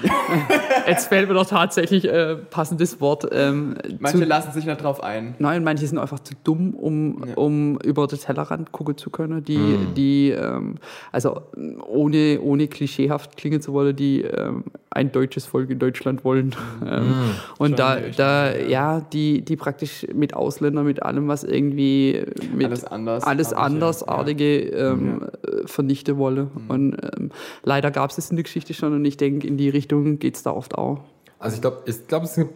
Jetzt 0.86 1.08
fällt 1.08 1.28
mir 1.28 1.34
doch 1.34 1.46
tatsächlich 1.46 2.04
äh, 2.08 2.36
passendes 2.36 3.00
Wort. 3.00 3.26
Ähm, 3.32 3.76
Manche 3.98 4.18
zu, 4.18 4.24
lassen 4.24 4.52
sich 4.52 4.64
nicht 4.64 4.82
drauf 4.82 5.02
ein. 5.02 5.34
nein, 5.40 5.64
manche 5.64 5.86
sind 5.86 5.98
einfach 5.98 6.20
zu 6.20 6.34
dumm, 6.44 6.74
um, 6.74 7.24
Ja. 7.26 7.34
um 7.34 7.78
über 7.80 8.06
den 8.06 8.18
Tellerrand 8.18 8.70
gucken 8.72 8.96
zu 8.96 9.10
können. 9.10 9.42
Die, 9.44 9.58
Mhm. 9.58 9.94
die 9.94 10.30
ähm, 10.30 10.76
also 11.12 11.42
ohne, 11.86 12.40
ohne 12.40 12.68
klischeehaft 12.68 13.36
klingen 13.36 13.60
zu 13.60 13.72
wollen, 13.72 13.96
die 13.96 14.22
ähm, 14.22 14.64
ein 14.90 15.12
deutsches 15.12 15.46
Volk 15.46 15.68
in 15.70 15.78
Deutschland 15.78 16.24
wollen. 16.24 16.54
Ähm, 16.86 17.14
und 17.58 17.70
Schon 17.70 17.76
da, 17.76 17.98
da 18.16 18.56
ja, 18.56 19.00
die, 19.00 19.42
die 19.42 19.56
praktisch 19.56 20.06
mit 20.14 20.32
Ausländern, 20.34 20.86
mit 20.86 21.02
allem, 21.02 21.28
was 21.28 21.44
irgendwie 21.44 22.24
mit 22.54 22.66
Alles 22.66 22.84
anders. 22.84 23.24
alles 23.24 23.52
Artige, 23.52 23.74
Andersartige 23.74 24.58
ähm, 24.60 25.22
äh, 25.46 25.66
vernichten 25.66 26.16
wolle. 26.18 26.44
Mhm. 26.54 26.70
Und 26.70 26.96
ähm, 27.18 27.30
leider 27.64 27.90
gab 27.90 28.10
es 28.10 28.18
es 28.18 28.30
in 28.30 28.36
der 28.36 28.44
Geschichte 28.44 28.74
schon 28.74 28.94
und 28.94 29.04
ich 29.04 29.16
denke, 29.16 29.46
in 29.46 29.56
die 29.58 29.68
Richtung 29.68 30.18
geht 30.18 30.36
es 30.36 30.42
da 30.42 30.52
oft 30.52 30.76
auch. 30.76 31.00
Also 31.38 31.56
ich 31.56 31.60
glaube, 31.60 31.82
ich 31.86 32.06
glaub, 32.08 32.24
es 32.24 32.34
sind 32.34 32.50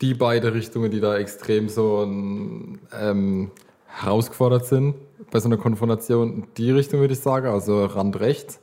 die, 0.00 0.14
beiden 0.14 0.52
Richtungen, 0.52 0.90
die 0.90 1.00
da 1.00 1.16
extrem 1.16 1.68
so 1.68 2.02
ähm, 2.02 3.50
herausgefordert 3.86 4.66
sind 4.66 4.94
bei 5.30 5.40
so 5.40 5.48
einer 5.48 5.56
Konfrontation. 5.56 6.44
Die 6.56 6.70
Richtung 6.70 7.00
würde 7.00 7.14
ich 7.14 7.20
sagen, 7.20 7.48
also 7.48 7.84
Rand 7.84 8.20
rechts 8.20 8.60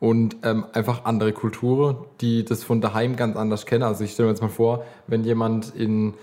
und 0.00 0.36
ähm, 0.44 0.64
einfach 0.72 1.04
andere 1.04 1.32
Kulturen, 1.32 1.96
die 2.20 2.44
das 2.44 2.64
von 2.64 2.80
daheim 2.80 3.16
ganz 3.16 3.36
anders 3.36 3.66
kennen. 3.66 3.82
Also 3.82 4.04
ich 4.04 4.12
stelle 4.12 4.28
mir 4.28 4.32
jetzt 4.32 4.42
mal 4.42 4.48
vor, 4.48 4.84
wenn 5.06 5.24
jemand 5.24 5.74
in 5.74 6.14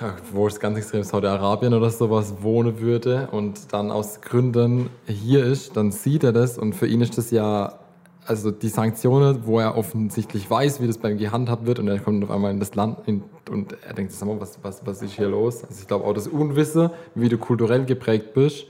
ja, 0.00 0.16
wo 0.32 0.46
es 0.46 0.58
ganz 0.58 0.76
extrem 0.76 1.04
Saudi-Arabien 1.04 1.72
oder 1.72 1.88
sowas 1.90 2.34
wohnen 2.40 2.80
würde 2.80 3.28
und 3.30 3.72
dann 3.72 3.92
aus 3.92 4.20
Gründen 4.20 4.90
hier 5.06 5.44
ist, 5.44 5.76
dann 5.76 5.92
sieht 5.92 6.24
er 6.24 6.32
das 6.32 6.58
und 6.58 6.74
für 6.74 6.88
ihn 6.88 7.00
ist 7.00 7.16
das 7.16 7.30
ja, 7.30 7.78
also 8.26 8.50
die 8.50 8.68
Sanktionen, 8.68 9.46
wo 9.46 9.60
er 9.60 9.76
offensichtlich 9.76 10.48
weiß, 10.50 10.80
wie 10.80 10.86
das 10.86 10.98
bei 10.98 11.10
ihm 11.10 11.18
gehandhabt 11.18 11.66
wird 11.66 11.78
und 11.78 11.88
er 11.88 11.98
kommt 11.98 12.24
auf 12.24 12.30
einmal 12.30 12.50
in 12.50 12.60
das 12.60 12.74
Land 12.74 12.98
in, 13.06 13.22
und 13.50 13.76
er 13.86 13.94
denkt, 13.94 14.12
sag 14.12 14.26
mal, 14.28 14.40
was, 14.40 14.58
was, 14.62 14.86
was 14.86 15.02
ist 15.02 15.12
hier 15.12 15.28
los? 15.28 15.62
Also 15.64 15.80
ich 15.80 15.86
glaube 15.86 16.04
auch 16.04 16.14
das 16.14 16.26
Unwisse, 16.28 16.90
wie 17.14 17.28
du 17.28 17.38
kulturell 17.38 17.84
geprägt 17.84 18.34
bist. 18.34 18.66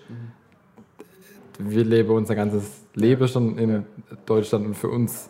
Wir 1.59 1.85
leben 1.85 2.11
unser 2.11 2.35
ganzes 2.35 2.65
Leben 2.95 3.29
schon 3.29 3.57
in 3.59 3.87
Deutschland 4.27 4.67
und 4.67 4.75
für 4.75 4.89
uns 4.89 5.29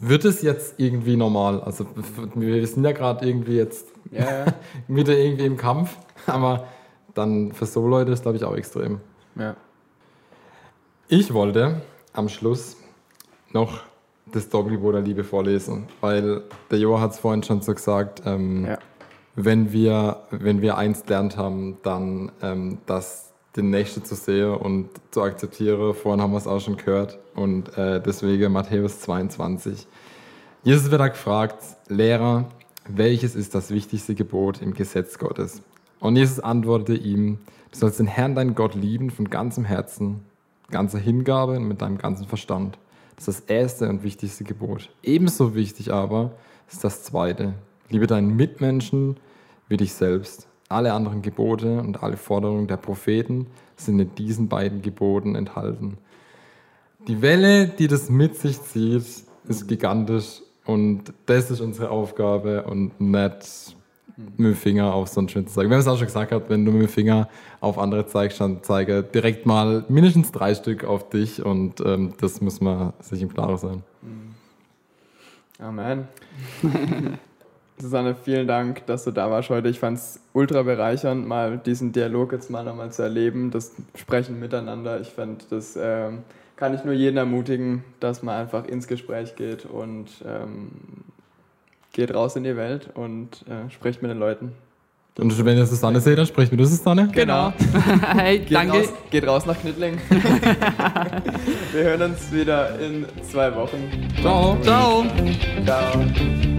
wird 0.00 0.24
es 0.24 0.42
jetzt 0.42 0.74
irgendwie 0.78 1.16
normal. 1.16 1.60
Also 1.62 1.86
wir 2.34 2.66
sind 2.66 2.84
ja 2.84 2.92
gerade 2.92 3.26
irgendwie 3.26 3.56
jetzt 3.56 3.86
Ja, 4.10 4.44
ja. 4.44 4.54
wieder 4.88 5.16
irgendwie 5.16 5.46
im 5.46 5.56
Kampf. 5.56 5.96
Aber 6.26 6.66
dann 7.14 7.52
für 7.52 7.66
so 7.66 7.86
Leute 7.86 8.12
ist, 8.12 8.22
glaube 8.22 8.36
ich, 8.36 8.44
auch 8.44 8.54
extrem. 8.56 9.00
ja. 9.36 9.56
Ich 11.08 11.34
wollte 11.34 11.82
am 12.14 12.28
Schluss 12.30 12.76
noch 13.52 13.80
das 14.32 14.48
Doggyboot 14.48 14.94
der 14.94 15.02
Liebe 15.02 15.24
vorlesen, 15.24 15.86
weil 16.00 16.42
der 16.70 16.78
Jo 16.78 17.00
hat 17.00 17.12
es 17.12 17.18
vorhin 17.18 17.42
schon 17.42 17.60
so 17.60 17.74
gesagt, 17.74 18.22
ähm, 18.24 18.66
Ja. 18.66 18.78
wenn, 19.34 19.72
wir, 19.72 20.22
wenn 20.30 20.62
wir 20.62 20.76
eins 20.78 21.04
gelernt 21.04 21.36
haben, 21.36 21.78
dann 21.82 22.32
ähm, 22.42 22.78
das 22.86 23.28
den 23.56 23.68
Nächsten 23.68 24.02
zu 24.04 24.14
sehen 24.14 24.54
und 24.54 24.88
zu 25.10 25.20
akzeptieren. 25.22 25.92
Vorhin 25.92 26.22
haben 26.22 26.32
wir 26.32 26.38
es 26.38 26.46
auch 26.46 26.60
schon 26.60 26.76
gehört 26.78 27.18
und 27.34 27.76
äh, 27.76 28.00
deswegen 28.00 28.50
Matthäus 28.52 29.00
22. 29.00 29.86
Jesus 30.62 30.90
wird 30.90 31.00
da 31.00 31.08
gefragt, 31.08 31.62
Lehrer, 31.88 32.46
welches 32.88 33.34
ist 33.34 33.54
das 33.54 33.70
wichtigste 33.70 34.14
Gebot 34.14 34.62
im 34.62 34.72
Gesetz 34.72 35.18
Gottes? 35.18 35.60
Und 36.00 36.16
Jesus 36.16 36.40
antwortete 36.40 36.94
ihm, 36.94 37.40
du 37.72 37.78
sollst 37.78 37.98
den 37.98 38.06
Herrn, 38.06 38.34
deinen 38.34 38.54
Gott, 38.54 38.74
lieben 38.74 39.10
von 39.10 39.28
ganzem 39.28 39.64
Herzen, 39.64 40.20
ganzer 40.70 40.98
Hingabe 40.98 41.56
und 41.58 41.64
mit 41.68 41.82
deinem 41.82 41.98
ganzen 41.98 42.26
Verstand. 42.26 42.78
Das 43.16 43.28
ist 43.28 43.40
das 43.40 43.48
erste 43.48 43.88
und 43.88 44.02
wichtigste 44.02 44.44
Gebot. 44.44 44.90
Ebenso 45.02 45.54
wichtig 45.54 45.92
aber 45.92 46.32
ist 46.70 46.82
das 46.82 47.02
zweite. 47.02 47.54
Liebe 47.88 48.06
deinen 48.06 48.34
Mitmenschen 48.36 49.16
wie 49.68 49.76
dich 49.76 49.92
selbst. 49.92 50.48
alle 50.68 50.92
anderen 50.94 51.22
Gebote 51.22 51.80
und 51.80 52.02
alle 52.02 52.16
Forderungen 52.16 52.66
der 52.66 52.78
Propheten 52.78 53.46
sind 53.76 54.00
in 54.00 54.14
diesen 54.14 54.48
beiden 54.48 54.80
Geboten 54.82 55.34
enthalten. 55.34 55.98
Die 57.08 57.20
Welle, 57.20 57.68
die 57.68 57.88
das 57.88 58.08
mit 58.08 58.36
sich 58.36 58.60
zieht, 58.62 59.04
ist 59.46 59.68
gigantisch 59.68 60.40
und 60.64 61.12
das 61.26 61.50
ist 61.50 61.60
unsere 61.60 61.90
Aufgabe 61.90 62.64
und 62.64 63.00
nicht 63.00 63.76
mit 64.16 64.38
dem 64.38 64.54
Finger 64.54 64.92
auf 64.92 65.08
so 65.08 65.20
ein 65.20 65.28
schönes 65.28 65.52
zeigen. 65.52 65.70
Wir 65.70 65.76
haben 65.76 65.80
es 65.80 65.88
auch 65.88 65.96
schon 65.96 66.06
gesagt, 66.06 66.30
gehabt, 66.30 66.50
wenn 66.50 66.64
du 66.64 66.72
mit 66.72 66.82
dem 66.82 66.88
Finger 66.88 67.28
auf 67.60 67.78
andere 67.78 68.06
zeigst, 68.06 68.40
dann 68.40 68.58
zeige 68.62 69.02
direkt 69.02 69.46
mal 69.46 69.84
mindestens 69.88 70.32
drei 70.32 70.54
Stück 70.54 70.84
auf 70.84 71.08
dich 71.08 71.44
und 71.44 71.80
ähm, 71.80 72.14
das 72.20 72.40
muss 72.40 72.60
man 72.60 72.92
sich 73.00 73.22
im 73.22 73.32
Klaren 73.32 73.58
sein. 73.58 73.82
Amen. 75.58 76.08
Susanne, 77.78 78.14
vielen 78.14 78.46
Dank, 78.46 78.86
dass 78.86 79.04
du 79.04 79.10
da 79.10 79.30
warst 79.30 79.50
heute. 79.50 79.68
Ich 79.68 79.80
fand 79.80 79.98
es 79.98 80.20
ultra 80.32 80.62
bereichernd, 80.62 81.26
mal 81.26 81.58
diesen 81.58 81.92
Dialog 81.92 82.32
jetzt 82.32 82.50
mal 82.50 82.64
nochmal 82.64 82.92
zu 82.92 83.02
erleben, 83.02 83.50
das 83.50 83.72
Sprechen 83.94 84.38
miteinander. 84.38 85.00
Ich 85.00 85.08
fand, 85.08 85.50
das 85.50 85.76
ähm, 85.80 86.20
kann 86.56 86.74
ich 86.74 86.84
nur 86.84 86.94
jeden 86.94 87.16
ermutigen, 87.16 87.82
dass 87.98 88.22
man 88.22 88.40
einfach 88.40 88.66
ins 88.66 88.86
Gespräch 88.86 89.36
geht 89.36 89.66
und 89.66 90.06
ähm, 90.24 90.70
geht 91.92 92.14
raus 92.14 92.36
in 92.36 92.44
die 92.44 92.56
Welt 92.56 92.90
und 92.94 93.44
äh, 93.48 93.70
spricht 93.70 94.02
mit 94.02 94.10
den 94.10 94.18
Leuten. 94.18 94.52
Und 95.18 95.44
wenn 95.44 95.58
ihr 95.58 95.66
Susanne 95.66 96.00
seht, 96.00 96.16
dann 96.16 96.26
sprecht 96.26 96.50
mit 96.52 96.60
der 96.60 96.66
Susanne. 96.66 97.08
Genau. 97.12 97.52
hey, 98.16 98.38
Geht, 98.38 98.52
danke. 98.52 98.78
Raus, 98.78 98.92
geht 99.10 99.26
raus 99.26 99.44
nach 99.44 99.60
Knittling. 99.60 99.98
Wir 101.72 101.82
hören 101.84 102.02
uns 102.02 102.32
wieder 102.32 102.78
in 102.80 103.04
zwei 103.30 103.54
Wochen. 103.54 104.08
Ciao. 104.22 104.56
Ciao. 104.62 105.04
Ciao. 105.66 106.51